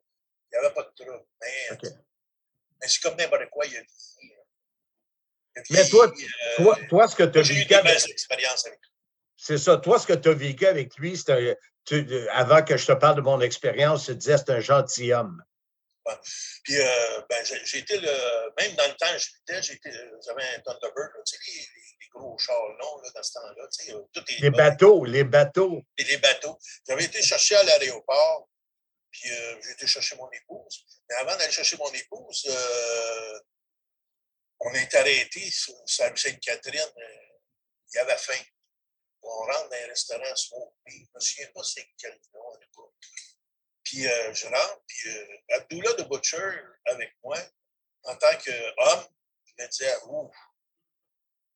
il 0.46 0.60
n'y 0.60 0.66
avait 0.66 0.74
pas 0.74 0.84
de 0.84 0.92
trouble. 0.96 1.24
Mais, 1.40 1.70
mais 2.82 2.88
c'est 2.88 3.02
comme 3.02 3.16
n'importe 3.16 3.50
quoi, 3.52 3.66
il 3.68 3.78
a 3.78 3.82
dit. 3.82 4.34
Mais 5.70 5.88
toi, 5.90 6.12
toi, 6.58 6.78
toi, 6.90 7.08
ce 7.08 7.16
que 7.16 7.24
tu 7.24 7.40
as 7.40 7.42
vécu. 7.42 7.74
Avec 7.74 8.04
lui. 8.04 8.14
C'est 9.36 9.58
ça. 9.58 9.78
Toi, 9.78 10.00
ce 10.00 10.08
que 10.08 10.14
tu 10.14 10.30
as 10.30 10.34
vécu 10.34 10.66
avec 10.66 10.96
lui, 10.98 11.22
avant 12.32 12.64
que 12.64 12.78
je 12.78 12.86
te 12.86 12.94
parle 12.94 13.16
de 13.18 13.22
mon 13.22 13.42
expérience, 13.42 14.06
tu 14.06 14.16
disais 14.16 14.34
que 14.34 14.40
c'est 14.40 14.52
un 14.52 14.60
gentilhomme. 14.60 15.44
Ouais. 16.06 16.14
Puis, 16.64 16.80
euh, 16.80 17.22
ben, 17.30 17.46
j'ai 17.46 17.78
été 17.80 17.98
le. 17.98 18.54
Même 18.60 18.76
dans 18.76 18.88
le 18.88 18.94
temps, 18.96 19.06
j'avais 19.48 20.44
un 20.44 20.60
Thunderbird, 20.60 21.12
tu 21.26 21.36
sais, 21.36 21.38
les, 21.48 21.54
les, 21.54 22.08
gros 22.14 22.38
chars 22.38 22.56
longs 22.80 23.02
là, 23.02 23.10
dans 23.16 23.24
ce 23.24 23.34
temps-là. 23.34 23.68
Tu 23.72 23.86
sais, 23.86 23.94
tout 24.14 24.24
les 24.40 24.50
bateaux, 24.50 25.06
les 25.06 25.24
bateaux. 25.24 25.82
Et 25.98 26.04
les 26.04 26.18
bateaux. 26.18 26.58
J'avais 26.88 27.06
été 27.06 27.22
chercher 27.22 27.56
à 27.56 27.64
l'aéroport, 27.64 28.50
puis 29.12 29.32
euh, 29.32 29.56
j'ai 29.64 29.72
été 29.72 29.88
chercher 29.88 30.16
mon 30.18 30.30
épouse. 30.32 30.86
Mais 31.10 31.16
avant 31.16 31.38
d'aller 31.38 31.52
chercher 31.52 31.78
mon 31.78 31.92
épouse, 31.92 32.48
euh, 32.50 33.40
on 34.66 34.74
est 34.74 34.94
arrêté 34.96 35.50
sur, 35.52 35.76
sur 35.86 36.18
Sainte-Catherine. 36.18 36.80
Euh, 36.98 37.40
il 37.92 37.96
y 37.96 38.00
avait 38.00 38.18
faim. 38.18 38.42
On 39.22 39.30
rentre 39.30 39.70
dans 39.70 39.76
un 39.76 39.88
restaurant 39.88 40.36
Smoke 40.36 40.74
Je 40.86 40.98
ne 40.98 41.06
me 41.14 41.20
souviens 41.20 41.48
pas 41.54 41.64
c'est 41.64 41.88
quel. 41.98 42.20
Puis 43.84 44.08
euh, 44.08 44.34
je 44.34 44.48
rentre, 44.48 44.82
puis 44.88 45.10
euh, 45.10 45.38
Abdullah 45.56 45.94
de 45.94 46.04
Butcher 46.04 46.60
avec 46.86 47.16
moi, 47.24 47.38
en 48.04 48.16
tant 48.16 48.38
qu'homme, 48.44 49.08
je 49.46 49.64
me 49.64 49.68
disais, 49.70 49.96
ouf, 50.06 50.36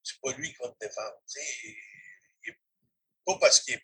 c'est 0.03 0.19
pas 0.21 0.31
lui 0.33 0.51
qui 0.53 0.57
va 0.59 0.69
me 0.69 0.75
défendre. 0.79 1.17
Pas 3.25 3.39
parce 3.39 3.59
qu'il 3.61 3.73
est. 3.73 3.83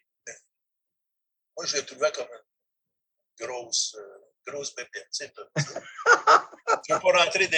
Moi, 1.58 1.66
je 1.66 1.78
le 1.78 1.86
trouvais 1.86 2.12
comme 2.12 2.28
une 2.32 3.46
grosse, 3.46 3.96
euh, 3.96 4.33
grosse 4.46 4.76
bébête. 4.76 5.08
Je 5.12 5.26
ne 5.26 6.96
veux 6.96 7.00
pas 7.00 7.24
rentrer 7.24 7.48
dans, 7.48 7.58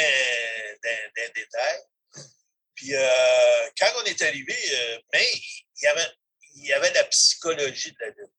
les 1.16 1.30
détails. 1.30 1.84
Puis 2.76 2.94
euh, 2.94 3.70
quand 3.78 3.92
on 3.98 4.04
est 4.04 4.22
arrivé, 4.22 4.56
euh, 4.74 5.00
mais 5.14 5.32
il 6.56 6.66
y 6.66 6.74
avait, 6.74 6.94
la 6.94 7.04
psychologie 7.06 7.92
de 7.92 7.98
la 8.00 8.10
lutte. 8.10 8.34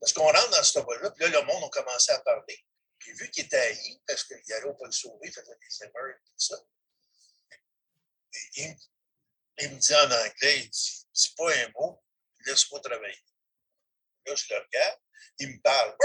Parce 0.00 0.12
qu'on 0.12 0.24
rentre 0.24 0.50
dans 0.50 0.62
ce 0.62 0.78
bas-là, 0.80 1.10
puis 1.12 1.24
là, 1.24 1.40
le 1.40 1.46
monde 1.46 1.64
a 1.64 1.68
commencé 1.70 2.12
à 2.12 2.18
parler. 2.20 2.58
Puis 2.98 3.12
vu 3.12 3.30
qu'il 3.30 3.44
était 3.44 3.56
haï, 3.56 4.02
parce 4.06 4.24
qu'il 4.24 4.52
allait 4.52 4.72
pas 4.78 4.86
le 4.86 4.92
sauver, 4.92 5.28
il 5.28 5.32
faisait 5.32 5.56
des 5.60 5.84
émeutes 5.84 6.16
et 6.16 6.24
tout 6.26 6.34
ça, 6.36 6.56
il, 8.56 8.76
il, 9.58 9.70
me 9.70 9.78
dit 9.78 9.94
en 9.94 10.04
anglais, 10.04 10.58
il 10.58 10.70
dit, 10.70 11.06
c'est 11.12 11.34
pas 11.36 11.54
un 11.54 11.68
mot, 11.74 12.02
laisse-moi 12.46 12.80
travailler. 12.80 13.22
Là, 14.26 14.34
je 14.34 14.54
le 14.54 14.60
regarde, 14.60 14.98
il 15.38 15.48
me 15.48 15.60
parle. 15.62 15.96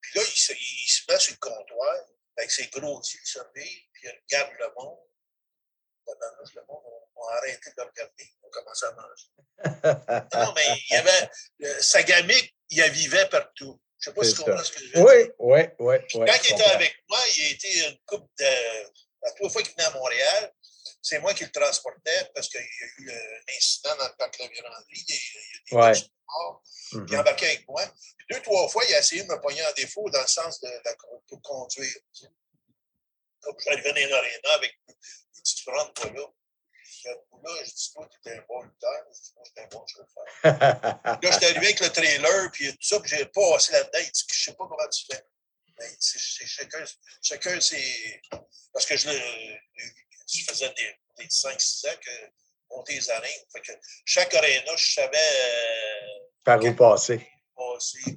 Puis 0.00 0.18
là, 0.18 0.22
il 0.26 0.38
se, 0.38 0.52
il 0.52 0.88
se 0.88 1.02
met 1.10 1.18
sur 1.18 1.34
le 1.34 1.38
comptoir, 1.38 1.96
avec 2.36 2.50
ses 2.50 2.66
gros 2.68 3.00
yeux 3.00 3.20
surveillent, 3.24 3.88
puis 3.92 4.04
il 4.04 4.22
regarde 4.22 4.52
le 4.58 4.72
monde. 4.76 4.98
Le 6.54 6.62
monde 6.68 6.82
on 7.20 7.28
a 7.28 7.36
arrêté 7.36 7.70
de 7.70 7.74
le 7.76 7.84
regarder, 7.84 8.24
on 8.42 8.50
commençait 8.50 8.86
à 8.86 8.92
manger. 8.92 9.26
non, 10.46 10.52
mais 10.54 10.66
il 10.88 10.94
y 10.94 10.96
avait. 10.96 11.30
Le, 11.58 11.82
Sagamic, 11.82 12.56
il 12.70 12.82
vivait 12.90 13.28
partout. 13.28 13.80
Je 13.98 14.10
ne 14.10 14.14
sais 14.14 14.18
pas 14.18 14.24
si 14.24 14.34
tu 14.34 14.42
comprends 14.42 14.64
ce 14.64 14.72
que 14.72 14.78
je 14.80 14.84
veux 14.86 14.92
dire. 14.92 15.04
Oui, 15.04 15.30
oui, 15.38 15.60
oui. 15.78 15.96
Quand 16.12 16.44
il 16.44 16.52
était 16.54 16.62
avec 16.64 17.04
moi, 17.08 17.18
il 17.36 17.44
a 17.44 17.50
été 17.50 17.88
une 17.88 17.98
coupe 18.06 18.30
de. 18.38 18.44
La 19.22 19.32
trois 19.32 19.50
fois 19.50 19.62
qu'il 19.62 19.72
venait 19.72 19.84
à 19.84 19.90
Montréal, 19.90 20.52
c'est 21.02 21.18
moi 21.20 21.32
qui 21.34 21.44
le 21.44 21.50
transportais 21.50 22.30
parce 22.34 22.48
qu'il 22.48 22.60
y 22.60 22.64
a 22.64 22.86
eu 22.98 23.10
un 23.10 23.56
incident 23.56 23.96
dans 23.96 24.08
le 24.08 24.16
parc 24.16 24.38
de 24.38 24.44
la 24.44 24.48
Vérandrie. 24.50 25.04
Il 25.08 25.14
y 25.72 25.78
a, 25.78 25.90
des 25.92 25.98
ouais. 25.98 26.10
morts. 26.28 26.62
Mm 26.92 26.98
-hmm. 26.98 27.06
Il 27.08 27.16
embarqué 27.18 27.46
avec 27.46 27.68
moi. 27.68 27.84
deux, 28.30 28.42
trois 28.42 28.68
fois, 28.68 28.84
il 28.88 28.94
a 28.94 28.98
essayé 28.98 29.22
de 29.22 29.28
me 29.28 29.40
pogner 29.40 29.64
en 29.64 29.72
défaut 29.72 30.08
dans 30.10 30.22
le 30.22 30.26
sens 30.26 30.60
de, 30.60 30.68
de 30.68 31.36
conduire. 31.42 32.00
Tu 32.14 32.24
sais. 32.24 32.30
Comme 33.42 33.56
j'arrivais 33.64 33.92
dans 33.92 34.16
l'aréna 34.16 34.50
avec 34.54 34.72
dit 35.44 35.54
Tu 35.54 35.70
rentres 35.70 35.94
pas 35.94 36.10
là. 36.10 36.26
Là, 37.04 37.64
je 37.64 37.70
dis, 37.70 37.92
toi, 37.92 38.08
tu 38.10 38.28
es 38.28 38.36
un 38.36 38.44
bon 38.46 38.62
lutteur. 38.62 39.04
Je 39.08 39.20
dis, 39.20 39.32
moi, 39.34 39.44
je 39.46 39.50
suis 39.50 39.60
un 39.64 39.68
bon 39.68 39.86
chauffeur. 39.86 40.24
là, 40.44 41.18
je 41.22 41.32
suis 41.32 41.44
arrivé 41.46 41.66
avec 41.66 41.80
le 41.80 41.90
trailer, 41.90 42.50
puis 42.52 42.70
tout 42.72 42.82
ça, 42.82 43.00
puis 43.00 43.10
j'ai 43.10 43.24
passé 43.26 43.72
là-dedans. 43.72 43.98
Il 44.00 44.10
dit, 44.10 44.24
je 44.30 44.44
sais 44.44 44.52
pas 44.52 44.66
comment 44.68 44.88
tu 44.88 45.06
fais. 45.06 45.24
Ben, 45.78 45.96
c'est 45.98 46.46
chacun, 46.46 46.84
chacun 47.22 47.58
c'est. 47.60 48.22
Parce 48.72 48.84
que 48.84 48.96
je, 48.98 49.08
je 50.38 50.44
faisais 50.44 50.72
des, 50.74 50.94
des 51.18 51.28
5-6 51.28 51.88
ans 51.88 51.96
que 52.00 52.10
monter 52.70 52.94
les 52.94 53.10
arènes. 53.10 53.44
Fait 53.52 53.60
que 53.60 53.72
chaque 54.04 54.34
aréna, 54.34 54.76
je 54.76 54.92
savais. 54.92 55.18
Euh, 55.18 56.18
Par 56.44 56.62
où 56.62 56.74
passer. 56.74 57.26
passer. 57.56 58.16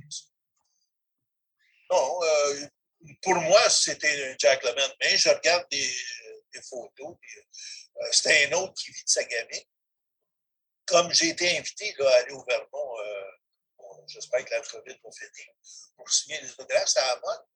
Non, 1.91 2.23
euh, 2.23 2.67
pour 3.21 3.35
moi, 3.35 3.69
c'était 3.69 4.35
Jack 4.39 4.63
Lemmon. 4.63 4.93
Mais 5.01 5.17
je 5.17 5.29
regarde 5.29 5.67
des, 5.69 5.95
des 6.53 6.61
photos. 6.61 7.17
Euh, 7.97 8.07
c'était 8.11 8.47
un 8.47 8.57
autre 8.57 8.73
qui 8.73 8.91
vit 8.91 9.03
de 9.03 9.09
sa 9.09 9.23
gamine. 9.23 9.63
Comme 10.85 11.11
j'ai 11.13 11.29
été 11.29 11.57
invité 11.57 11.95
là, 11.97 12.09
à 12.09 12.15
aller 12.19 12.31
au 12.31 12.43
Vermont, 12.43 12.99
euh, 12.99 13.31
bon, 13.77 14.07
j'espère 14.07 14.43
que 14.43 14.51
la 14.51 14.61
COVID 14.61 14.99
va 15.03 15.11
finir, 15.11 15.47
pour 15.95 16.09
signer 16.11 16.41
les 16.41 16.51
autographes, 16.51 16.87
c'était 16.87 17.01
à 17.01 17.19
moi. 17.21 17.47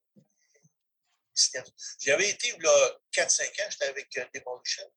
J'avais 2.00 2.30
été 2.30 2.48
il 2.50 2.64
y 2.64 2.68
a 2.68 3.00
4-5 3.14 3.62
ans, 3.62 3.70
j'étais 3.70 3.86
avec 3.86 4.18
euh, 4.18 4.26
Demolition, 4.34 4.92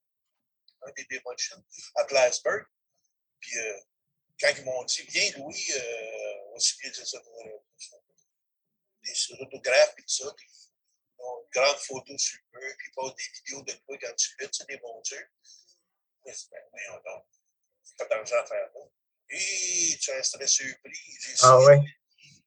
un 0.82 0.92
des 0.92 1.04
Demolition, 1.04 1.62
à 1.96 2.04
Plattsburgh. 2.04 2.66
Puis 3.40 3.58
euh, 3.58 3.80
quand 4.40 4.52
ils 4.56 4.64
m'ont 4.64 4.84
dit, 4.84 5.02
viens 5.08 5.30
Louis, 5.38 5.66
euh, 5.72 6.34
on 6.48 6.54
va 6.54 6.60
signer 6.60 6.90
des, 6.90 6.98
des 9.02 9.42
autographes 9.42 9.94
et 9.98 10.02
tout 10.02 10.08
ça. 10.08 10.32
Puis, 10.36 10.48
une 11.18 11.50
grande 11.52 11.78
photo 11.78 12.16
sur 12.16 12.38
le 12.52 12.60
mur, 12.60 12.74
puis 12.78 12.92
pas 12.92 13.10
des 13.10 13.22
vidéos 13.34 13.62
de 13.62 13.72
toi 13.72 13.98
quand 14.00 14.14
tu 14.16 14.34
luttes, 14.38 14.54
c'est 14.54 14.68
des 14.68 14.80
montures. 14.80 15.26
Mais 16.24 16.32
ben, 16.50 16.62
voyons 16.70 17.02
donc, 17.04 17.24
pas 17.98 18.04
d'argent 18.06 18.36
à 18.36 18.46
faire 18.46 18.70
là. 18.74 18.80
Et 19.30 19.98
tu 20.00 20.10
resterais 20.10 20.46
surpris. 20.46 21.18
Ah 21.42 21.58
ouais? 21.60 21.80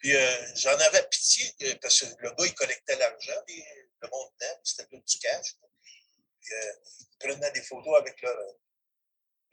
Puis 0.03 0.13
euh, 0.17 0.47
j'en 0.55 0.77
avais 0.77 1.07
pitié, 1.07 1.75
parce 1.81 2.01
que 2.01 2.05
le 2.19 2.31
gars, 2.31 2.45
il 2.45 2.53
collectait 2.55 2.97
l'argent, 2.97 3.41
le 3.47 4.09
monde 4.09 4.29
dedans, 4.37 4.59
c'était 4.61 4.85
tout 4.87 5.01
du 5.01 5.17
cash. 5.17 5.55
Euh, 6.51 6.73
ils 6.99 7.17
prenaient 7.17 7.51
des 7.51 7.61
photos 7.61 7.97
avec 7.99 8.21
leur, 8.21 8.37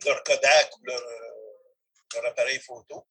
leur 0.07 0.25
Kodak 0.25 0.77
ou 0.77 0.85
leur, 0.87 2.27
appareil 2.27 2.59
photo. 2.59 3.07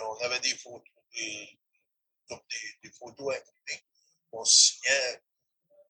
On 0.00 0.16
avait 0.24 0.40
des 0.40 0.56
photos, 0.56 0.82
des, 1.14 2.90
photos 2.98 3.36
imprimées. 3.36 3.84
On 4.32 4.44
signait 4.44 5.22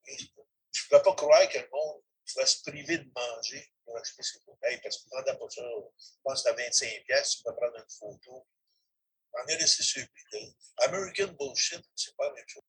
je 0.06 0.12
ne 0.12 0.88
pouvais 0.88 1.02
pas 1.02 1.14
croire 1.14 1.48
que 1.48 1.58
le 1.58 1.68
monde 1.72 2.02
pouvait 2.26 2.46
se 2.46 2.62
priver 2.62 2.98
de 2.98 3.10
manger 3.14 3.72
pour 3.84 3.96
acheter 3.96 4.22
ses 4.22 4.40
bouteilles 4.40 4.80
parce 4.82 4.98
qu'il 4.98 5.06
ne 5.06 5.22
prendait 5.22 5.38
pas 5.38 5.48
ça. 5.48 5.62
Je 5.62 6.20
pense 6.22 6.42
que 6.42 6.50
c'était 6.50 6.64
25 6.64 7.04
pièces, 7.06 7.36
tu 7.36 7.42
peux 7.42 7.54
prendre 7.54 7.76
une 7.78 7.88
photo. 7.88 8.46
On 9.34 9.46
est 9.48 9.56
resté 9.56 9.82
sur 9.82 10.02
American 10.86 11.34
bullshit, 11.38 11.82
c'est 11.94 12.16
pas 12.16 12.24
la 12.26 12.34
même 12.34 12.44
chose. 12.46 12.62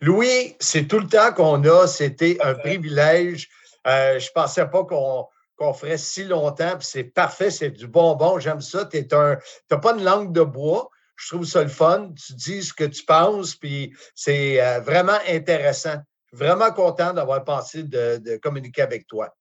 Louis, 0.00 0.56
c'est 0.60 0.86
tout 0.86 1.00
le 1.00 1.08
temps 1.08 1.32
qu'on 1.32 1.64
a. 1.64 1.86
C'était 1.86 2.38
un 2.40 2.54
privilège. 2.54 3.48
Euh, 3.86 4.18
je 4.18 4.26
ne 4.26 4.32
pensais 4.32 4.66
pas 4.66 4.84
qu'on 4.84 5.26
qu'on 5.56 5.72
ferait 5.72 5.98
si 5.98 6.24
longtemps. 6.24 6.78
C'est 6.80 7.04
parfait, 7.04 7.50
c'est 7.50 7.70
du 7.70 7.86
bonbon. 7.86 8.38
J'aime 8.38 8.60
ça. 8.60 8.84
Tu 8.84 9.00
n'as 9.10 9.78
pas 9.78 9.92
une 9.94 10.04
langue 10.04 10.32
de 10.32 10.42
bois. 10.42 10.90
Je 11.16 11.28
trouve 11.28 11.46
ça 11.46 11.62
le 11.62 11.70
fun. 11.70 12.12
Tu 12.14 12.34
dis 12.34 12.62
ce 12.62 12.74
que 12.74 12.84
tu 12.84 13.04
penses, 13.04 13.54
puis 13.54 13.96
c'est 14.14 14.60
euh, 14.60 14.80
vraiment 14.80 15.18
intéressant 15.26 15.96
vraiment 16.32 16.72
content 16.72 17.12
d'avoir 17.12 17.44
pensé 17.44 17.82
de, 17.82 18.18
de, 18.18 18.36
communiquer 18.36 18.82
avec 18.82 19.06
toi. 19.06 19.34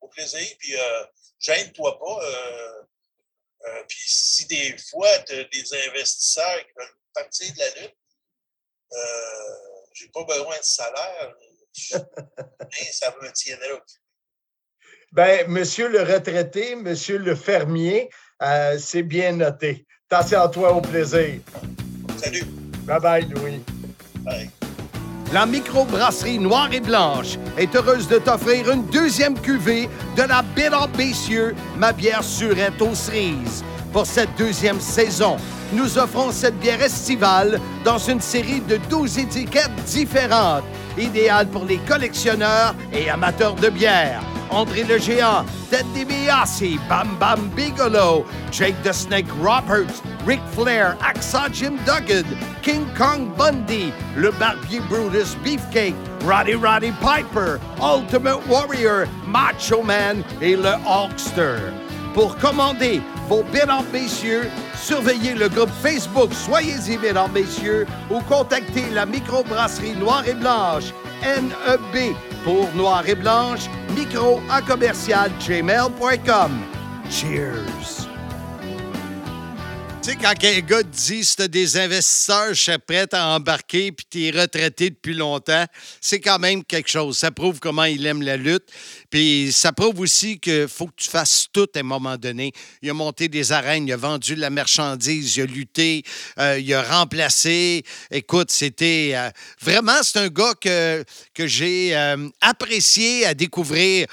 Au 0.00 0.08
plaisir, 0.08 0.46
puis 0.58 0.76
euh, 0.76 1.04
gêne-toi 1.38 1.98
pas. 1.98 2.18
Euh, 2.24 2.82
euh, 3.66 3.82
puis 3.88 4.02
si 4.06 4.46
des 4.46 4.76
fois, 4.90 5.08
tu 5.26 5.34
as 5.34 5.44
des 5.44 5.88
investisseurs 5.88 6.58
qui 6.60 6.72
veulent 6.76 6.94
partir 7.14 7.52
de 7.52 7.58
la 7.58 7.68
lutte, 7.80 7.96
euh, 8.92 8.96
j'ai 9.92 10.08
pas 10.08 10.24
besoin 10.24 10.56
de 10.56 10.62
salaire, 10.62 11.34
mais 11.92 12.92
ça 12.92 13.14
me 13.20 13.30
tiendra. 13.32 13.80
Ben, 15.12 15.48
monsieur 15.48 15.88
le 15.88 16.02
retraité, 16.02 16.76
monsieur 16.76 17.18
le 17.18 17.34
fermier, 17.34 18.10
euh, 18.42 18.78
c'est 18.78 19.02
bien 19.02 19.32
noté. 19.32 19.86
Attention 20.10 20.40
à 20.40 20.48
toi, 20.48 20.72
au 20.72 20.80
plaisir. 20.80 21.40
Salut. 22.22 22.44
Bye 22.84 23.00
bye, 23.00 23.24
Louis. 23.28 23.62
Bye. 24.20 24.50
La 25.32 25.46
microbrasserie 25.46 26.40
Noire 26.40 26.72
et 26.72 26.80
Blanche 26.80 27.38
est 27.56 27.76
heureuse 27.76 28.08
de 28.08 28.18
t'offrir 28.18 28.68
une 28.68 28.84
deuxième 28.86 29.38
cuvée 29.38 29.88
de 30.16 30.22
la 30.22 30.42
Bitter 30.42 30.76
Bessieux, 30.96 31.54
ma 31.78 31.92
bière 31.92 32.24
surette 32.24 32.82
aux 32.82 32.96
cerises. 32.96 33.62
Pour 33.92 34.06
cette 34.06 34.36
deuxième 34.36 34.80
saison, 34.80 35.36
nous 35.72 35.98
offrons 35.98 36.32
cette 36.32 36.58
bière 36.58 36.82
estivale 36.82 37.60
dans 37.84 37.98
une 37.98 38.20
série 38.20 38.60
de 38.60 38.78
12 38.90 39.18
étiquettes 39.18 39.84
différentes, 39.86 40.64
idéale 40.98 41.46
pour 41.46 41.64
les 41.64 41.78
collectionneurs 41.78 42.74
et 42.92 43.08
amateurs 43.08 43.54
de 43.54 43.68
bière. 43.68 44.22
André 44.50 44.84
le 44.84 44.98
Géant, 44.98 45.44
Ted 45.70 45.86
DiBiase, 45.94 46.78
Bam 46.88 47.16
Bam 47.18 47.48
Bigelow, 47.50 48.26
Jake 48.50 48.74
the 48.82 48.92
Snake 48.92 49.28
Roberts, 49.40 50.02
Ric 50.24 50.40
Flair, 50.52 50.96
Axa 51.00 51.52
Jim 51.52 51.78
Duggan, 51.86 52.24
King 52.62 52.86
Kong 52.96 53.30
Bundy, 53.36 53.92
le 54.16 54.32
Barbier 54.32 54.80
Brutus 54.88 55.36
Beefcake, 55.44 55.94
Roddy 56.24 56.54
Roddy 56.54 56.92
Piper, 57.00 57.60
Ultimate 57.80 58.46
Warrior, 58.48 59.06
Macho 59.26 59.82
Man 59.82 60.24
et 60.40 60.56
le 60.56 60.74
Hulkster. 60.84 61.72
Pour 62.14 62.36
commander 62.38 63.00
vos 63.28 63.44
mesdames, 63.52 63.86
messieurs, 63.92 64.50
surveillez 64.74 65.34
le 65.34 65.48
groupe 65.48 65.70
Facebook 65.80 66.32
Soyez-y, 66.32 66.98
mesdames, 66.98 67.30
messieurs, 67.32 67.86
ou 68.10 68.20
contactez 68.22 68.90
la 68.90 69.06
microbrasserie 69.06 69.94
Noire 69.94 70.26
et 70.26 70.34
Blanche, 70.34 70.92
NEB, 71.22 72.14
pour 72.44 72.72
Noir 72.74 73.08
et 73.08 73.14
Blanche, 73.14 73.68
micro 73.96 74.40
à 74.50 74.62
commercial 74.62 75.30
gmail.com. 75.46 76.52
Cheers! 77.10 77.99
Tu 80.02 80.12
sais, 80.12 80.16
quand 80.16 80.32
un 80.42 80.60
gars 80.60 80.82
dit 80.82 81.22
si 81.22 81.36
t'as 81.36 81.46
des 81.46 81.76
investisseurs, 81.76 82.54
je 82.54 82.70
suis 82.70 82.78
prêt 82.78 83.06
à 83.12 83.34
embarquer, 83.36 83.92
puis 83.92 84.06
t'es 84.08 84.30
retraité 84.30 84.88
depuis 84.88 85.12
longtemps, 85.12 85.66
c'est 86.00 86.20
quand 86.20 86.38
même 86.38 86.64
quelque 86.64 86.88
chose. 86.88 87.18
Ça 87.18 87.30
prouve 87.30 87.60
comment 87.60 87.84
il 87.84 88.06
aime 88.06 88.22
la 88.22 88.38
lutte. 88.38 88.64
Puis 89.10 89.52
ça 89.52 89.72
prouve 89.72 90.00
aussi 90.00 90.40
qu'il 90.40 90.68
faut 90.68 90.86
que 90.86 90.94
tu 90.96 91.10
fasses 91.10 91.48
tout 91.52 91.68
à 91.74 91.80
un 91.80 91.82
moment 91.82 92.16
donné. 92.16 92.50
Il 92.80 92.88
a 92.88 92.94
monté 92.94 93.28
des 93.28 93.52
arènes, 93.52 93.88
il 93.88 93.92
a 93.92 93.98
vendu 93.98 94.34
de 94.36 94.40
la 94.40 94.48
marchandise, 94.48 95.36
il 95.36 95.42
a 95.42 95.44
lutté, 95.44 96.02
euh, 96.38 96.58
il 96.58 96.72
a 96.72 96.82
remplacé. 96.82 97.84
Écoute, 98.10 98.50
c'était 98.50 99.12
euh, 99.14 99.28
vraiment, 99.60 100.02
c'est 100.02 100.18
un 100.18 100.28
gars 100.28 100.54
que, 100.58 101.04
que 101.34 101.46
j'ai 101.46 101.94
euh, 101.94 102.26
apprécié 102.40 103.26
à 103.26 103.34
découvrir. 103.34 104.06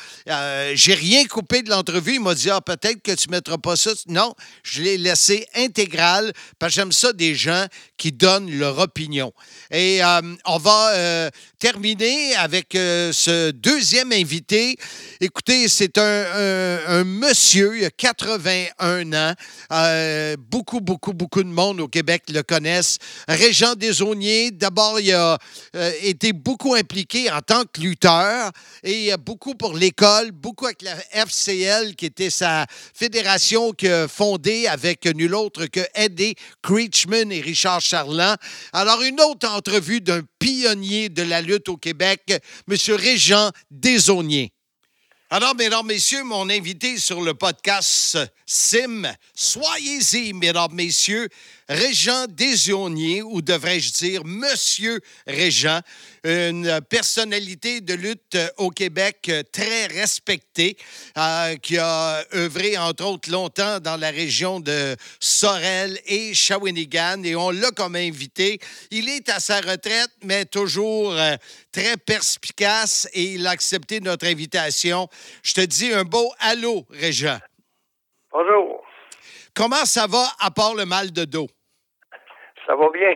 j'ai 0.74 0.96
rien 0.96 1.24
coupé 1.28 1.62
de 1.62 1.70
l'entrevue. 1.70 2.16
Il 2.16 2.22
m'a 2.22 2.36
dit 2.36 2.50
Ah, 2.50 2.60
peut-être 2.60 3.02
que 3.02 3.14
tu 3.14 3.30
ne 3.30 3.36
mettras 3.36 3.58
pas 3.58 3.78
ça. 3.78 3.92
Non, 4.08 4.34
je 4.64 4.82
l'ai 4.82 4.98
laissé 4.98 5.48
parce 6.60 6.74
que 6.74 6.82
j'aime 6.82 6.92
ça 6.92 7.14
des 7.14 7.36
gens 7.36 7.66
qui 7.98 8.12
donnent 8.12 8.52
leur 8.52 8.80
opinion. 8.80 9.34
Et 9.72 10.02
on 10.46 10.58
va 10.58 11.30
terminer 11.60 12.36
avec 12.36 12.68
ce 12.74 13.52
deuxième 13.52 14.12
invité 14.12 14.78
Écoutez, 15.20 15.68
c'est 15.68 15.98
un, 15.98 17.04
monsieur, 17.04 17.78
il 17.78 17.86
a 17.86 17.90
81 17.90 19.14
ans. 19.14 19.34
Euh, 19.72 20.36
beaucoup, 20.38 20.80
beaucoup, 20.80 21.14
beaucoup 21.14 21.44
de 21.44 21.50
monde 21.50 21.80
au 21.80 21.88
Québec 21.88 22.24
le 22.30 22.44
connaissent. 22.44 22.98
Régent 23.28 23.76
Desauniers, 23.76 24.52
d'abord, 24.52 25.00
il 25.00 25.12
a 25.14 25.38
euh, 25.76 25.92
été 26.02 26.34
beaucoup 26.34 26.76
impliqué 26.76 27.32
en 27.32 27.42
tant 27.42 27.64
que 27.64 27.82
lutteur 27.82 28.52
et 28.84 29.12
beaucoup 29.18 29.56
pour 29.56 29.76
l'école, 29.76 30.32
beaucoup 30.32 30.66
avec 30.66 30.82
la 30.82 30.96
FCL, 31.26 31.96
qui 31.96 32.06
était 32.06 32.30
sa 32.30 32.66
fédération 32.94 33.74
a 33.84 34.08
fondée 34.08 34.68
avec 34.68 35.06
nul 35.06 35.34
autre 35.34 35.66
que 35.70 35.82
Eddie 35.94 36.36
Creechman 36.62 37.32
et 37.32 37.42
Richard 37.42 37.82
Charland. 37.82 38.38
Alors, 38.74 39.02
une 39.02 39.20
autre 39.22 39.48
entrevue 39.50 40.02
d'un 40.02 40.22
pionnier 40.40 41.10
de 41.10 41.24
la 41.24 41.42
lutte 41.42 41.70
au 41.70 41.78
Québec, 41.78 42.22
M. 42.70 42.78
Régent 42.96 43.52
Desauniers. 43.72 44.52
Alors, 45.30 45.56
mesdames, 45.56 45.86
messieurs, 45.86 46.24
mon 46.24 46.50
invité 46.50 46.98
sur 46.98 47.22
le 47.22 47.34
podcast 47.34 48.18
Sim, 48.46 49.04
soyez-y, 49.36 50.32
mesdames, 50.32 50.72
messieurs, 50.72 51.28
Régent 51.70 52.28
Desionnier, 52.30 53.22
ou 53.22 53.42
devrais-je 53.42 53.92
dire 53.92 54.22
Monsieur 54.24 55.02
Régent, 55.26 55.82
une 56.24 56.80
personnalité 56.90 57.82
de 57.82 57.94
lutte 57.94 58.38
au 58.56 58.70
Québec 58.70 59.30
très 59.52 59.88
respectée, 59.88 60.78
euh, 61.18 61.58
qui 61.58 61.78
a 61.78 62.24
œuvré 62.34 62.78
entre 62.78 63.06
autres 63.06 63.30
longtemps 63.30 63.80
dans 63.82 63.98
la 63.98 64.12
région 64.12 64.62
de 64.62 64.96
Sorel 65.20 66.00
et 66.06 66.34
Shawinigan, 66.34 67.24
et 67.24 67.36
on 67.36 67.52
l'a 67.52 67.72
comme 67.72 67.98
invité. 67.98 68.60
Il 68.92 69.10
est 69.10 69.28
à 69.28 69.42
sa 69.42 69.60
retraite, 69.60 70.12
mais 70.24 70.46
toujours 70.46 71.12
euh, 71.14 71.36
très 71.74 71.98
perspicace, 71.98 73.10
et 73.12 73.34
il 73.34 73.46
a 73.46 73.50
accepté 73.50 74.00
notre 74.00 74.26
invitation. 74.26 75.10
Je 75.44 75.54
te 75.54 75.62
dis 75.62 75.92
un 75.92 76.06
beau 76.06 76.32
allô, 76.40 76.86
Régent. 76.90 77.40
Bonjour. 78.32 78.84
Comment 79.54 79.86
ça 79.86 80.08
va 80.08 80.32
à 80.40 80.50
part 80.52 80.76
le 80.76 80.86
mal 80.86 81.12
de 81.12 81.26
dos? 81.26 81.50
Ça 82.68 82.76
va 82.76 82.90
bien. 82.90 83.16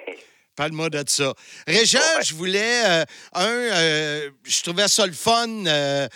Pas 0.56 0.68
le 0.68 0.74
mot 0.74 0.90
de 0.90 1.02
ça. 1.08 1.34
Régent, 1.68 2.22
je 2.24 2.34
voulais, 2.36 2.86
euh, 2.86 3.04
un, 3.34 3.48
euh, 3.48 4.30
je 4.44 4.64
trouvais 4.64 4.88
ça 4.88 5.06
le 5.06 5.14
fun. 5.14 5.48
Euh, 5.66 6.08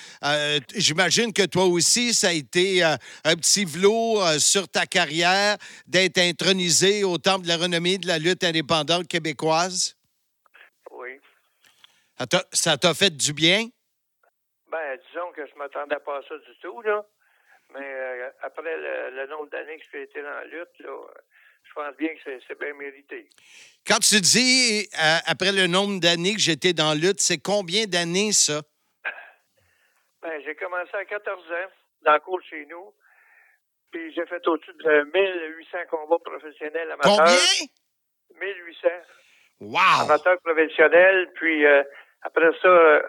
j'imagine 0.76 1.32
que 1.32 1.46
toi 1.46 1.66
aussi, 1.66 2.14
ça 2.14 2.30
a 2.30 2.32
été 2.32 2.84
un 2.84 3.36
petit 3.36 3.66
velours 3.66 4.26
sur 4.40 4.68
ta 4.68 4.86
carrière 4.86 5.58
d'être 5.88 6.18
intronisé 6.18 7.04
au 7.04 7.18
Temple 7.18 7.44
de 7.44 7.48
la 7.48 7.58
renommée 7.58 7.98
de 7.98 8.08
la 8.08 8.18
lutte 8.18 8.44
indépendante 8.44 9.08
québécoise. 9.08 9.96
Oui. 10.92 11.20
Ça 12.52 12.78
t'a 12.78 12.94
fait 12.94 13.16
du 13.16 13.34
bien? 13.34 13.68
Ben, 14.70 14.98
disons 15.08 15.32
que 15.34 15.46
je 15.46 15.54
ne 15.54 15.60
m'attendais 15.60 16.00
pas 16.06 16.18
à 16.18 16.22
ça 16.28 16.36
du 16.36 16.60
tout, 16.62 16.82
là. 16.82 17.06
Mais 17.78 18.32
après 18.42 18.64
le, 18.64 19.28
nombre 19.28 19.50
d'années 19.50 19.78
que 19.78 19.86
j'ai 19.92 20.04
été 20.04 20.22
dans 20.22 20.30
la 20.30 20.46
lutte, 20.46 20.80
là, 20.80 20.92
je 21.64 21.74
pense 21.74 21.96
bien 21.98 22.10
que 22.16 22.40
c'est 22.48 22.60
bien 22.60 22.74
mérité. 22.74 23.28
Quand 23.86 24.00
tu 24.00 24.20
dis, 24.22 24.88
euh, 24.94 25.18
après 25.26 25.52
le 25.52 25.68
nombre 25.68 26.00
d'années 26.00 26.34
que 26.34 26.40
j'étais 26.40 26.74
dans 26.74 26.90
la 26.90 26.96
lutte, 26.96 27.20
c'est 27.20 27.38
combien 27.38 27.86
d'années, 27.86 28.32
ça? 28.32 28.62
Ben, 30.22 30.42
j'ai 30.44 30.56
commencé 30.56 30.90
à 30.94 31.06
14 31.06 31.40
ans, 31.52 31.72
dans 32.02 32.14
le 32.14 32.20
cours 32.20 32.42
chez 32.50 32.66
nous. 32.66 32.94
Puis 33.92 34.12
j'ai 34.16 34.26
fait 34.26 34.46
au-dessus 34.48 34.74
de 34.74 35.04
1800 35.14 35.78
combats 35.90 36.18
professionnels 36.18 36.92
amateurs. 36.92 37.18
Combien? 37.18 37.36
1800. 38.42 38.90
Wow! 39.60 40.06
Amateurs 40.06 40.42
professionnels. 40.42 41.32
Puis 41.36 41.64
euh, 41.64 41.84
après 42.24 42.50
ça, 42.60 43.02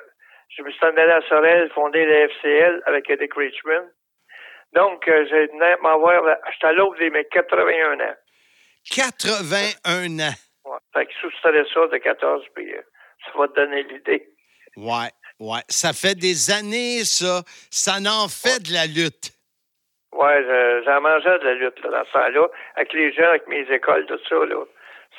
je 0.51 0.62
me 0.62 0.71
suis 0.71 0.85
allé 0.85 1.01
à 1.01 1.23
Sorel, 1.29 1.71
fondé 1.73 2.05
la 2.05 2.29
FCL 2.29 2.83
avec 2.85 3.09
Eddie 3.09 3.29
Richmond. 3.35 3.89
Donc, 4.77 5.09
euh, 5.09 5.24
j'ai 5.31 5.49
m'avoir. 5.81 6.22
J'étais 6.53 6.66
à 6.66 6.72
l'autre 6.72 7.01
de 7.01 7.09
mes 7.09 7.24
81 7.24 7.99
ans. 7.99 8.14
81 8.91 10.20
ans. 10.20 10.37
Ouais. 10.66 10.79
Fait 10.93 11.07
que 11.07 11.12
soustrait 11.14 11.64
ça 11.72 11.87
de 11.87 11.97
14, 11.97 12.45
puis 12.55 12.74
euh, 12.74 12.83
ça 13.24 13.39
va 13.39 13.49
te 13.49 13.55
donner 13.55 13.85
l'idée. 13.85 14.29
Ouais, 14.77 15.09
ouais. 15.41 15.62
Ça 15.70 15.95
fait 15.95 16.14
des 16.14 16.51
années, 16.51 17.05
ça. 17.05 17.41
Ça 17.70 17.95
en 17.95 18.29
fait 18.29 18.68
de 18.68 18.74
la 18.74 18.85
lutte. 18.85 19.33
Ouais, 20.12 20.45
j'en 20.85 21.01
mangeais 21.01 21.39
de 21.39 21.45
la 21.45 21.55
lutte 21.55 21.83
là, 21.83 21.91
dans 21.91 22.05
ce 22.05 22.12
temps-là, 22.12 22.49
avec 22.77 22.93
les 22.93 23.12
gens, 23.12 23.29
avec 23.29 23.47
mes 23.49 23.66
écoles, 23.72 24.05
tout 24.07 24.20
ça. 24.29 24.45
Là. 24.45 24.62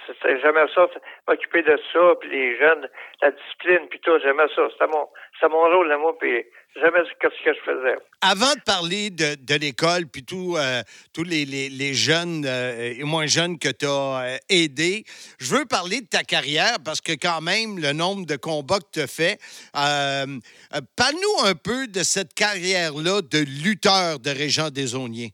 C'était 0.05 0.39
jamais 0.39 0.65
ça, 0.73 0.87
m'occuper 1.27 1.63
de 1.63 1.79
ça, 1.91 2.15
puis 2.19 2.29
les 2.29 2.57
jeunes, 2.57 2.89
la 3.21 3.31
discipline, 3.31 3.87
puis 3.89 3.99
tout, 3.99 4.19
j'aimais 4.19 4.47
ça. 4.55 4.67
C'était 4.71 4.87
mon, 4.87 5.07
mon 5.49 5.61
rôle, 5.63 5.87
là, 5.87 5.97
moi, 5.97 6.17
puis 6.17 6.45
ce 6.81 7.19
que 7.19 7.53
je 7.53 7.59
faisais. 7.65 7.97
Avant 8.21 8.53
de 8.53 8.61
parler 8.65 9.09
de, 9.09 9.55
l'école, 9.55 10.07
puis 10.07 10.25
euh, 10.31 10.81
tous 11.13 11.23
les, 11.23 11.45
les, 11.45 11.69
les, 11.69 11.93
jeunes 11.93 12.45
euh, 12.45 12.93
et 12.97 13.03
moins 13.03 13.27
jeunes 13.27 13.59
que 13.59 13.69
tu 13.69 13.85
as 13.85 13.89
euh, 13.89 14.37
aidés, 14.49 15.03
je 15.39 15.55
veux 15.55 15.65
parler 15.65 16.01
de 16.01 16.07
ta 16.07 16.23
carrière 16.23 16.77
parce 16.83 17.01
que 17.01 17.13
quand 17.13 17.41
même, 17.41 17.79
le 17.79 17.93
nombre 17.93 18.25
de 18.25 18.35
combats 18.35 18.79
que 18.79 18.91
tu 18.93 19.01
as 19.01 19.07
fait. 19.07 19.39
Parle-nous 19.73 21.45
un 21.45 21.55
peu 21.55 21.87
de 21.87 22.03
cette 22.03 22.33
carrière-là 22.33 23.21
de 23.21 23.39
lutteur 23.39 24.19
de 24.19 24.29
Régent 24.29 24.69
Desauniers. 24.69 25.33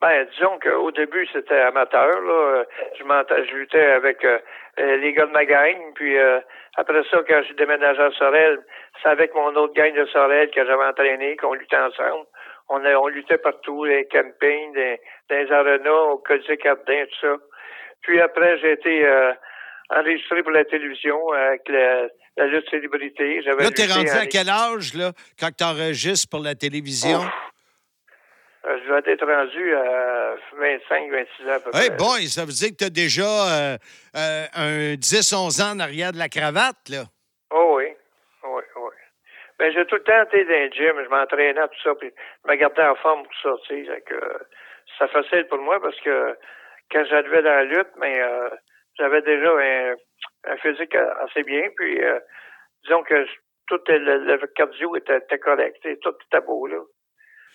Ben, 0.00 0.26
disons 0.32 0.58
qu'au 0.60 0.90
début, 0.92 1.26
c'était 1.32 1.58
amateur. 1.58 2.20
Là. 2.20 2.64
Je, 2.98 3.02
je 3.02 3.54
luttais 3.54 3.84
avec 3.84 4.24
les 4.76 5.12
gars 5.12 5.26
de 5.26 5.32
ma 5.32 5.44
gang, 5.44 5.76
puis 5.94 6.16
après 6.78 7.02
ça, 7.10 7.18
quand 7.28 7.42
j'ai 7.48 7.54
déménagé 7.54 8.00
à 8.00 8.12
Sorel, 8.12 8.60
c'est 9.02 9.08
avec 9.08 9.34
mon 9.34 9.52
autre 9.56 9.74
gang 9.74 9.92
de 9.92 10.06
Sorel 10.06 10.48
que 10.50 10.64
j'avais 10.64 10.84
entraîné, 10.84 11.36
qu'on 11.36 11.54
luttait 11.54 11.76
ensemble. 11.76 12.24
On, 12.68 12.84
a, 12.84 12.94
on 12.94 13.08
luttait 13.08 13.38
partout, 13.38 13.84
les 13.84 14.06
campings, 14.06 14.74
dans, 14.74 14.96
les 15.30 15.50
arenas, 15.50 16.12
au 16.12 16.18
Colisée 16.18 16.56
Cardin, 16.56 17.04
tout 17.10 17.26
ça. 17.26 17.34
Puis 18.02 18.20
après, 18.20 18.60
j'ai 18.60 18.72
été 18.72 19.04
euh, 19.04 19.32
enregistré 19.90 20.44
pour 20.44 20.52
la 20.52 20.64
télévision 20.64 21.18
avec 21.32 21.68
la, 21.68 22.46
lutte 22.46 22.70
célébrité. 22.70 23.40
Là, 23.40 23.70
t'es 23.74 23.86
rendu 23.86 24.10
à 24.10 24.26
quel 24.26 24.48
âge, 24.48 24.94
là, 24.94 25.10
quand 25.40 25.50
tu 25.50 25.64
enregistres 25.64 26.28
pour 26.30 26.44
la 26.44 26.54
télévision? 26.54 27.22
Euh, 27.22 27.57
je 28.76 28.92
vais 28.92 29.12
être 29.12 29.26
rendu 29.26 29.74
à 29.74 30.34
25, 30.58 31.10
26 31.10 31.48
ans 31.48 31.52
à 31.52 31.60
peu 31.60 31.70
hey 31.74 31.90
boy, 31.90 32.26
ça 32.26 32.44
veut 32.44 32.52
dire 32.52 32.70
que 32.70 32.76
tu 32.76 32.84
as 32.84 32.90
déjà 32.90 33.22
euh, 33.22 33.76
euh, 34.16 34.44
un 34.54 34.94
10-11 34.94 35.62
ans 35.62 35.76
en 35.76 35.80
arrière 35.80 36.12
de 36.12 36.18
la 36.18 36.28
cravate, 36.28 36.88
là. 36.90 37.04
Oh 37.50 37.76
oui, 37.76 37.86
oui, 38.44 38.62
oui. 38.76 38.96
Ben, 39.58 39.72
j'ai 39.72 39.86
tout 39.86 39.96
le 39.96 40.02
temps 40.02 40.22
été 40.22 40.44
dans 40.44 40.50
le 40.50 40.70
gym, 40.70 41.02
je 41.02 41.08
m'entraînais, 41.08 41.54
tout 41.54 41.82
ça, 41.82 41.94
puis 41.94 42.10
je 42.44 42.50
me 42.50 42.56
gardais 42.56 42.84
en 42.84 42.94
forme 42.96 43.22
pour 43.24 43.34
sortir. 43.42 43.86
Que, 44.06 44.20
c'est 44.98 45.10
facile 45.10 45.46
pour 45.48 45.58
moi 45.58 45.80
parce 45.80 45.98
que 46.00 46.36
quand 46.90 47.04
j'arrivais 47.08 47.42
dans 47.42 47.50
la 47.50 47.64
lutte, 47.64 47.90
mais 47.96 48.20
j'avais 48.98 49.22
déjà 49.22 49.50
un, 49.50 50.56
physique 50.58 50.94
assez 50.94 51.42
bien, 51.42 51.62
puis 51.76 52.00
disons 52.84 53.02
que 53.02 53.26
tout 53.66 53.80
le, 53.88 54.46
cardio 54.54 54.96
était, 54.96 55.38
correct. 55.38 55.76
Tout 56.02 56.14
était 56.26 56.44
beau, 56.44 56.66
là. 56.66 56.78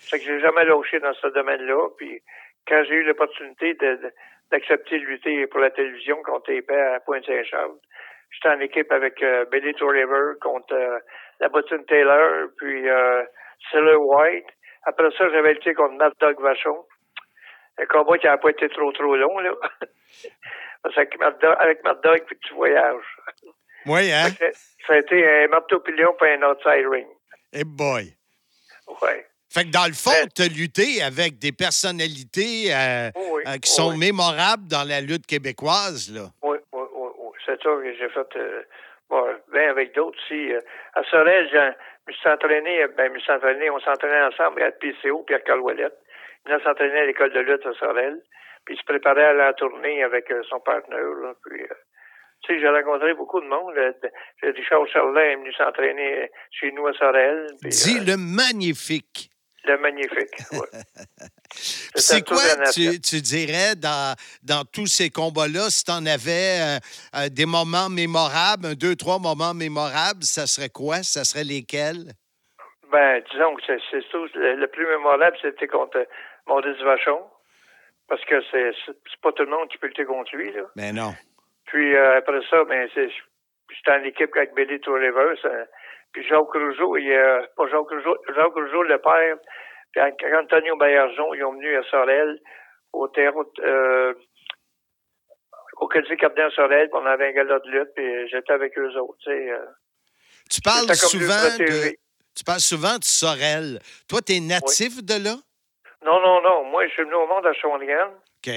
Fait 0.09 0.19
que 0.19 0.25
j'ai 0.25 0.39
jamais 0.39 0.65
lâché 0.65 0.99
dans 0.99 1.13
ce 1.13 1.27
domaine-là. 1.27 1.89
Puis 1.97 2.21
quand 2.67 2.83
j'ai 2.87 2.95
eu 2.95 3.03
l'opportunité 3.03 3.75
d'accepter 4.51 4.99
de, 4.99 5.05
lutter 5.05 5.47
pour 5.47 5.59
la 5.59 5.71
télévision 5.71 6.21
contre 6.23 6.51
les 6.51 6.63
à 6.69 6.99
Pointe-Saint-Charles, 7.01 7.77
j'étais 8.31 8.55
en 8.55 8.59
équipe 8.59 8.91
avec 8.91 9.21
euh, 9.21 9.45
Billy 9.45 9.73
contre 9.73 10.73
euh, 10.73 10.99
la 11.39 11.49
bottine 11.49 11.85
Taylor, 11.85 12.47
puis 12.57 12.89
euh, 12.89 13.23
White. 13.73 14.45
Après 14.85 15.09
ça, 15.17 15.29
j'avais 15.29 15.53
lutté 15.53 15.73
contre 15.73 15.95
Mad 15.95 16.13
Dog 16.19 16.39
Vachon. 16.41 16.85
Un 17.79 17.85
combat 17.85 18.17
qui 18.17 18.27
n'a 18.27 18.37
pas 18.37 18.49
été 18.49 18.69
trop 18.69 18.91
trop 18.91 19.15
long, 19.15 19.39
là. 19.39 19.53
Parce 20.83 20.95
qu'avec 20.95 21.83
Mad 21.83 22.01
Dog, 22.03 22.23
puis 22.27 22.37
tu 22.45 22.53
voyages. 22.53 23.17
Oui, 23.85 24.11
hein? 24.11 24.29
Ça 24.87 24.93
a 24.93 24.97
été 24.97 25.27
un 25.27 25.47
marteau 25.47 25.79
pilon 25.79 26.13
pour 26.13 26.27
un 26.27 26.41
outside 26.43 26.87
ring. 26.87 27.07
Hey 27.51 27.63
boy. 27.63 28.13
Ouais. 29.01 29.25
Fait 29.53 29.65
que 29.65 29.69
dans 29.69 29.85
le 29.85 29.93
fond, 29.93 30.17
tu 30.33 30.41
as 30.41 30.49
lutté 30.49 31.03
avec 31.03 31.37
des 31.37 31.51
personnalités 31.51 32.73
euh, 32.73 33.13
euh, 33.13 33.61
qui 33.61 33.69
sont 33.69 33.95
mémorables 33.95 34.65
dans 34.65 34.81
la 34.81 34.99
lutte 34.99 35.27
québécoise, 35.27 36.09
là. 36.09 36.33
Oui, 36.41 36.57
oui, 36.73 36.81
oui. 36.89 37.09
oui. 37.19 37.31
C'est 37.45 37.61
ça 37.61 37.69
que 37.69 37.93
j'ai 37.93 38.09
fait. 38.09 38.35
Euh, 38.35 38.63
bon, 39.11 39.21
ben 39.53 39.69
avec 39.69 39.93
d'autres 39.93 40.17
aussi. 40.25 40.49
à 40.95 41.03
Sorel, 41.03 41.47
je 41.53 41.57
me 42.09 42.13
suis 42.17 42.29
entraîné, 42.29 42.87
ben, 42.97 43.09
je 43.09 43.13
me 43.13 43.19
suis 43.19 43.31
entraîné, 43.31 43.69
on 43.69 43.79
s'entraînait 43.79 44.23
ensemble 44.23 44.63
à 44.63 44.71
PCO, 44.71 45.21
Pierre 45.27 45.43
Calouellette. 45.43 45.99
Il 46.47 46.59
s'entraîné 46.63 47.01
à 47.01 47.05
l'école 47.05 47.31
de 47.31 47.41
lutte 47.41 47.65
à 47.67 47.73
Sorel. 47.75 48.17
Puis 48.65 48.73
il 48.73 48.79
se 48.79 48.85
préparait 48.85 49.25
à 49.25 49.33
la 49.33 49.53
tournée 49.53 50.01
avec 50.03 50.33
son 50.49 50.61
partenaire, 50.61 51.13
là. 51.21 51.33
Puis, 51.45 51.61
tu 52.41 52.55
sais, 52.55 52.59
j'ai 52.59 52.69
rencontré 52.69 53.13
beaucoup 53.13 53.39
de 53.39 53.45
monde. 53.45 53.75
Richard 54.41 54.87
Charlin 54.87 55.21
est 55.21 55.35
venu 55.35 55.53
s'entraîner 55.53 56.31
chez 56.49 56.71
nous 56.71 56.87
à 56.87 56.93
Sorel. 56.93 57.45
Dis 57.61 57.99
le 57.99 58.17
magnifique. 58.17 59.29
Le 59.65 59.77
magnifique. 59.77 60.35
C'est 61.95 62.27
quoi, 62.27 62.41
tu, 62.73 62.99
tu, 62.99 63.21
dirais, 63.21 63.75
dans, 63.75 64.15
dans 64.43 64.65
tous 64.65 64.87
ces 64.87 65.09
combats-là, 65.09 65.69
si 65.69 65.85
tu 65.85 65.91
en 65.91 66.05
avais 66.05 66.59
euh, 66.59 66.79
euh, 67.15 67.29
des 67.29 67.45
moments 67.45 67.89
mémorables, 67.89 68.65
un, 68.65 68.73
deux, 68.73 68.95
trois 68.95 69.19
moments 69.19 69.53
mémorables, 69.53 70.23
ça 70.23 70.47
serait 70.47 70.69
quoi? 70.69 71.03
Ça 71.03 71.23
serait 71.23 71.43
lesquels? 71.43 72.11
Ben, 72.91 73.23
disons 73.31 73.55
que 73.55 73.61
c'est 73.65 74.09
tout. 74.09 74.27
Le, 74.35 74.65
plus 74.67 74.85
mémorable, 74.85 75.37
c'était 75.41 75.67
contre 75.67 76.05
Maurice 76.47 76.81
Vachon. 76.81 77.21
Parce 78.09 78.23
que 78.25 78.35
c'est 78.51 79.21
pas 79.21 79.31
tout 79.31 79.43
le 79.43 79.49
monde 79.49 79.69
qui 79.69 79.77
peut 79.77 79.87
lutter 79.87 80.05
contre 80.05 80.35
lui, 80.35 80.51
là. 80.51 80.63
Mais 80.75 80.91
ben 80.91 80.97
non. 80.97 81.13
Puis 81.65 81.95
euh, 81.95 82.17
après 82.17 82.41
ça, 82.49 82.63
ben, 82.65 82.87
j'étais 82.93 83.91
en 83.91 84.03
équipe 84.03 84.35
avec 84.35 84.53
Billy 84.53 84.79
Tour 84.81 84.99
puis 86.13 86.25
Jacques 86.27 86.53
Rougeau, 86.53 86.95
il, 86.97 87.11
a 87.13 87.41
pas 87.57 87.67
Jacques 87.67 87.89
Rougeau, 87.89 88.17
Jacques 88.35 88.53
Rougeau, 88.53 88.83
le 88.83 88.97
père, 88.99 89.37
puis 89.91 90.01
Antonio 90.35 90.77
Bayerjon, 90.77 91.33
ils 91.33 91.41
sont 91.41 91.53
venus 91.53 91.77
à 91.77 91.89
Sorel, 91.89 92.39
au 92.93 93.07
terre, 93.07 93.33
euh, 93.59 94.13
au 95.77 95.87
Crédit 95.87 96.15
Capitaine 96.17 96.51
Sorel, 96.51 96.89
puis 96.89 96.99
on 97.01 97.05
avait 97.05 97.29
un 97.29 97.31
galop 97.31 97.59
de 97.59 97.69
lutte, 97.69 97.89
puis 97.95 98.29
j'étais 98.29 98.53
avec 98.53 98.77
eux 98.77 98.95
autres, 98.99 99.17
tu 99.23 99.31
sais. 99.31 99.51
Euh. 99.51 99.65
tu 100.49 100.61
parles 100.61 100.95
souvent 100.95 101.57
de... 101.57 101.97
Tu 102.35 102.43
parles 102.43 102.59
souvent 102.59 102.97
de 102.97 103.03
Sorel. 103.03 103.79
Toi, 104.09 104.21
tu 104.25 104.33
es 104.33 104.39
natif 104.39 105.03
de 105.05 105.23
là? 105.23 105.35
Non, 106.03 106.19
non, 106.19 106.41
non. 106.41 106.63
Moi, 106.63 106.87
je 106.87 106.93
suis 106.93 107.03
venu 107.03 107.13
au 107.13 107.27
monde 107.27 107.45
à 107.45 107.53
Shawinigan. 107.53 108.09
OK. 108.09 108.51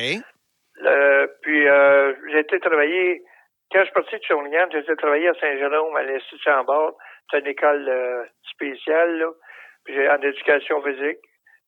puis, 1.42 1.68
euh, 1.68 2.14
j'ai 2.30 2.38
été 2.38 2.58
travailler... 2.60 3.22
Quand 3.70 3.80
je 3.80 3.84
suis 3.84 3.92
parti 3.92 4.16
de 4.16 4.22
Shawinigan, 4.22 4.68
j'ai 4.72 4.78
été 4.78 4.96
travailler 4.96 5.28
à 5.28 5.34
Saint-Jérôme, 5.34 5.94
à 5.94 6.04
l'Institut 6.04 6.42
Chambord. 6.42 6.96
C'est 7.30 7.40
une 7.40 7.46
école 7.46 7.88
euh, 7.88 8.24
spéciale, 8.52 9.18
là. 9.18 9.30
Puis 9.84 10.08
en 10.08 10.20
éducation 10.20 10.82
physique. 10.82 11.18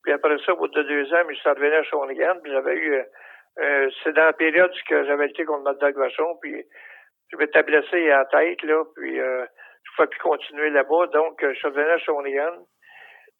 Puis 0.03 0.13
après 0.13 0.37
ça, 0.45 0.53
au 0.53 0.57
bout 0.57 0.69
de 0.69 0.83
deux 0.83 1.13
ans, 1.15 1.23
je 1.29 1.35
suis 1.35 1.49
revenu 1.49 1.73
à 1.73 1.83
Shawinigan, 1.83 2.41
puis 2.43 2.53
j'avais 2.53 2.75
eu... 2.75 2.95
Euh, 2.95 3.03
euh, 3.61 3.91
c'est 4.03 4.13
dans 4.13 4.27
la 4.27 4.33
période 4.33 4.73
que 4.89 5.05
j'avais 5.05 5.27
été 5.27 5.45
contre 5.45 5.75
Dog 5.79 5.97
Vachon, 5.97 6.39
puis 6.41 6.65
je 7.33 7.37
m'étais 7.37 7.63
blessé 7.65 8.11
à 8.11 8.19
la 8.19 8.25
tête, 8.27 8.63
là, 8.63 8.85
puis 8.97 9.19
euh, 9.19 9.45
je 9.45 9.91
ne 9.91 9.97
pouvais 9.97 10.09
plus 10.09 10.21
continuer 10.21 10.71
là-bas. 10.71 11.07
Donc, 11.09 11.39
je 11.43 11.55
suis 11.55 11.67
revenu 11.67 11.91
à 11.91 11.99
Shawinigan. 11.99 12.67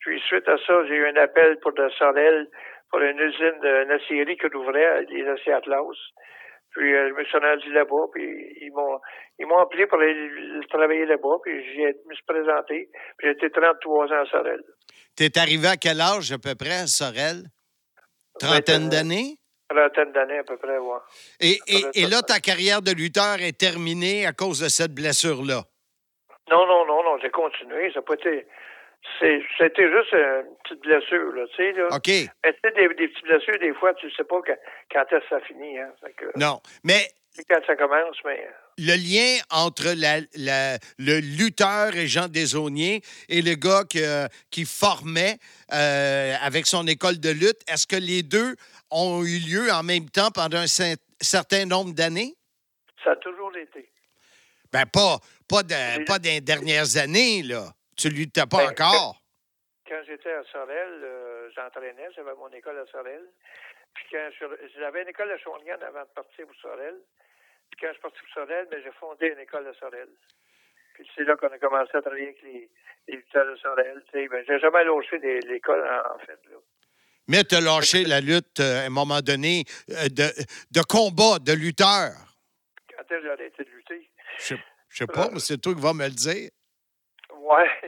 Puis 0.01 0.21
suite 0.21 0.49
à 0.49 0.57
ça, 0.59 0.85
j'ai 0.87 0.95
eu 0.95 1.07
un 1.07 1.17
appel 1.17 1.59
pour 1.61 1.73
de 1.73 1.89
Sorel, 1.91 2.49
pour 2.91 3.01
une 3.01 3.19
usine 3.19 3.61
de 3.61 3.93
aciérie 3.93 4.37
que 4.37 4.49
j'ouvrais, 4.51 5.03
les 5.05 5.27
aciers 5.29 5.53
Atlas. 5.53 5.97
Puis 6.73 6.95
euh, 6.95 7.09
je 7.09 7.15
me 7.15 7.25
suis 7.25 7.39
rendu 7.39 7.73
là-bas, 7.73 8.07
puis 8.13 8.57
ils 8.61 8.73
m'ont 8.73 9.01
ils 9.39 9.47
m'ont 9.47 9.59
appelé 9.59 9.87
pour 9.87 10.01
aller 10.01 10.31
travailler 10.69 11.07
là-bas, 11.07 11.39
puis 11.43 11.53
je 11.75 12.09
me 12.09 12.15
suis 12.15 12.25
présenté, 12.27 12.91
puis 13.17 13.31
été 13.31 13.51
33 13.51 14.07
ans 14.07 14.23
à 14.23 14.27
Sorel. 14.27 14.63
es 15.21 15.39
arrivé 15.39 15.69
à 15.69 15.77
quel 15.77 16.01
âge 16.01 16.33
à 16.33 16.39
peu 16.39 16.55
près 16.55 16.83
à 16.83 16.87
Sorel? 16.87 17.45
Trentaine 18.39 18.89
d'années? 18.89 19.37
Trentaine 19.69 20.13
d'années 20.13 20.39
à 20.39 20.45
peu 20.45 20.57
près, 20.57 20.79
oui. 20.79 20.97
Et, 21.41 21.59
et, 21.67 22.03
et, 22.03 22.07
là, 22.07 22.23
ta 22.23 22.41
carrière 22.41 22.81
de 22.81 22.93
lutteur 22.93 23.41
est 23.41 23.59
terminée 23.59 24.27
à 24.27 24.33
cause 24.33 24.61
de 24.61 24.69
cette 24.69 24.95
blessure-là? 24.95 25.65
Non, 26.51 26.67
non, 26.67 26.87
non, 26.87 27.03
non, 27.03 27.19
j'ai 27.21 27.31
continué. 27.31 27.93
Ça 27.93 28.01
n'a 28.01 28.03
pas 28.03 28.15
été 28.15 28.47
c'était 29.21 29.91
juste 29.91 30.13
une 30.13 30.55
petite 30.63 30.81
blessure, 30.83 31.33
là, 31.33 31.47
tu 31.49 31.57
sais, 31.57 31.73
là. 31.73 31.89
OK. 31.91 32.09
Mais 32.09 32.53
tu 32.53 32.59
sais, 32.63 32.71
des, 32.75 32.89
des, 32.95 33.09
petites 33.09 33.25
blessures, 33.25 33.59
des 33.59 33.75
fois, 33.75 33.95
tu 33.95 34.07
ne 34.07 34.11
sais 34.13 34.25
pas 34.25 34.41
quand, 34.93 35.01
est-ce 35.01 35.21
que 35.21 35.29
ça 35.29 35.41
finit, 35.41 35.79
hein. 35.79 35.93
non, 36.37 36.61
mais... 36.85 37.09
Quand 37.49 37.61
ça 37.67 37.77
commence, 37.77 38.17
mais... 38.25 38.49
Le 38.79 38.97
lien 38.97 39.41
entre 39.51 39.95
la, 39.97 40.21
la, 40.37 40.79
le 40.99 41.21
lutteur 41.21 41.95
et 41.95 42.09
Jean 42.09 42.27
Desauniers 42.27 43.01
et 43.29 43.43
le 43.43 43.55
gars 43.55 43.85
qui 44.51 44.65
formait 44.65 45.37
euh, 45.73 46.35
avec 46.43 46.67
son 46.67 46.87
école 46.89 47.21
de 47.21 47.31
lutte, 47.31 47.61
est-ce 47.69 47.87
que 47.87 47.97
les 47.97 48.25
deux 48.25 48.57
ont 48.91 49.23
eu 49.23 49.39
lieu 49.39 49.71
en 49.71 49.85
même 49.85 50.11
temps 50.11 50.31
pendant 50.33 50.59
un 50.59 50.67
certain 51.21 51.65
nombre 51.65 51.93
d'années? 51.93 52.35
Ça 53.05 53.13
a 53.13 53.17
toujours 53.17 53.57
été. 53.57 53.89
Ben, 54.73 54.85
pas, 54.87 55.19
pas, 55.49 55.63
de, 55.63 56.05
pas 56.05 56.19
des 56.19 56.41
dernières 56.41 56.97
années, 56.97 57.43
là. 57.43 57.73
Tu 57.99 58.09
lui 58.11 58.31
t'as 58.31 58.47
pas 58.47 58.59
ben, 58.59 58.71
encore? 58.71 59.21
Quand, 59.89 60.03
j'étais 60.07 60.33
à 60.33 60.45
Sorel, 60.53 61.01
euh, 61.03 61.51
j'entraînais, 61.57 62.09
j'avais 62.15 62.35
mon 62.35 62.49
école 62.51 62.79
à 62.79 62.87
Sorel. 62.87 63.23
Puis 63.95 64.05
quand 64.13 64.31
j'avais 64.79 65.03
une 65.03 65.09
école 65.09 65.33
à 65.33 65.39
Shawinigan 65.39 65.79
avant 65.83 66.03
de 66.03 66.15
partir 66.15 66.47
pour 66.47 66.55
Sorel. 66.57 66.95
Puis 67.71 67.81
quand 67.81 67.89
je 67.89 67.93
suis 67.95 68.03
parti 68.03 68.19
pour 68.21 68.29
Sorel, 68.35 68.69
ben, 68.71 68.81
j'ai 68.85 68.93
fondé 68.93 69.27
une 69.29 69.41
école 69.41 69.67
à 69.67 69.75
Sorel. 69.75 70.09
Puis 70.95 71.09
c'est 71.17 71.25
là 71.25 71.37
qu'on 71.37 71.49
a 71.49 71.59
commencé 71.59 71.91
à 71.95 72.01
travailler 72.01 72.29
avec 72.29 72.43
les, 72.43 72.71
les 73.09 73.17
lutteurs 73.17 73.51
de 73.51 73.57
Sorel. 73.57 74.03
Ben, 74.13 74.45
j'ai 74.47 74.59
jamais 74.61 74.85
lâché 74.85 75.19
l'école, 75.19 75.83
en, 75.83 76.19
fait. 76.21 76.39
Là. 76.51 76.57
Mais 77.27 77.43
tu 77.43 77.57
as 77.57 77.61
lâché 77.61 78.05
la 78.05 78.21
lutte 78.21 78.61
euh, 78.61 78.83
à 78.83 78.87
un 78.87 78.91
moment 78.91 79.21
donné 79.21 79.65
euh, 79.91 80.09
de, 80.09 80.31
de 80.71 80.83
combat, 80.89 81.39
de 81.41 81.53
lutteur. 81.53 82.13
Quand 82.95 83.03
est-ce 83.03 83.09
que 83.09 83.23
j'ai 83.23 83.31
arrêté 83.31 83.65
de 83.65 83.71
lutter? 83.71 84.11
Je 84.39 84.55
sais 84.91 85.07
pas, 85.07 85.29
mais 85.33 85.41
c'est 85.41 85.59
toi 85.59 85.75
qui 85.75 85.81
vas 85.81 85.95
me 85.95 86.05
le 86.05 86.15
dire. 86.15 86.51
Ouais. 87.49 87.88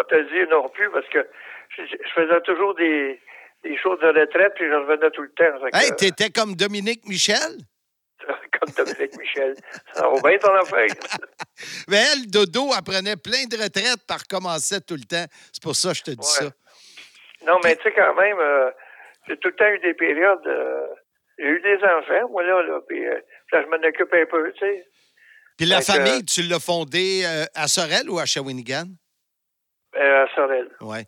Pas 0.00 0.08
te 0.08 0.14
le 0.14 0.24
dire 0.24 0.48
non 0.50 0.68
plus 0.68 0.90
parce 0.90 1.08
que 1.08 1.26
je, 1.76 1.82
faisais 2.14 2.40
toujours 2.42 2.74
des, 2.74 3.20
des, 3.62 3.76
choses 3.78 3.98
de 4.00 4.08
retraite 4.08 4.52
puis 4.54 4.66
je 4.66 4.74
revenais 4.74 5.10
tout 5.10 5.22
le 5.22 5.32
temps. 5.32 5.66
Hey, 5.72 5.90
t'étais 5.96 6.30
comme 6.30 6.54
Dominique 6.54 7.06
Michel? 7.06 7.58
comme 8.26 8.72
Dominique 8.76 9.16
Michel. 9.18 9.54
Ça 9.94 10.08
va 10.08 10.28
bien 10.28 10.38
ton 10.38 10.54
affaire. 10.54 10.88
Mais 11.88 12.02
elle, 12.12 12.30
Dodo, 12.30 12.70
elle 12.76 12.82
prenait 12.82 13.16
plein 13.16 13.44
de 13.48 13.56
retraites 13.56 14.06
par 14.06 14.20
recommençait 14.20 14.80
tout 14.80 14.96
le 14.96 15.04
temps. 15.04 15.26
C'est 15.52 15.62
pour 15.62 15.76
ça 15.76 15.90
que 15.90 15.98
je 15.98 16.02
te 16.02 16.10
dis 16.10 16.26
ça. 16.26 16.46
Non, 17.46 17.58
mais 17.64 17.74
tu 17.76 17.84
sais, 17.84 17.92
quand 17.92 18.14
même, 18.16 18.36
euh, 18.38 18.70
j'ai 19.26 19.36
tout 19.38 19.48
le 19.48 19.56
temps 19.56 19.68
eu 19.68 19.78
des 19.78 19.94
périodes. 19.94 20.46
Euh, 20.46 20.86
j'ai 21.38 21.46
eu 21.46 21.60
des 21.62 21.76
enfants, 21.76 22.28
moi, 22.30 22.42
là, 22.42 22.62
là 22.62 22.80
puis 22.86 23.06
euh, 23.06 23.18
là, 23.52 23.62
je 23.62 23.66
m'en 23.66 23.88
occupe 23.88 24.12
un 24.12 24.26
peu, 24.26 24.52
tu 24.52 24.58
sais. 24.58 24.86
Puis 25.56 25.66
la 25.66 25.80
famille, 25.80 26.22
tu 26.26 26.42
l'as 26.42 26.60
fondée 26.60 27.24
à 27.54 27.66
Sorel 27.66 28.10
ou 28.10 28.18
à 28.18 28.26
Shawinigan? 28.26 28.84
Euh, 29.96 30.24
à 30.24 30.34
Sorel. 30.34 30.68
Oui. 30.80 30.98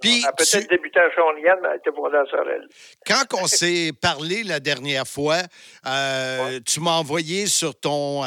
Puis, 0.00 0.24
a 0.24 0.32
peut-être 0.32 0.68
débuté 0.70 0.98
à 0.98 1.08
mais 1.08 1.68
elle 1.72 1.76
était 1.76 1.94
fondée 1.94 2.16
à 2.16 2.24
Sorel. 2.30 2.66
Quand 3.06 3.42
on 3.42 3.46
s'est 3.46 3.92
parlé 4.00 4.42
la 4.44 4.60
dernière 4.60 5.06
fois, 5.06 5.38
euh, 5.86 6.58
tu 6.66 6.80
m'as 6.80 6.92
envoyé 6.98 7.46
sur 7.46 7.78
ton, 7.78 8.22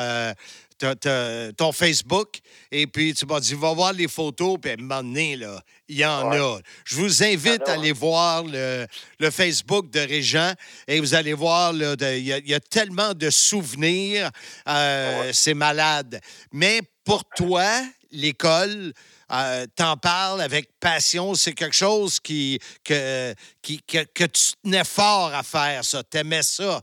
ton 1.57 1.71
Facebook 1.71 2.39
et 2.71 2.87
puis 2.87 3.13
tu 3.13 3.25
m'as 3.25 3.39
dit, 3.39 3.55
va 3.55 3.73
voir 3.73 3.93
les 3.93 4.07
photos, 4.07 4.57
puis 4.61 4.71
à 4.71 4.73
un 4.73 4.77
moment 4.77 5.01
donné, 5.03 5.35
là, 5.35 5.59
il 5.87 5.97
y 5.97 6.05
en 6.05 6.31
a. 6.31 6.59
Je 6.85 6.95
vous 6.95 7.23
invite 7.23 7.67
à 7.67 7.73
aller 7.73 7.91
voir 7.91 8.43
le, 8.43 8.85
Facebook 9.31 9.89
de 9.89 9.99
Régent 9.99 10.53
et 10.87 10.99
vous 10.99 11.15
allez 11.15 11.33
voir, 11.33 11.73
il 11.73 12.19
y, 12.19 12.53
a 12.53 12.59
tellement 12.59 13.13
de 13.13 13.29
souvenirs, 13.29 14.29
euh, 14.67 15.31
c'est 15.33 15.53
malade. 15.53 16.19
Mais 16.51 16.81
pour 17.03 17.23
toi, 17.25 17.65
l'école, 18.11 18.93
euh, 19.32 19.65
t'en 19.78 19.95
parles 19.97 20.41
avec 20.41 20.67
passion, 20.80 21.34
c'est 21.34 21.53
quelque 21.53 21.76
chose 21.76 22.19
qui, 22.19 22.59
que, 22.84 23.34
que, 23.63 24.03
que, 24.11 24.28
tu 24.28 24.53
tenais 24.63 24.84
fort 24.84 25.32
à 25.34 25.43
faire, 25.43 25.84
ça. 25.84 26.03
T'aimais 26.03 26.43
ça? 26.43 26.82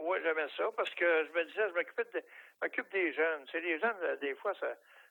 Oui, 0.00 0.18
j'aimais 0.22 0.48
ça 0.56 0.64
parce 0.76 0.90
que 0.90 1.26
je 1.26 1.38
me 1.38 1.44
disais, 1.44 1.68
je 1.68 1.74
m'occupe 2.62 2.92
des 2.92 3.12
jeunes. 3.12 3.44
C'est 3.50 3.60
les 3.60 3.78
jeunes, 3.78 3.96
des 4.20 4.34
fois, 4.36 4.52
ça, 4.60 4.68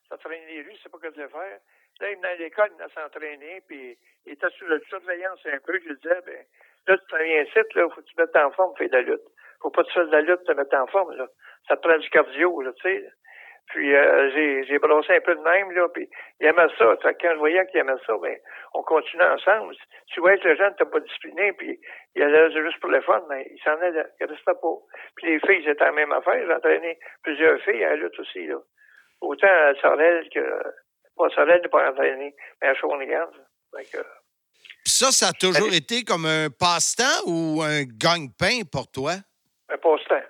s'entraîner 0.09 0.45
les 0.47 0.61
rues, 0.61 0.77
c'est 0.81 0.91
pas 0.91 0.99
que 0.99 1.13
de 1.13 1.21
le 1.21 1.29
faire. 1.29 1.59
Là, 1.99 2.11
il 2.11 2.17
venait 2.17 2.27
à 2.27 2.35
l'école, 2.35 2.69
il 2.71 2.77
venait 2.77 2.93
s'entraîner, 2.93 3.61
puis 3.67 3.97
il 4.25 4.33
était 4.33 4.49
sous 4.57 4.67
la 4.67 4.79
surveillance 4.89 5.39
un 5.45 5.59
peu. 5.59 5.79
Je 5.79 5.89
lui 5.89 5.95
disais, 5.95 6.21
ben, 6.25 6.45
là, 6.87 6.97
tu 6.97 7.05
travailles 7.07 7.47
site, 7.53 7.73
là, 7.73 7.89
faut 7.89 8.01
que 8.01 8.07
tu 8.07 8.15
te 8.15 8.21
mettes 8.21 8.35
en 8.35 8.51
forme, 8.51 8.75
fais 8.77 8.87
de 8.87 8.93
la 8.93 9.01
lutte. 9.01 9.23
Faut 9.61 9.71
pas 9.71 9.83
que 9.83 9.87
tu 9.87 9.93
fasses 9.93 10.07
de 10.07 10.11
la 10.11 10.21
lutte, 10.21 10.43
te 10.43 10.51
mettre 10.51 10.75
en 10.75 10.87
forme, 10.87 11.15
là. 11.15 11.27
Ça 11.67 11.77
te 11.77 11.87
prend 11.87 11.97
du 11.97 12.09
cardio, 12.09 12.61
là, 12.61 12.71
tu 12.73 12.83
sais. 12.83 13.09
Puis 13.67 13.95
euh, 13.95 14.31
j'ai, 14.31 14.65
j'ai 14.65 14.79
brossé 14.79 15.15
un 15.15 15.21
peu 15.21 15.35
de 15.35 15.41
même, 15.41 15.71
là, 15.71 15.87
puis 15.89 16.07
il 16.39 16.47
aimait 16.47 16.67
ça. 16.77 16.95
quand 17.01 17.31
je 17.33 17.37
voyais 17.37 17.65
qu'il 17.67 17.79
aimait 17.79 17.99
ça, 18.05 18.13
ben, 18.21 18.37
on 18.73 18.83
continuait 18.83 19.25
ensemble. 19.25 19.75
Tu 20.07 20.19
vois 20.19 20.37
que 20.37 20.47
le 20.47 20.55
jeune 20.55 20.69
n'était 20.71 20.85
pas 20.85 20.99
discipliné, 20.99 21.53
puis 21.53 21.79
il 22.15 22.21
allait 22.21 22.51
juste 22.51 22.79
pour 22.79 22.91
le 22.91 23.01
fun, 23.01 23.23
mais 23.29 23.47
il 23.51 23.59
s'en 23.63 23.79
allait, 23.81 24.05
il 24.19 24.25
restait 24.27 24.53
pas. 24.61 24.75
Puis 25.15 25.27
les 25.27 25.39
filles, 25.39 25.63
c'était 25.65 25.83
la 25.83 25.91
même 25.91 26.11
affaire. 26.11 26.45
J'ai 26.45 26.53
entraîné 26.53 26.99
plusieurs 27.23 27.59
filles 27.61 27.83
à 27.83 27.89
la 27.89 27.95
lutte 27.95 28.19
aussi, 28.19 28.45
là. 28.47 28.57
Autant 29.21 29.47
à 29.47 29.73
Sorel 29.81 30.29
que... 30.33 30.63
Pas 31.17 31.29
Sorel 31.29 31.61
n'est 31.61 31.69
pas 31.69 31.89
entraîné, 31.89 32.35
mais 32.61 32.67
à 32.67 32.75
Shawinigan. 32.75 33.29
Puis 33.71 34.93
ça, 34.93 35.11
ça 35.11 35.29
a 35.29 35.33
toujours 35.33 35.73
été 35.73 36.03
comme 36.03 36.25
un 36.25 36.49
passe-temps 36.49 37.23
ou 37.25 37.61
un 37.61 37.83
gagne-pain 37.83 38.61
pour 38.71 38.91
toi? 38.91 39.13
Un 39.69 39.77
passe-temps. 39.77 40.21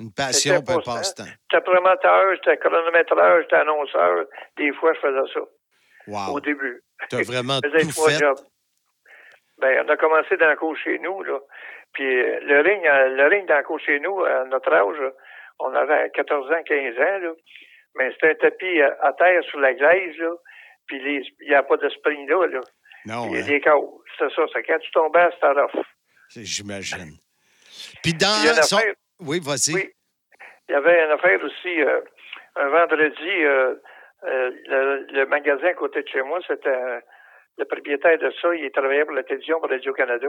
Une 0.00 0.12
passion 0.12 0.62
pour 0.62 0.78
un 0.78 0.82
passe-temps. 0.82 1.24
J'étais 1.24 1.64
promoteur, 1.64 2.34
j'étais 2.36 2.56
chronométreur, 2.58 3.42
j'étais 3.42 3.56
annonceur. 3.56 4.26
Des 4.56 4.72
fois, 4.74 4.92
je 4.94 5.00
faisais 5.00 5.32
ça. 5.34 5.40
Wow. 6.06 6.36
Au 6.36 6.40
début. 6.40 6.82
Tu 7.10 7.16
as 7.16 7.22
vraiment 7.22 7.60
tout 7.62 7.70
fait? 7.70 8.18
Jobs. 8.18 8.38
Ben, 9.58 9.84
on 9.84 9.88
a 9.88 9.96
commencé 9.96 10.36
dans 10.36 10.50
le 10.50 10.56
cours 10.56 10.76
chez 10.76 10.98
nous, 11.00 11.22
là. 11.24 11.38
Puis 11.92 12.04
euh, 12.04 12.38
le 12.42 12.60
ring, 12.60 12.86
euh, 12.86 13.08
le 13.08 13.26
ring 13.28 13.48
dans 13.48 13.56
le 13.56 13.64
cours 13.64 13.80
chez 13.80 13.98
nous, 13.98 14.20
à 14.24 14.44
notre 14.44 14.72
âge, 14.72 15.12
on 15.58 15.74
avait 15.74 16.10
14 16.10 16.50
ans, 16.52 16.62
15 16.64 16.94
ans, 16.96 17.18
là. 17.18 17.32
Mais 17.96 18.12
c'était 18.12 18.30
un 18.30 18.34
tapis 18.36 18.80
euh, 18.80 18.90
à 19.02 19.12
terre 19.14 19.42
sur 19.44 19.58
la 19.58 19.74
glaise, 19.74 20.16
là. 20.18 20.30
Puis 20.86 21.24
il 21.40 21.48
n'y 21.48 21.54
a 21.54 21.62
pas 21.62 21.76
de 21.76 21.88
spring 21.88 22.28
là, 22.28 22.46
là. 22.46 22.60
Non. 23.04 23.28
Il 23.30 23.36
y 23.36 23.42
a 23.42 23.42
des 23.42 23.60
cas. 23.60 23.74
C'était 24.12 24.32
ça. 24.34 24.42
C'est 24.52 24.62
quand 24.62 24.78
tu 24.78 24.90
tombais, 24.92 25.28
c'était 25.34 25.60
rough. 25.60 25.84
J'imagine. 26.36 27.18
Puis 28.02 28.14
dans. 28.14 28.62
Son... 28.62 28.78
Oui, 29.20 29.40
vas-y. 29.40 29.74
Oui. 29.74 29.92
Il 30.68 30.72
y 30.72 30.74
avait 30.74 31.04
une 31.04 31.10
affaire 31.10 31.42
aussi, 31.42 31.80
euh, 31.82 32.00
un 32.56 32.68
vendredi, 32.68 33.44
euh, 33.44 33.74
euh, 34.24 34.50
le, 35.10 35.24
magasin 35.26 35.68
à 35.68 35.74
côté 35.74 36.02
de 36.02 36.08
chez 36.08 36.22
moi, 36.22 36.40
c'était 36.46 37.00
le 37.56 37.64
propriétaire 37.64 38.18
de 38.18 38.30
ça, 38.40 38.54
il 38.54 38.70
travaillait 38.70 39.04
pour 39.04 39.14
la 39.14 39.22
télévision 39.22 39.60
pour 39.60 39.70
Radio-Canada. 39.70 40.28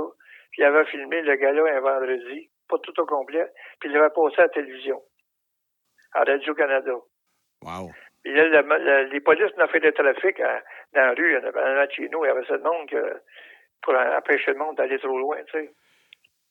Puis 0.51 0.61
il 0.61 0.65
avait 0.65 0.85
filmé 0.85 1.21
le 1.21 1.35
gars-là 1.35 1.75
un 1.75 1.79
vendredi, 1.81 2.49
pas 2.69 2.77
tout 2.79 2.99
au 3.01 3.05
complet, 3.05 3.47
puis 3.79 3.89
il 3.89 3.93
l'avait 3.93 4.09
passé 4.09 4.39
à 4.39 4.43
la 4.43 4.49
télévision, 4.49 5.01
à 6.13 6.23
Radio-Canada. 6.23 6.93
Wow. 7.61 7.91
Puis 8.23 8.33
là, 8.33 9.03
les 9.03 9.19
polices 9.19 9.55
n'ont 9.57 9.67
fait 9.67 9.79
de 9.81 9.91
trafic 9.91 10.39
dans 10.39 11.01
la 11.01 11.13
rue, 11.13 11.37
en 11.37 11.43
avait 11.43 11.91
chez 11.91 12.07
nous, 12.09 12.23
il 12.23 12.27
y 12.29 12.31
avait 12.31 12.45
ce 12.45 12.53
monde 12.53 12.89
que, 12.89 13.21
pour 13.81 13.93
empêcher 13.93 14.53
le 14.53 14.57
monde 14.57 14.77
d'aller 14.77 14.99
trop 14.99 15.17
loin, 15.17 15.37
tu 15.43 15.51
sais. 15.51 15.73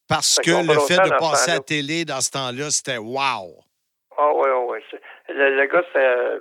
Parce 0.08 0.38
que 0.40 0.50
le 0.50 0.80
fait 0.88 0.96
de 0.96 1.18
passer 1.18 1.50
à 1.50 1.54
la 1.54 1.60
télé 1.60 2.04
dans 2.04 2.20
ce 2.20 2.30
temps-là, 2.30 2.70
c'était 2.70 2.96
wow. 2.96 3.60
Ah 4.16 4.32
oui, 4.34 4.48
oui, 4.48 4.80
oui. 4.80 4.98
Le, 5.28 5.56
le, 5.56 5.66
gars, 5.66 5.82
c'était 5.86 5.98
euh, 5.98 6.40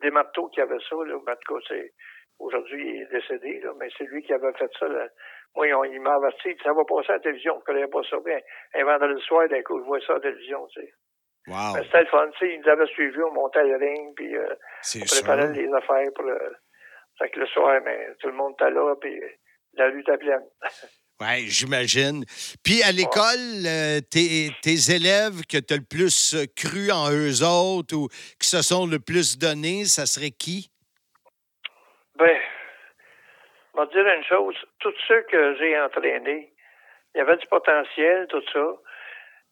des 0.00 0.10
marteaux 0.10 0.48
qui 0.48 0.60
avait 0.60 0.80
ça. 0.88 0.96
Là. 0.96 1.14
En 1.14 1.18
tout 1.20 1.54
cas, 1.54 1.74
aujourd'hui, 2.38 2.88
il 2.88 3.02
est 3.02 3.12
décédé, 3.12 3.60
là, 3.60 3.72
mais 3.78 3.88
c'est 3.96 4.04
lui 4.04 4.22
qui 4.22 4.32
avait 4.32 4.52
fait 4.54 4.70
ça. 4.78 4.88
Là. 4.88 5.06
Moi, 5.54 5.68
il 5.68 6.00
m'a 6.00 6.14
averti, 6.14 6.56
ça 6.64 6.72
va 6.72 6.82
passer 6.84 7.10
à 7.10 7.16
la 7.16 7.20
télévision. 7.20 7.54
Je 7.54 7.58
ne 7.72 7.76
connais 7.76 7.88
pas 7.88 8.02
ça 8.08 8.16
bien. 8.24 8.38
Un 8.74 8.84
vendredi 8.84 9.22
soir, 9.22 9.48
d'un 9.48 9.62
coup, 9.62 9.78
je 9.78 9.84
vois 9.84 10.00
ça 10.00 10.14
à 10.14 10.16
la 10.16 10.22
télévision. 10.22 10.66
Tu 10.68 10.80
sais. 10.80 10.92
Wow. 11.46 11.76
C'était 11.84 12.00
le 12.00 12.06
fun. 12.06 12.28
Tu 12.32 12.38
sais, 12.38 12.54
ils 12.54 12.60
nous 12.60 12.68
avaient 12.70 12.86
suivis, 12.86 13.22
on 13.22 13.32
montait 13.32 13.62
le 13.64 13.76
ring, 13.76 14.14
puis 14.16 14.34
euh, 14.34 14.54
on 14.96 15.04
préparait 15.04 15.52
les 15.52 15.72
affaires 15.74 16.08
pour 16.14 16.24
le... 16.24 16.56
Fait 17.18 17.30
que 17.30 17.38
le 17.38 17.46
soir, 17.46 17.80
mais 17.84 18.08
tout 18.18 18.28
le 18.28 18.32
monde 18.32 18.54
était 18.54 18.70
là, 18.70 18.94
puis 19.00 19.20
la 19.74 19.88
lutte 19.88 20.08
était 20.08 20.18
pleine. 20.18 20.42
Oui, 21.24 21.46
j'imagine. 21.48 22.24
Puis 22.62 22.82
à 22.82 22.92
l'école, 22.92 23.64
euh, 23.64 24.00
tes, 24.04 24.52
élèves 24.92 25.46
que 25.48 25.56
tu 25.56 25.72
as 25.72 25.78
le 25.78 25.88
plus 25.88 26.34
euh, 26.34 26.44
cru 26.54 26.92
en 26.92 27.08
eux 27.08 27.40
autres 27.40 27.96
ou 27.96 28.08
qui 28.38 28.46
se 28.46 28.60
sont 28.60 28.86
le 28.86 28.98
plus 28.98 29.38
donnés, 29.38 29.84
ça 29.86 30.04
serait 30.04 30.32
qui? 30.36 30.68
Ben, 32.16 32.36
je 33.74 33.80
vais 33.80 33.86
te 33.86 33.92
dire 33.92 34.06
une 34.06 34.24
chose. 34.24 34.54
Tous 34.80 34.92
ceux 35.08 35.22
que 35.22 35.56
j'ai 35.56 35.80
entraînés, 35.80 36.52
il 37.14 37.18
y 37.18 37.20
avait 37.22 37.38
du 37.38 37.46
potentiel, 37.46 38.26
tout 38.28 38.44
ça. 38.52 38.66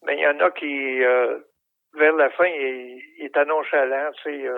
Mais 0.02 0.16
il 0.16 0.20
y 0.20 0.26
en 0.26 0.40
a 0.40 0.50
qui, 0.50 1.02
euh, 1.02 1.38
vers 1.94 2.12
la 2.16 2.28
fin, 2.30 2.46
ils, 2.46 3.02
étaient 3.18 3.46
nonchalants, 3.46 4.12
tu 4.22 4.22
sais. 4.24 4.50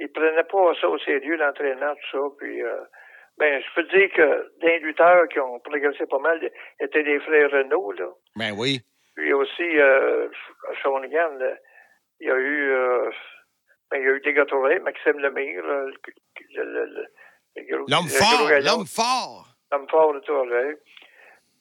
ils 0.00 0.12
prenaient 0.12 0.44
pas 0.44 0.74
ça 0.80 0.88
au 0.88 0.98
sérieux, 0.98 1.36
l'entraînement, 1.36 1.94
tout 1.94 2.18
ça. 2.18 2.36
Puis, 2.38 2.60
ben, 3.38 3.62
je 3.62 3.74
peux 3.74 3.88
dire 3.88 4.10
que 4.12 4.50
des 4.60 4.78
lutteurs 4.78 5.28
qui 5.28 5.38
ont 5.40 5.58
progressé 5.60 6.06
pas 6.06 6.18
mal 6.18 6.40
étaient 6.80 7.02
des 7.02 7.20
frères 7.20 7.50
Renault, 7.50 7.92
là. 7.92 8.08
Ben 8.36 8.52
oui. 8.56 8.80
Puis 9.14 9.32
aussi, 9.32 9.78
euh, 9.78 10.28
à 10.68 10.74
Shawinigan, 10.82 11.38
il 12.20 12.28
y 12.28 12.30
a 12.30 12.36
eu, 12.36 12.70
euh, 12.70 13.10
ben, 13.90 13.98
il 13.98 14.04
y 14.04 14.08
a 14.08 14.12
eu 14.12 14.20
des 14.20 14.32
Gatorade, 14.32 14.82
Maxime 14.82 15.18
Lemire, 15.18 15.62
l'homme 17.88 18.08
fort, 18.08 18.50
l'homme 18.62 18.86
fort. 18.86 19.46
L'homme 19.72 19.88
fort 19.88 20.14
de 20.14 20.20
Tourelle. 20.20 20.78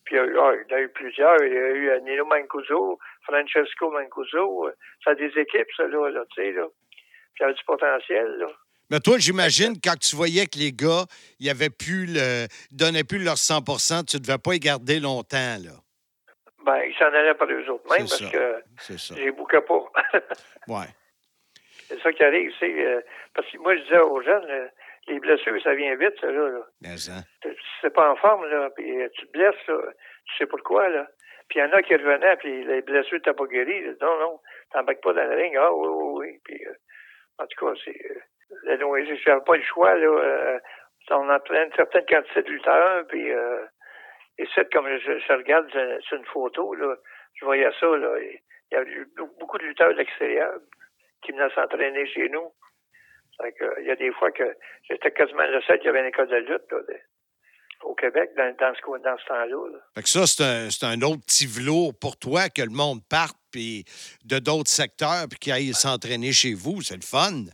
Puis 0.06 0.16
il 0.16 0.18
y, 0.18 0.22
a 0.22 0.26
eu, 0.26 0.38
ah, 0.38 0.54
il 0.54 0.72
y 0.72 0.76
a 0.76 0.82
eu 0.82 0.90
plusieurs. 0.90 1.44
Il 1.44 1.54
y 1.54 1.58
a 1.58 1.70
eu 1.70 1.90
euh, 1.90 2.00
Nino 2.02 2.26
Mancuso, 2.26 3.00
Francesco 3.24 3.90
Mancuso. 3.90 4.70
Ça 5.04 5.12
a 5.12 5.16
des 5.16 5.32
équipes, 5.38 5.68
ça, 5.76 5.88
là, 5.88 6.10
là 6.10 6.24
tu 6.36 6.44
sais, 6.44 6.52
là. 6.52 6.68
Puis 6.92 7.40
il 7.40 7.42
y 7.42 7.44
avait 7.46 7.54
du 7.54 7.64
potentiel, 7.66 8.28
là. 8.38 8.48
Mais 8.92 9.00
toi, 9.00 9.18
j'imagine, 9.18 9.74
quand 9.84 9.98
tu 9.98 10.16
voyais 10.16 10.46
que 10.46 10.60
les 10.60 10.72
gars, 10.72 11.06
ils 11.40 11.50
avaient 11.50 11.72
plus 11.72 12.06
le, 12.06 12.48
donnaient 12.72 13.04
plus 13.04 13.24
leur 13.24 13.36
100% 13.36 14.06
tu 14.06 14.18
ne 14.18 14.22
devais 14.22 14.38
pas 14.38 14.54
y 14.54 14.60
garder 14.60 15.00
longtemps, 15.00 15.58
là. 15.64 15.72
Ben, 16.66 16.82
ils 16.88 16.96
s'en 16.96 17.06
allaient 17.06 17.36
par 17.36 17.48
eux 17.50 17.70
autres 17.70 17.88
même 17.92 18.08
parce 18.08 18.32
que 18.32 18.64
j'ai 19.16 19.32
bouqué 19.32 19.60
pas. 19.62 19.84
ouais. 20.68 20.88
C'est 21.88 22.00
ça 22.02 22.12
qui 22.12 22.24
arrive, 22.24 22.52
c'est 22.60 22.86
euh, 22.86 23.02
parce 23.36 23.48
que 23.52 23.58
moi 23.60 23.76
je 23.76 23.84
disais 23.84 24.00
aux 24.00 24.20
jeunes, 24.22 24.50
euh, 24.50 24.68
les 25.08 25.20
blessures, 25.20 25.62
ça 25.62 25.76
vient 25.76 25.96
vite, 25.96 26.20
ça 26.20 26.32
là. 26.32 26.50
là. 26.50 26.98
c'est 27.82 27.94
pas 27.94 28.12
en 28.12 28.16
forme, 28.16 28.48
là, 28.48 28.72
puis 28.76 29.00
euh, 29.00 29.08
tu 29.14 29.28
te 29.28 29.32
blesses, 29.32 29.68
là, 29.68 29.78
tu 30.26 30.38
sais 30.38 30.48
pourquoi, 30.48 30.90
là. 30.90 31.08
Puis 31.50 31.60
il 31.60 31.62
y 31.62 31.66
en 31.66 31.72
a 31.72 31.84
qui 31.84 31.96
revenaient, 31.96 32.36
puis 32.38 32.66
les 32.66 32.82
blessures 32.82 33.20
t'as 33.24 33.36
pas 33.36 33.46
guéri. 33.46 33.84
Non, 34.02 34.20
non, 34.20 34.40
t'embarques 34.72 35.04
pas 35.04 35.14
dans 35.14 35.30
le 35.30 35.36
ring. 35.36 35.56
Ah 35.60 35.72
oui, 35.72 35.88
oui, 35.88 36.14
oui. 36.18 36.40
Puis 36.44 36.66
en 37.38 37.46
tout 37.46 37.66
cas, 37.66 37.80
c'est 37.86 38.02
je 38.50 39.30
n'avais 39.30 39.44
pas 39.46 39.58
le 39.58 39.64
choix. 39.64 39.96
Là, 39.96 40.08
euh, 40.08 40.60
on 41.12 41.30
entraîne 41.30 41.68
une 41.68 41.76
certaine 41.76 42.06
quantité 42.06 42.42
de 42.42 42.50
lutteurs, 42.50 43.06
puis 43.08 43.32
euh, 43.32 43.66
et 44.38 44.48
comme 44.74 44.88
je, 44.88 45.34
regarde 45.34 45.70
sur 46.02 46.18
une 46.18 46.26
photo, 46.26 46.74
là, 46.76 46.96
je 47.36 47.46
voyais 47.46 47.70
ça, 47.80 47.88
là, 47.88 48.18
il 48.20 48.40
y 48.72 48.76
avait 48.76 49.06
beaucoup 49.40 49.58
de 49.58 49.66
lutteurs 49.66 49.90
de 49.90 49.98
l'extérieur 49.98 50.54
qui 51.24 51.32
venaient 51.32 51.54
s'entraîner 51.54 52.06
chez 52.08 52.28
nous. 52.30 52.52
il 53.44 53.86
y 53.86 53.92
a 53.92 53.96
des 53.96 54.12
fois 54.12 54.32
que 54.32 54.56
j'étais 54.90 55.12
quasiment 55.12 55.46
le 55.48 55.62
seul 55.62 55.80
qui 55.80 55.88
avait 55.88 56.02
une 56.02 56.08
école 56.08 56.28
de 56.28 56.38
lutte 56.38 56.74
au 57.84 57.96
Québec 57.96 58.32
dans, 58.36 58.74
ce, 58.74 59.04
dans 59.04 59.18
ce 59.18 59.26
temps-là. 59.26 59.80
Ça, 60.04 60.28
c'est 60.28 60.86
un, 60.86 60.90
un, 60.90 61.02
autre 61.02 61.22
petit 61.26 61.46
velours 61.48 61.94
pour 62.00 62.18
toi 62.18 62.50
que 62.50 62.62
le 62.62 62.72
monde 62.72 63.00
parte 63.10 63.38
puis 63.52 63.86
de 64.26 64.40
d'autres 64.40 64.70
secteurs 64.70 65.28
puis 65.30 65.40
qu'ils 65.40 65.54
aillent 65.54 65.74
s'entraîner 65.74 66.32
chez 66.32 66.54
vous. 66.54 66.82
C'est 66.82 66.96
le 66.96 67.02
fun. 67.02 67.46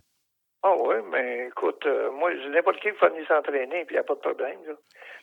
Ah 0.63 0.75
oui, 0.77 0.95
mais 1.11 1.47
écoute, 1.47 1.83
euh, 1.87 2.11
moi, 2.11 2.31
n'importe 2.49 2.79
qui 2.81 2.91
peut 2.91 3.09
venir 3.09 3.27
s'entraîner, 3.27 3.83
puis 3.85 3.91
il 3.91 3.93
n'y 3.93 3.97
a 3.97 4.03
pas 4.03 4.13
de 4.13 4.19
problème. 4.19 4.59
Là. 4.67 4.73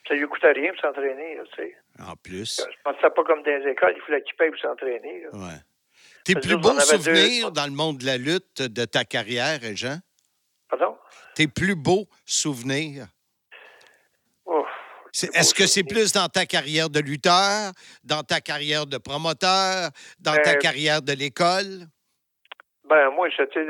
Ça 0.07 0.14
lui 0.14 0.26
coûte 0.26 0.43
rien 0.43 0.72
pour 0.72 0.80
s'entraîner, 0.80 1.39
tu 1.55 1.62
sais. 1.62 1.76
En 2.01 2.16
plus. 2.16 2.61
Je 2.61 2.76
pense 2.82 2.95
que 2.95 3.01
c'est 3.03 3.14
pas 3.14 3.24
comme 3.24 3.43
dans 3.43 3.62
les 3.62 3.70
écoles, 3.70 3.95
il 3.97 4.01
faut 4.01 4.20
qu'il 4.20 4.36
paye 4.36 4.51
pour 4.51 4.61
s'entraîner. 4.61 5.26
Oui. 5.32 5.55
Tes 6.24 6.34
plus 6.34 6.57
beaux 6.57 6.78
souvenirs 6.80 7.53
dans 7.53 7.66
le 7.66 7.72
monde 7.72 7.99
de 7.99 8.07
la 8.07 8.18
lutte 8.18 8.62
de 8.62 8.84
ta 8.84 9.05
carrière, 9.05 9.61
Jean? 9.74 9.99
Pardon? 10.68 10.97
Tes 11.34 11.47
plus 11.47 11.76
beaux 11.76 12.09
souvenirs? 12.26 13.07
Est-ce 15.14 15.55
que 15.55 15.66
c'est 15.66 15.84
plus 15.84 16.12
dans 16.12 16.28
ta 16.28 16.47
carrière 16.47 16.91
de 16.91 17.01
lutteur, 17.01 17.72
dans 18.05 18.22
ta 18.22 18.41
carrière 18.41 18.86
de 18.86 18.99
promoteur, 18.99 19.91
dans 20.20 20.36
ta 20.36 20.53
euh, 20.53 20.57
carrière 20.57 21.03
de 21.03 21.12
l'école? 21.12 21.86
Ben, 22.89 23.11
moi, 23.11 23.28
c'était, 23.36 23.66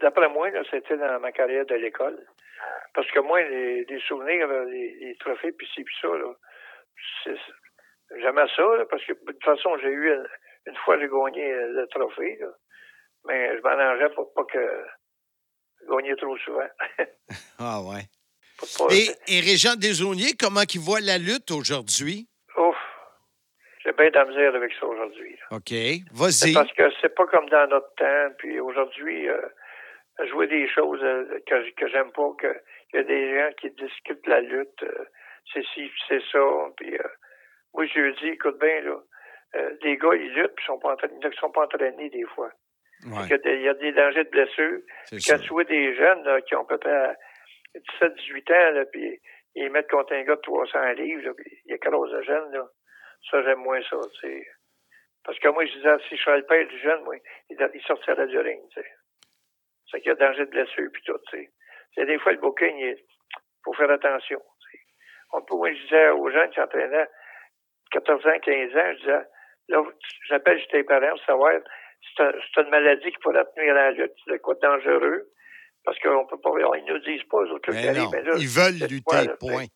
d'après 0.00 0.28
moi, 0.28 0.48
c'était 0.70 0.96
dans 0.96 1.20
ma 1.20 1.32
carrière 1.32 1.66
de 1.66 1.74
l'école. 1.74 2.18
Parce 2.94 3.10
que 3.10 3.20
moi, 3.20 3.42
les, 3.42 4.00
souvenirs, 4.06 4.48
les, 4.66 5.16
trophées, 5.20 5.52
puis 5.52 5.66
ci, 5.74 5.82
puis 5.84 5.94
ça, 6.00 6.08
là, 6.08 6.34
j'aimais 8.20 8.46
ça, 8.54 8.64
parce 8.90 9.04
que 9.04 9.12
de 9.12 9.32
toute 9.32 9.44
façon, 9.44 9.76
j'ai 9.78 9.90
eu, 9.90 10.14
une, 10.66 10.76
fois, 10.84 10.98
j'ai 10.98 11.08
gagné 11.08 11.52
le 11.52 11.86
trophée, 11.88 12.38
mais 13.26 13.56
je 13.56 13.62
m'arrangeais 13.62 14.10
pour 14.14 14.32
pas 14.34 14.44
que 14.44 14.84
gagner 15.90 16.16
trop 16.16 16.36
souvent. 16.38 16.68
ah 17.58 17.80
ouais. 17.82 18.02
et, 18.90 19.36
et 19.36 19.40
Régent 19.40 19.76
Desauniers, 19.76 20.34
comment 20.38 20.62
il 20.72 20.80
voit 20.80 21.00
la 21.00 21.18
lutte 21.18 21.50
aujourd'hui? 21.50 22.28
J'ai 23.84 23.92
bien 23.92 24.10
de 24.10 24.56
avec 24.56 24.72
ça 24.78 24.86
aujourd'hui. 24.86 25.36
OK. 25.50 25.72
Vas-y. 26.12 26.54
Parce 26.54 26.72
que 26.72 26.84
c'est 27.00 27.14
pas 27.14 27.26
comme 27.26 27.48
dans 27.48 27.66
notre 27.68 27.92
temps. 27.96 28.34
Puis 28.38 28.60
aujourd'hui, 28.60 29.28
euh, 29.28 29.40
jouer 30.30 30.46
des 30.46 30.68
choses 30.68 31.02
euh, 31.02 31.40
que, 31.46 31.70
que 31.70 31.88
j'aime 31.88 32.12
pas, 32.12 32.30
que 32.38 32.54
qu'il 32.92 33.00
y 33.00 33.02
a 33.02 33.06
des 33.06 33.38
gens 33.38 33.52
qui 33.58 33.70
discutent 33.70 34.26
la 34.26 34.40
lutte, 34.40 34.82
euh, 34.82 35.04
c'est 35.52 35.64
ci, 35.74 35.90
c'est 36.08 36.22
ça. 36.30 36.38
Puis 36.76 36.94
euh, 36.94 37.08
moi, 37.74 37.86
je 37.86 37.98
lui 37.98 38.14
dis, 38.20 38.28
écoute 38.28 38.58
bien, 38.60 38.80
là, 38.82 38.98
euh, 39.56 39.76
des 39.82 39.96
gars, 39.96 40.14
ils 40.14 40.32
luttent, 40.34 40.54
puis 40.54 40.64
ils 40.64 40.66
sont 40.66 40.78
pas 40.78 40.92
entraînés, 40.92 41.14
ils 41.22 41.38
sont 41.38 41.50
pas 41.50 41.64
entraînés 41.64 42.10
des 42.10 42.24
fois. 42.34 42.50
Ouais, 43.04 43.26
Il, 43.26 43.62
y 43.62 43.68
a 43.68 43.74
des, 43.74 43.92
dangers 43.92 44.24
de 44.24 44.48
ça. 44.56 45.26
quand 45.26 45.42
tu 45.42 45.48
vois 45.48 45.64
des 45.64 45.96
jeunes 45.96 46.22
là, 46.22 46.40
qui 46.42 46.54
ont 46.54 46.64
peut-être 46.64 47.16
17, 47.74 48.14
18 48.14 48.50
ans, 48.50 48.70
là, 48.74 48.84
puis 48.92 49.20
ils 49.56 49.70
mettent 49.70 49.90
contre 49.90 50.12
un 50.12 50.22
gars 50.22 50.36
de 50.36 50.40
300 50.40 50.92
livres, 50.92 51.24
là, 51.24 51.34
puis 51.34 51.50
il 51.64 51.72
y 51.72 51.74
a 51.74 51.78
quelque 51.78 52.16
de 52.16 52.22
jeunes, 52.22 52.52
là. 52.52 52.68
Ça, 53.30 53.42
j'aime 53.42 53.60
moins 53.60 53.82
ça, 53.82 53.96
tu 54.14 54.20
sais. 54.20 54.46
Parce 55.24 55.38
que 55.38 55.48
moi, 55.48 55.64
je 55.66 55.72
disais, 55.74 55.94
si 56.08 56.16
je 56.16 56.22
serais 56.22 56.38
le 56.38 56.46
père 56.46 56.66
du 56.66 56.78
jeune, 56.80 57.02
moi, 57.04 57.14
il, 57.50 57.70
il 57.74 57.82
sortirait 57.82 58.26
du 58.26 58.38
ring, 58.38 58.60
tu 58.70 58.80
sais. 58.80 58.88
C'est 59.90 60.00
qu'il 60.00 60.08
y 60.08 60.12
a 60.12 60.14
danger 60.16 60.44
de 60.46 60.50
blessure, 60.50 60.88
puis 60.92 61.02
tout, 61.04 61.18
tu 61.30 61.38
sais. 61.38 61.50
C'est 61.94 62.06
des 62.06 62.18
fois, 62.18 62.32
le 62.32 62.38
booking, 62.38 62.76
il 62.76 62.96
faut 63.64 63.72
faire 63.74 63.90
attention, 63.90 64.38
tu 64.40 64.76
sais. 64.78 64.82
On 65.32 65.42
peut, 65.42 65.54
moi, 65.56 65.72
je 65.72 65.80
disais 65.82 66.08
aux 66.10 66.30
jeunes 66.30 66.50
qui 66.50 66.56
s'entraînaient 66.60 67.08
14 67.92 68.26
ans, 68.26 68.38
15 68.40 68.76
ans, 68.76 68.92
je 68.94 68.98
disais, 68.98 69.20
là, 69.68 69.84
j'appelle 70.28 70.60
chez 70.60 70.68
tes 70.68 70.84
parents 70.84 71.10
pour 71.10 71.24
savoir 71.24 71.52
c'est 72.16 72.22
un- 72.24 72.32
c'est 72.54 72.62
une 72.62 72.70
maladie 72.70 73.12
qui 73.12 73.18
pourrait 73.18 73.44
te 73.44 73.60
nuire 73.60 73.76
à 73.76 73.84
la 73.84 73.90
lutte. 73.92 74.12
C'est 74.26 74.40
quoi 74.40 74.54
de 74.54 74.60
dangereux. 74.60 75.28
Parce 75.84 75.98
qu'on 76.00 76.26
peut 76.26 76.38
pas, 76.40 76.50
ils 76.78 76.84
nous 76.86 76.98
disent 77.00 77.22
pas, 77.24 77.38
aux 77.38 77.50
autres 77.50 77.70
Mais 77.72 77.88
arrivent, 77.88 78.02
non, 78.04 78.10
mais 78.10 78.22
là, 78.22 78.32
ils 78.38 78.48
veulent 78.48 78.72
lutter, 78.82 79.02
quoi, 79.04 79.16
là, 79.26 79.36
point. 79.36 79.66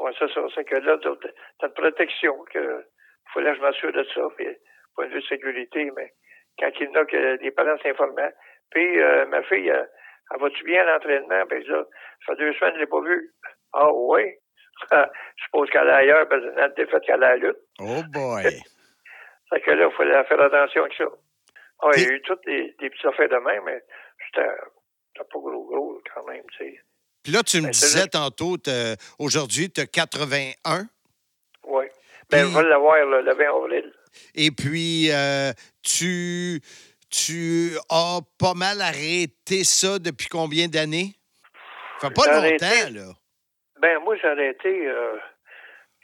Ouais, 0.00 0.12
c'est 0.18 0.32
ça. 0.32 0.40
C'est 0.54 0.64
que 0.64 0.76
là, 0.76 0.96
t'as 0.98 1.66
une 1.66 1.74
protection. 1.74 2.34
Que, 2.52 2.84
faut 3.32 3.40
là, 3.40 3.54
je 3.54 3.60
m'assure 3.60 3.92
de 3.92 4.02
ça. 4.14 4.22
Puis, 4.36 4.48
point 4.94 5.06
de 5.06 5.12
vue 5.12 5.20
de 5.20 5.26
sécurité, 5.26 5.90
mais 5.94 6.12
quand 6.58 6.70
il 6.80 6.86
y 6.86 6.88
en 6.88 6.94
a 6.94 7.04
que 7.04 7.42
les 7.42 7.50
parents 7.50 7.76
s'informaient. 7.82 8.32
Puis, 8.70 8.98
euh, 9.00 9.26
ma 9.26 9.42
fille, 9.42 9.68
elle, 9.68 9.88
elle 10.32 10.40
va-tu 10.40 10.64
bien 10.64 10.82
à 10.82 10.92
l'entraînement? 10.92 11.44
Puis 11.48 11.64
là, 11.64 11.84
ça 12.26 12.34
fait 12.34 12.38
deux 12.38 12.54
semaines, 12.54 12.74
je 12.76 12.80
l'ai 12.80 12.86
pas 12.86 13.00
vue. 13.02 13.30
Ah, 13.74 13.92
oui. 13.92 14.22
je 14.90 15.44
suppose 15.44 15.68
qu'elle 15.70 15.88
est 15.88 15.92
ailleurs, 15.92 16.28
parce 16.28 16.42
que 16.42 16.54
c'est 16.56 16.76
défaite 16.76 17.02
qu'elle 17.02 17.22
à 17.22 17.30
la 17.30 17.36
lutte. 17.36 17.58
Oh 17.80 18.02
boy. 18.10 18.44
Fait 19.50 19.60
que 19.60 19.70
là, 19.72 19.88
il 19.90 19.96
fallait 19.96 20.24
faire 20.24 20.40
attention 20.40 20.82
avec 20.82 20.94
ça. 20.94 21.04
Ah, 21.82 21.90
il 21.96 22.02
y 22.02 22.06
a 22.06 22.14
eu 22.14 22.22
toutes 22.22 22.44
des, 22.46 22.74
des 22.78 22.88
petites 22.88 23.06
affaires 23.06 23.28
de 23.28 23.36
même, 23.36 23.64
mais 23.64 23.82
c'était 24.26 24.48
pas 25.16 25.24
gros 25.38 25.64
gros 25.64 26.00
quand 26.14 26.24
même, 26.26 26.44
tu 26.56 26.64
sais. 26.64 26.80
Puis 27.22 27.32
là, 27.32 27.42
tu 27.42 27.58
me 27.58 27.64
Ben, 27.64 27.70
disais 27.70 28.06
tantôt, 28.06 28.56
aujourd'hui, 29.18 29.70
tu 29.70 29.80
as 29.80 29.86
81. 29.86 30.86
Oui. 31.64 31.84
Ben, 32.30 32.46
je 32.48 32.56
vais 32.56 32.68
l'avoir 32.68 32.96
le, 33.04 33.22
le 33.22 33.34
20 33.34 33.56
avril. 33.56 33.92
Et 34.34 34.50
puis, 34.50 35.10
euh, 35.12 35.52
tu, 35.82 36.60
tu 37.10 37.72
as 37.90 38.20
pas 38.38 38.54
mal 38.54 38.80
arrêté 38.80 39.64
ça 39.64 39.98
depuis 39.98 40.28
combien 40.28 40.68
d'années? 40.68 41.14
Ça 42.00 42.08
fait 42.08 42.14
pas 42.14 42.26
longtemps, 42.26 42.38
arrêté. 42.38 42.90
là. 42.90 43.12
Ben, 43.80 43.98
moi, 44.00 44.16
j'ai 44.16 44.28
arrêté 44.28 44.88
euh, 44.88 45.16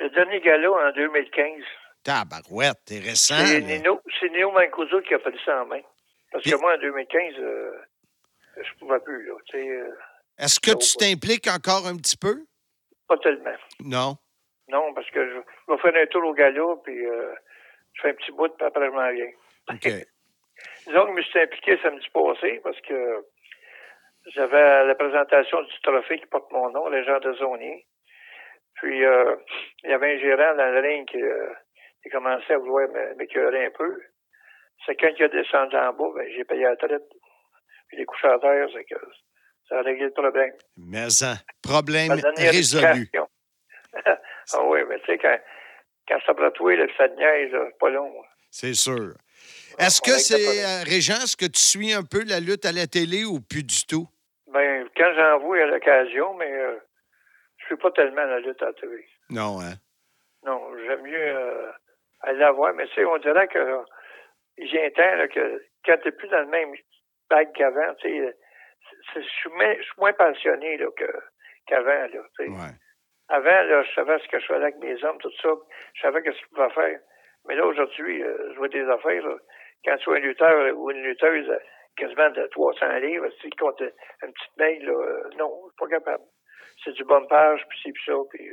le 0.00 0.10
dernier 0.10 0.40
gala 0.40 0.70
en 0.70 0.92
2015. 0.92 1.62
Tabarouette, 2.04 2.78
t'es 2.84 2.98
récent. 3.00 3.34
C'est. 3.46 3.60
Nino, 3.60 4.00
c'est 4.20 4.28
Nino 4.30 4.52
Mancuso 4.52 5.00
qui 5.02 5.14
a 5.14 5.18
pris 5.18 5.38
ça 5.44 5.62
en 5.62 5.66
main. 5.66 5.80
Parce 6.32 6.44
que 6.44 6.54
moi, 6.56 6.74
en 6.74 6.78
2015, 6.80 7.34
euh, 7.38 7.70
je 8.58 8.78
pouvais 8.78 9.00
plus, 9.00 9.26
là. 9.26 9.34
Tu 9.46 9.52
sais, 9.58 9.68
euh, 9.68 9.90
Est-ce 10.38 10.60
que 10.60 10.76
tu 10.76 10.96
t'impliques 10.96 11.48
encore 11.48 11.86
un 11.86 11.96
petit 11.96 12.16
peu? 12.16 12.44
pas 13.08 13.16
tellement. 13.18 13.56
Non. 13.80 14.16
Non, 14.68 14.92
parce 14.94 15.08
que 15.10 15.24
je, 15.24 15.34
je 15.34 15.72
vais 15.72 15.78
faire 15.78 16.02
un 16.02 16.06
tour 16.06 16.24
au 16.24 16.34
gala, 16.34 16.76
puis 16.84 17.06
euh, 17.06 17.34
je 17.94 18.02
fais 18.02 18.10
un 18.10 18.14
petit 18.14 18.32
bout, 18.32 18.48
puis 18.56 18.66
après, 18.66 18.86
je 18.86 18.90
m'en 18.90 19.12
viens. 19.12 19.30
OK. 19.70 19.88
Disons 20.86 21.02
que 21.04 21.10
je 21.10 21.16
me 21.16 21.22
suis 21.22 21.40
impliqué 21.40 21.78
samedi 21.82 22.06
passé 22.12 22.60
parce 22.62 22.80
que 22.80 23.26
j'avais 24.34 24.86
la 24.86 24.94
présentation 24.94 25.62
du 25.62 25.80
trophée 25.82 26.18
qui 26.18 26.26
porte 26.26 26.50
mon 26.50 26.70
nom, 26.70 26.88
Légende 26.88 27.22
de 27.22 27.34
Zonier. 27.34 27.86
Puis, 28.74 29.04
euh, 29.04 29.36
il 29.84 29.90
y 29.90 29.92
avait 29.92 30.16
un 30.16 30.18
gérant 30.18 30.56
dans 30.56 30.82
ring 30.82 31.08
qui, 31.08 31.22
euh, 31.22 31.52
qui 32.02 32.08
commençait 32.10 32.54
à 32.54 32.58
vouloir 32.58 32.88
m'écœurer 33.16 33.66
un 33.66 33.70
peu. 33.70 34.00
C'est 34.84 34.96
quand 34.96 35.10
il 35.16 35.24
a 35.24 35.28
descendu 35.28 35.76
en 35.76 35.92
bas, 35.92 36.10
ben, 36.14 36.28
j'ai 36.34 36.44
payé 36.44 36.64
la 36.64 36.76
traite. 36.76 37.08
Puis 37.88 37.98
les 37.98 38.04
couches 38.04 38.24
à 38.24 38.38
terre, 38.38 38.68
c'est 38.72 38.84
que 38.84 38.96
ça 39.68 39.78
a 39.78 39.82
réglé 39.82 40.04
le 40.06 40.12
problème. 40.12 40.52
Mais 40.76 41.08
en, 41.22 41.34
problème 41.62 42.08
Ma 42.08 42.16
dernière 42.16 42.52
résolu. 42.52 43.10
ah 44.04 44.62
oui, 44.64 44.80
mais 44.88 44.98
tu 45.00 45.06
sais, 45.06 45.18
quand, 45.18 45.38
quand 46.08 46.18
ça 46.26 46.32
bratouille, 46.32 46.76
là, 46.76 46.86
puis 46.86 46.94
ça 46.96 47.08
niaise, 47.08 47.50
c'est 47.52 47.78
pas 47.78 47.90
long. 47.90 48.12
C'est 48.50 48.74
sûr. 48.74 49.14
Est-ce 49.78 50.00
que 50.00 50.12
c'est, 50.12 50.38
le 50.38 50.44
problème. 50.44 50.64
euh, 50.64 50.84
Régent, 50.84 51.22
est-ce 51.22 51.36
que 51.36 51.46
tu 51.46 51.60
suis 51.60 51.92
un 51.92 52.02
peu 52.02 52.24
la 52.24 52.40
lutte 52.40 52.64
à 52.64 52.72
la 52.72 52.86
télé 52.86 53.24
ou 53.24 53.40
plus 53.40 53.62
du 53.64 53.84
tout? 53.86 54.08
Ben, 54.52 54.88
quand 54.96 55.12
j'en 55.14 55.38
vois 55.40 55.62
à 55.62 55.66
l'occasion, 55.66 56.34
mais 56.34 56.50
euh, 56.50 56.76
je 57.58 57.66
suis 57.66 57.76
pas 57.76 57.90
tellement 57.90 58.24
la 58.24 58.40
lutte 58.40 58.62
à 58.62 58.66
la 58.66 58.72
télé. 58.74 59.06
Non, 59.28 59.60
hein? 59.60 59.74
Non, 60.44 60.60
j'aime 60.86 61.02
mieux 61.02 61.36
euh, 61.36 61.70
aller 62.20 62.38
la 62.38 62.52
voir, 62.52 62.72
mais 62.74 62.86
tu 62.88 62.94
sais, 62.94 63.04
on 63.04 63.18
dirait 63.18 63.48
que 63.48 63.58
a 63.58 64.86
un 64.86 64.90
temps 64.90 65.16
là, 65.16 65.28
que 65.28 65.62
quand 65.84 65.96
t'es 66.02 66.12
plus 66.12 66.28
dans 66.28 66.40
le 66.40 66.46
même 66.46 66.72
bague 67.28 67.52
qu'avant, 67.52 67.94
tu 68.00 68.08
sais, 68.08 68.36
je 69.14 69.20
suis 69.20 69.50
moins- 69.50 69.74
je 69.74 70.12
passionné 70.12 70.76
là, 70.76 70.86
que, 70.96 71.12
qu'avant, 71.66 71.88
là, 71.88 72.22
tu. 72.38 72.48
Ouais. 72.48 72.74
Avant, 73.28 73.62
là, 73.62 73.82
je 73.82 73.94
savais 73.94 74.18
ce 74.20 74.28
que 74.28 74.38
je 74.38 74.46
faisais 74.46 74.62
avec 74.62 74.78
mes 74.78 75.02
hommes, 75.04 75.18
tout 75.18 75.32
ça. 75.42 75.48
Je 75.94 76.00
savais 76.00 76.20
ce 76.20 76.30
qu'ils 76.30 76.48
pouvaient 76.54 76.70
faire. 76.70 77.00
Mais 77.48 77.56
là, 77.56 77.66
aujourd'hui, 77.66 78.22
euh, 78.22 78.52
je 78.52 78.58
vois 78.58 78.68
des 78.68 78.84
affaires, 78.88 79.22
là, 79.26 79.36
quand 79.84 79.96
tu 79.96 80.04
vois 80.04 80.16
un 80.16 80.20
lutteur 80.20 80.76
ou 80.76 80.90
une 80.90 81.02
lutteuse 81.02 81.48
euh, 81.48 81.58
quasiment 81.96 82.30
de 82.30 82.46
300 82.46 82.98
livres, 82.98 83.28
si 83.40 83.50
contre 83.50 83.82
une 84.22 84.32
petite 84.32 84.56
mail, 84.56 84.84
là, 84.84 84.92
euh, 84.92 85.30
non, 85.38 85.50
je 85.64 85.70
suis 85.70 85.76
pas 85.78 85.88
capable. 85.88 86.24
C'est 86.84 86.92
du 86.92 87.04
bombage, 87.04 87.60
puis 87.68 87.78
c'est 87.82 87.92
puis 87.92 88.02
ça, 88.06 88.12
puis... 88.30 88.48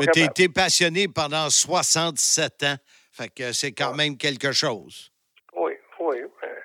Mais 0.00 0.06
t'es 0.06 0.20
capable. 0.22 0.30
été 0.40 0.48
passionné 0.48 1.06
pendant 1.08 1.48
77 1.48 2.62
ans. 2.64 2.76
Fait 3.12 3.28
que 3.28 3.52
c'est 3.52 3.72
quand 3.72 3.94
même 3.94 4.16
quelque 4.16 4.52
chose. 4.52 5.12
Oui, 5.54 5.72
oui. 6.00 6.22
euh, 6.22 6.60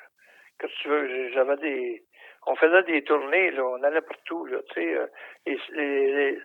que 0.57 0.67
tu 0.81 0.89
veux? 0.89 1.31
J'avais 1.33 1.57
des. 1.57 2.03
On 2.47 2.55
faisait 2.55 2.83
des 2.83 3.03
tournées. 3.03 3.59
On 3.59 3.83
allait 3.83 4.01
partout. 4.01 4.47
Tu 4.73 4.81
sais, 4.81 4.95
euh, 4.95 6.39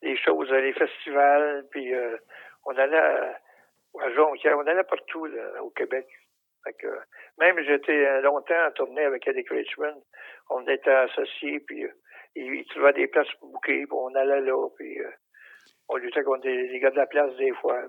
les, 0.00 0.16
choses, 0.16 0.50
euh, 0.50 0.60
les 0.60 0.72
festivals, 0.72 1.66
puis 1.70 1.94
euh, 1.94 2.16
on 2.64 2.76
allait 2.76 2.96
à, 2.96 3.38
à 4.00 4.10
Jonquière, 4.14 4.56
on 4.58 4.66
allait 4.66 4.82
partout, 4.84 5.28
au 5.60 5.70
Québec. 5.70 6.06
Même 7.38 7.56
j'étais 7.66 8.22
longtemps 8.22 8.66
en 8.66 8.70
tournée 8.70 9.04
avec 9.04 9.26
Eric 9.26 9.48
Richmond. 9.50 10.02
On 10.48 10.66
était 10.68 10.90
associés, 10.90 11.60
puis 11.60 11.84
euh, 11.84 11.92
il, 12.34 12.64
trouvait 12.70 12.92
des 12.94 13.08
places 13.08 13.26
pour 13.38 13.50
bouquer, 13.50 13.84
puis 13.84 13.92
on 13.92 14.14
allait 14.14 14.40
là, 14.40 14.68
puis 14.78 14.98
on 15.88 15.96
luttait 15.96 16.22
contre 16.22 16.46
les 16.46 16.80
gars 16.80 16.90
de 16.90 16.96
la 16.96 17.06
place 17.06 17.36
des 17.36 17.52
fois. 17.60 17.82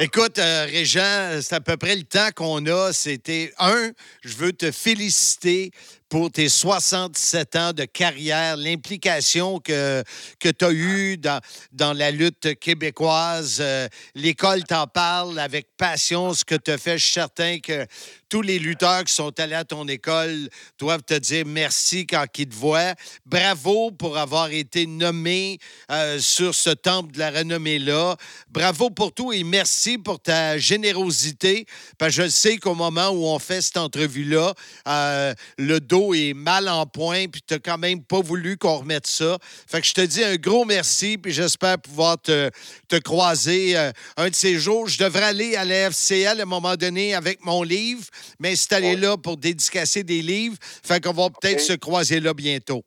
Écoute, 0.00 0.38
euh, 0.38 0.66
Régent, 0.66 1.40
c'est 1.40 1.54
à 1.54 1.60
peu 1.60 1.76
près 1.76 1.94
le 1.94 2.02
temps 2.02 2.30
qu'on 2.34 2.66
a. 2.66 2.92
C'était 2.92 3.52
un, 3.58 3.90
je 4.22 4.36
veux 4.36 4.52
te 4.52 4.70
féliciter 4.70 5.70
pour 6.08 6.30
tes 6.30 6.48
67 6.48 7.56
ans 7.56 7.72
de 7.72 7.84
carrière, 7.84 8.56
l'implication 8.56 9.60
que, 9.60 10.02
que 10.38 10.48
tu 10.48 10.64
as 10.64 10.72
eue 10.72 11.16
dans, 11.18 11.40
dans 11.72 11.92
la 11.92 12.10
lutte 12.10 12.58
québécoise. 12.58 13.58
Euh, 13.60 13.88
L'école 14.14 14.64
t'en 14.64 14.86
parle 14.86 15.38
avec 15.38 15.66
passion, 15.76 16.32
ce 16.32 16.44
que 16.44 16.54
tu 16.54 16.70
as 16.70 16.78
fait. 16.78 16.98
Je 16.98 17.04
suis 17.04 17.12
certain 17.12 17.58
que 17.58 17.86
tous 18.28 18.42
les 18.42 18.58
lutteurs 18.58 19.04
qui 19.04 19.12
sont 19.12 19.38
allés 19.40 19.54
à 19.54 19.64
ton 19.64 19.86
école 19.88 20.48
doivent 20.78 21.02
te 21.02 21.14
dire 21.14 21.44
merci 21.46 22.06
quand 22.06 22.26
ils 22.38 22.48
te 22.48 22.54
voient. 22.54 22.94
Bravo 23.24 23.90
pour 23.90 24.18
avoir 24.18 24.50
été 24.50 24.86
nommé 24.86 25.58
euh, 25.90 26.18
sur 26.20 26.54
ce 26.54 26.70
temple 26.70 27.12
de 27.12 27.18
la 27.18 27.30
renommée-là. 27.30 28.16
Bravo 28.50 28.90
pour 28.90 29.12
tout 29.12 29.32
et 29.32 29.44
merci 29.44 29.98
pour 29.98 30.20
ta 30.20 30.58
générosité. 30.58 31.66
Parce 31.96 32.16
que 32.16 32.24
je 32.24 32.28
sais 32.28 32.58
qu'au 32.58 32.74
moment 32.74 33.08
où 33.08 33.24
on 33.26 33.38
fait 33.38 33.62
cette 33.62 33.78
entrevue-là, 33.78 34.54
euh, 34.86 35.34
le 35.56 35.80
dos 35.80 35.97
est 36.14 36.34
mal 36.34 36.68
en 36.68 36.86
point, 36.86 37.26
puis 37.26 37.42
tu 37.46 37.54
n'as 37.54 37.60
quand 37.60 37.78
même 37.78 38.02
pas 38.02 38.20
voulu 38.20 38.56
qu'on 38.56 38.78
remette 38.78 39.06
ça. 39.06 39.38
Fait 39.42 39.80
que 39.80 39.86
je 39.86 39.94
te 39.94 40.00
dis 40.00 40.24
un 40.24 40.36
gros 40.36 40.64
merci, 40.64 41.18
puis 41.18 41.32
j'espère 41.32 41.78
pouvoir 41.78 42.20
te, 42.20 42.50
te 42.88 42.96
croiser 42.96 43.76
euh, 43.76 43.90
un 44.16 44.28
de 44.28 44.34
ces 44.34 44.54
jours. 44.54 44.88
Je 44.88 44.98
devrais 44.98 45.24
aller 45.24 45.56
à 45.56 45.64
la 45.64 45.90
FCL 45.90 46.40
à 46.40 46.42
un 46.42 46.46
moment 46.46 46.76
donné 46.76 47.14
avec 47.14 47.44
mon 47.44 47.62
livre, 47.62 48.04
m'installer 48.40 48.96
là 48.96 49.16
pour 49.16 49.36
dédicacer 49.36 50.02
des 50.02 50.22
livres. 50.22 50.56
Fait 50.60 51.02
qu'on 51.02 51.12
va 51.12 51.28
peut-être 51.28 51.60
se 51.60 51.74
croiser 51.74 52.20
là 52.20 52.34
bientôt. 52.34 52.82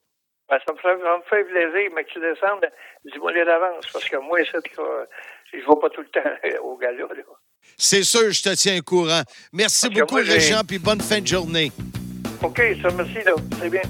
Ben, 0.50 0.58
ça 0.68 0.74
me 0.74 0.78
ferait, 0.80 0.98
ça 1.02 1.18
me 1.18 1.24
fait 1.30 1.44
plaisir, 1.46 1.92
mais 1.96 2.04
que 2.04 2.12
tu 2.12 2.20
descendes, 2.20 2.70
dis-moi 3.06 3.32
les 3.32 3.46
d'avance, 3.46 3.86
parce 3.94 4.04
que 4.10 4.18
moi, 4.18 4.40
là, 4.40 4.46
je 4.46 5.58
ne 5.58 5.62
vais 5.62 5.80
pas 5.82 5.90
tout 5.90 6.02
le 6.02 6.10
temps 6.10 6.30
au 6.64 6.78
gala. 6.78 7.06
C'est 7.78 8.04
sûr, 8.04 8.32
je 8.32 8.44
te 8.44 8.54
tiens 8.56 8.80
au 8.80 8.82
courant. 8.82 9.22
Merci 9.54 9.88
Parce 9.88 10.00
beaucoup, 10.00 10.16
Régent, 10.16 10.62
puis 10.68 10.78
bonne 10.78 11.02
fin 11.02 11.22
de 11.22 11.28
journée. 11.28 11.72
OK, 12.44 12.62
ça, 12.82 12.90
merci, 12.96 13.24
là. 13.26 13.34
C'est 13.62 13.70
bien. 13.70 13.82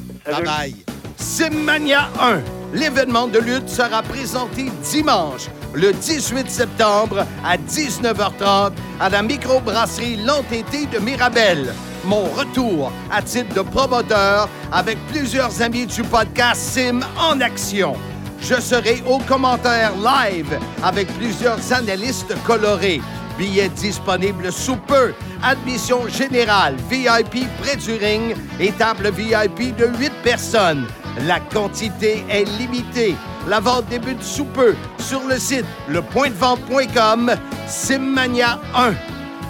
Simmania 1.18 2.10
1. 2.20 2.41
L'événement 2.74 3.28
de 3.28 3.39
lutte 3.39 3.70
sera 3.70 4.02
présenté 4.02 4.70
dimanche, 4.84 5.47
le 5.74 5.91
18 5.93 6.49
septembre 6.49 7.26
à 7.45 7.58
19h30 7.58 8.72
à 8.99 9.10
la 9.10 9.22
microbrasserie 9.22 10.18
L'Entêté 10.18 10.86
de 10.88 10.99
Mirabel. 10.99 11.74
mon 12.04 12.24
retour 12.24 12.91
à 13.12 13.22
titre 13.22 13.54
de 13.54 13.62
promoteur 13.62 14.49
avec 14.72 14.97
plusieurs 15.08 15.62
amis 15.62 15.86
du 15.86 16.02
podcast 16.04 16.62
Sim 16.62 17.02
en 17.20 17.39
action. 17.41 17.93
Je 18.41 18.56
serai 18.60 19.04
au 19.08 19.20
commentaire 19.20 19.91
live 19.95 20.58
avec 20.84 21.08
plusieurs 21.18 21.72
analystes 21.74 22.34
colorés. 22.45 23.02
Billets 23.38 23.70
disponibles 23.70 24.52
sous 24.52 24.76
peu. 24.76 25.14
Admission 25.44 26.08
générale, 26.08 26.76
VIP 26.90 27.48
près 27.62 27.76
du 27.76 27.94
ring 27.94 28.36
et 28.60 28.72
table 28.74 29.12
VIP 29.12 29.76
de 29.76 29.88
8 29.88 30.12
personnes. 30.24 30.86
La 31.28 31.40
quantité 31.40 32.24
est 32.30 32.46
limitée. 32.58 33.16
La 33.48 33.60
vente 33.60 33.88
débute 33.88 34.22
sous 34.24 34.46
peu 34.46 34.76
sur 35.00 35.22
le 35.28 35.38
site 35.40 35.66
lepointdevente.com 35.90 37.36
Simmania 37.68 38.60
1. 38.76 38.94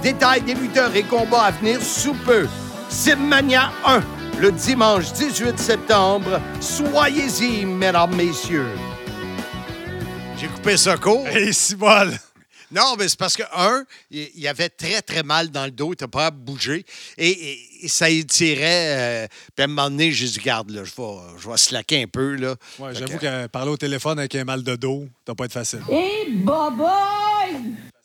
Détails 0.02 0.42
des 0.42 0.56
lutteurs 0.56 0.96
et 0.96 1.04
combats 1.04 1.44
à 1.44 1.52
venir 1.52 1.82
sous 1.82 2.16
peu. 2.26 2.48
Simmania 2.90 3.72
1, 3.86 4.02
le 4.40 4.52
dimanche 4.52 5.14
18 5.14 5.60
septembre. 5.60 6.42
Soyez-y, 6.60 7.66
mesdames, 7.66 8.16
messieurs. 8.16 8.68
J'ai 10.38 10.48
coupé 10.48 10.76
ça 10.76 10.98
court. 10.98 11.28
Hey, 11.28 11.54
c'est 11.54 11.76
bon. 11.76 12.12
Non, 12.72 12.96
mais 12.98 13.08
c'est 13.10 13.20
parce 13.20 13.36
que, 13.36 13.44
un, 13.56 13.84
il 14.12 14.48
avait 14.48 14.70
très, 14.70 15.02
très 15.02 15.24
mal 15.24 15.50
dans 15.50 15.66
le 15.66 15.72
dos, 15.72 15.88
il 15.88 15.90
n'était 15.92 16.08
pas 16.08 16.28
à 16.28 16.32
bouger. 16.32 16.86
Et, 17.18 17.30
et- 17.30 17.68
et 17.84 17.88
ça 17.88 18.10
étirait. 18.10 19.24
euh, 19.24 19.28
puis 19.56 19.62
à 19.62 19.66
un 19.66 19.68
moment 19.68 19.90
donné, 19.90 20.12
j'ai 20.12 20.28
dit, 20.28 20.40
garde, 20.40 20.70
là, 20.70 20.84
je 20.84 20.92
vais, 20.96 21.18
je 21.42 21.50
vais 21.50 21.58
slacker 21.58 22.04
un 22.04 22.08
peu. 22.08 22.36
Là. 22.36 22.56
Ouais, 22.80 22.94
j'avoue 22.94 23.18
que- 23.18 23.22
que 23.44 23.48
parler 23.48 23.72
au 23.72 23.78
téléphone 23.78 24.20
avec 24.20 24.36
un 24.36 24.44
mal 24.44 24.62
de 24.64 24.76
dos, 24.76 25.02
ça 25.06 25.10
doit 25.28 25.36
pas 25.36 25.46
être 25.46 25.54
facile. 25.54 25.82
Et 25.92 26.30
boboy! 26.32 27.41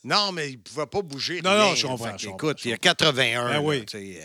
Non, 0.07 0.31
mais 0.33 0.51
il 0.51 0.57
ne 0.57 0.61
pouvait 0.63 0.87
pas 0.87 1.03
bouger. 1.03 1.41
Non, 1.43 1.51
rien. 1.51 1.59
non, 1.59 1.75
je 1.75 1.87
comprends, 1.87 2.17
je 2.17 2.29
écoute, 2.29 2.59
je 2.61 2.69
il 2.69 2.71
y 2.71 2.75
a 2.75 2.79
81. 2.79 3.49
Ben 3.49 3.59
oui. 3.61 3.85
euh. 3.95 4.21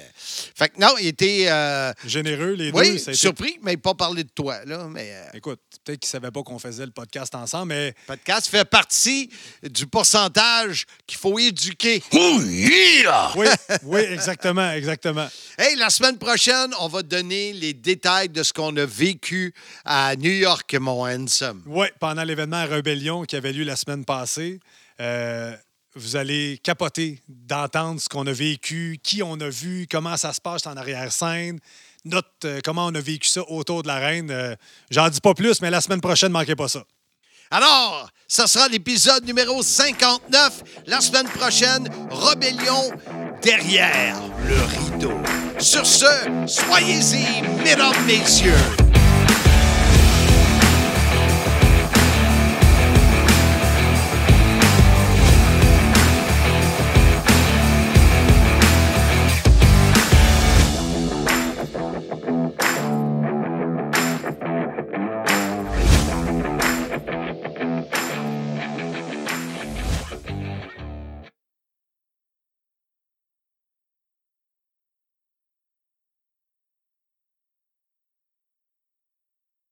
fait 0.56 0.70
que 0.70 0.80
non, 0.80 0.94
il 1.00 1.08
était. 1.08 1.46
euh, 1.50 1.92
Généreux, 2.06 2.52
les 2.54 2.72
deux. 2.72 2.80
oui, 2.80 3.00
ça 3.00 3.12
été- 3.12 3.20
surpris, 3.20 3.58
mais 3.64 3.76
pas 3.78 3.94
parler 3.96 4.24
de 4.24 4.30
toi. 4.30 4.64
Là, 4.66 4.88
mais 4.88 5.12
euh, 5.12 5.26
Écoute, 5.34 5.60
peut-être 5.84 6.00
qu'ils 6.00 6.08
ne 6.08 6.12
savaient 6.12 6.32
pas 6.32 6.44
qu'on 6.44 6.60
faisait 6.60 6.86
le 6.86 6.92
podcast 6.92 7.34
ensemble, 7.36 7.70
mais 7.70 7.88
le 7.88 7.94
podcast 8.06 8.48
fait 8.48 8.64
partie 8.64 9.30
du 9.64 9.88
pourcentage 9.88 10.86
qu'il 11.08 11.18
faut 11.18 11.38
éduquer. 11.40 12.04
oui, 12.14 13.48
oui, 13.84 14.00
exactement, 14.02 14.72
exactement. 14.72 15.28
Hey, 15.58 15.76
la 15.76 15.90
semaine 15.90 16.18
prochaine, 16.18 16.72
on 16.80 16.88
va 16.88 17.04
donner 17.04 17.54
les 17.54 17.74
détails 17.74 18.30
de 18.30 18.42
ce 18.44 18.54
qu'on 18.54 18.76
a 18.78 18.86
vécu 18.86 19.54
à 19.86 20.16
New 20.16 20.32
York, 20.32 20.74
mon 20.80 21.06
handsome. 21.06 21.62
Oui, 21.66 21.88
pendant 22.00 22.24
l'événement 22.24 22.66
Rébellion 22.66 23.24
qui 23.24 23.36
avait 23.36 23.52
lieu 23.54 23.64
la 23.64 23.76
semaine 23.76 24.06
passée, 24.06 24.60
euh, 25.00 25.56
vous 25.96 26.16
allez 26.16 26.60
capoter 26.64 27.22
d'entendre 27.28 28.00
ce 28.00 28.08
qu'on 28.08 28.26
a 28.28 28.32
vécu, 28.32 29.00
qui 29.04 29.22
on 29.24 29.40
a 29.40 29.50
vu, 29.50 29.88
comment 29.90 30.18
ça 30.18 30.34
se 30.34 30.42
passe 30.42 30.66
en 30.68 30.78
arrière-scène, 30.78 31.60
notre, 32.06 32.30
euh, 32.46 32.60
comment 32.64 32.86
on 32.86 32.96
a 32.96 33.02
vécu 33.02 33.28
ça 33.28 33.42
autour 33.50 33.84
de 33.84 33.88
la 33.88 33.98
reine. 34.00 34.32
Euh, 34.32 34.56
J'en 34.90 35.10
dis 35.10 35.22
pas 35.22 35.34
plus, 35.34 35.62
mais 35.62 35.70
la 35.70 35.82
semaine 35.82 36.02
prochaine, 36.02 36.30
ne 36.30 36.34
manquez 36.34 36.56
pas 36.56 36.68
ça. 36.68 36.84
Alors, 37.52 38.10
ça 38.28 38.48
sera 38.48 38.70
l'épisode 38.70 39.26
numéro 39.26 39.62
59. 39.62 40.64
La 40.88 41.02
semaine 41.02 41.28
prochaine, 41.28 41.90
Rébellion 42.10 42.92
derrière 43.42 44.16
le 44.48 44.62
rideau. 44.64 45.18
Sur 45.60 45.86
ce, 45.86 46.06
soyez-y, 46.48 47.42
mesdames, 47.64 48.06
messieurs. 48.06 48.54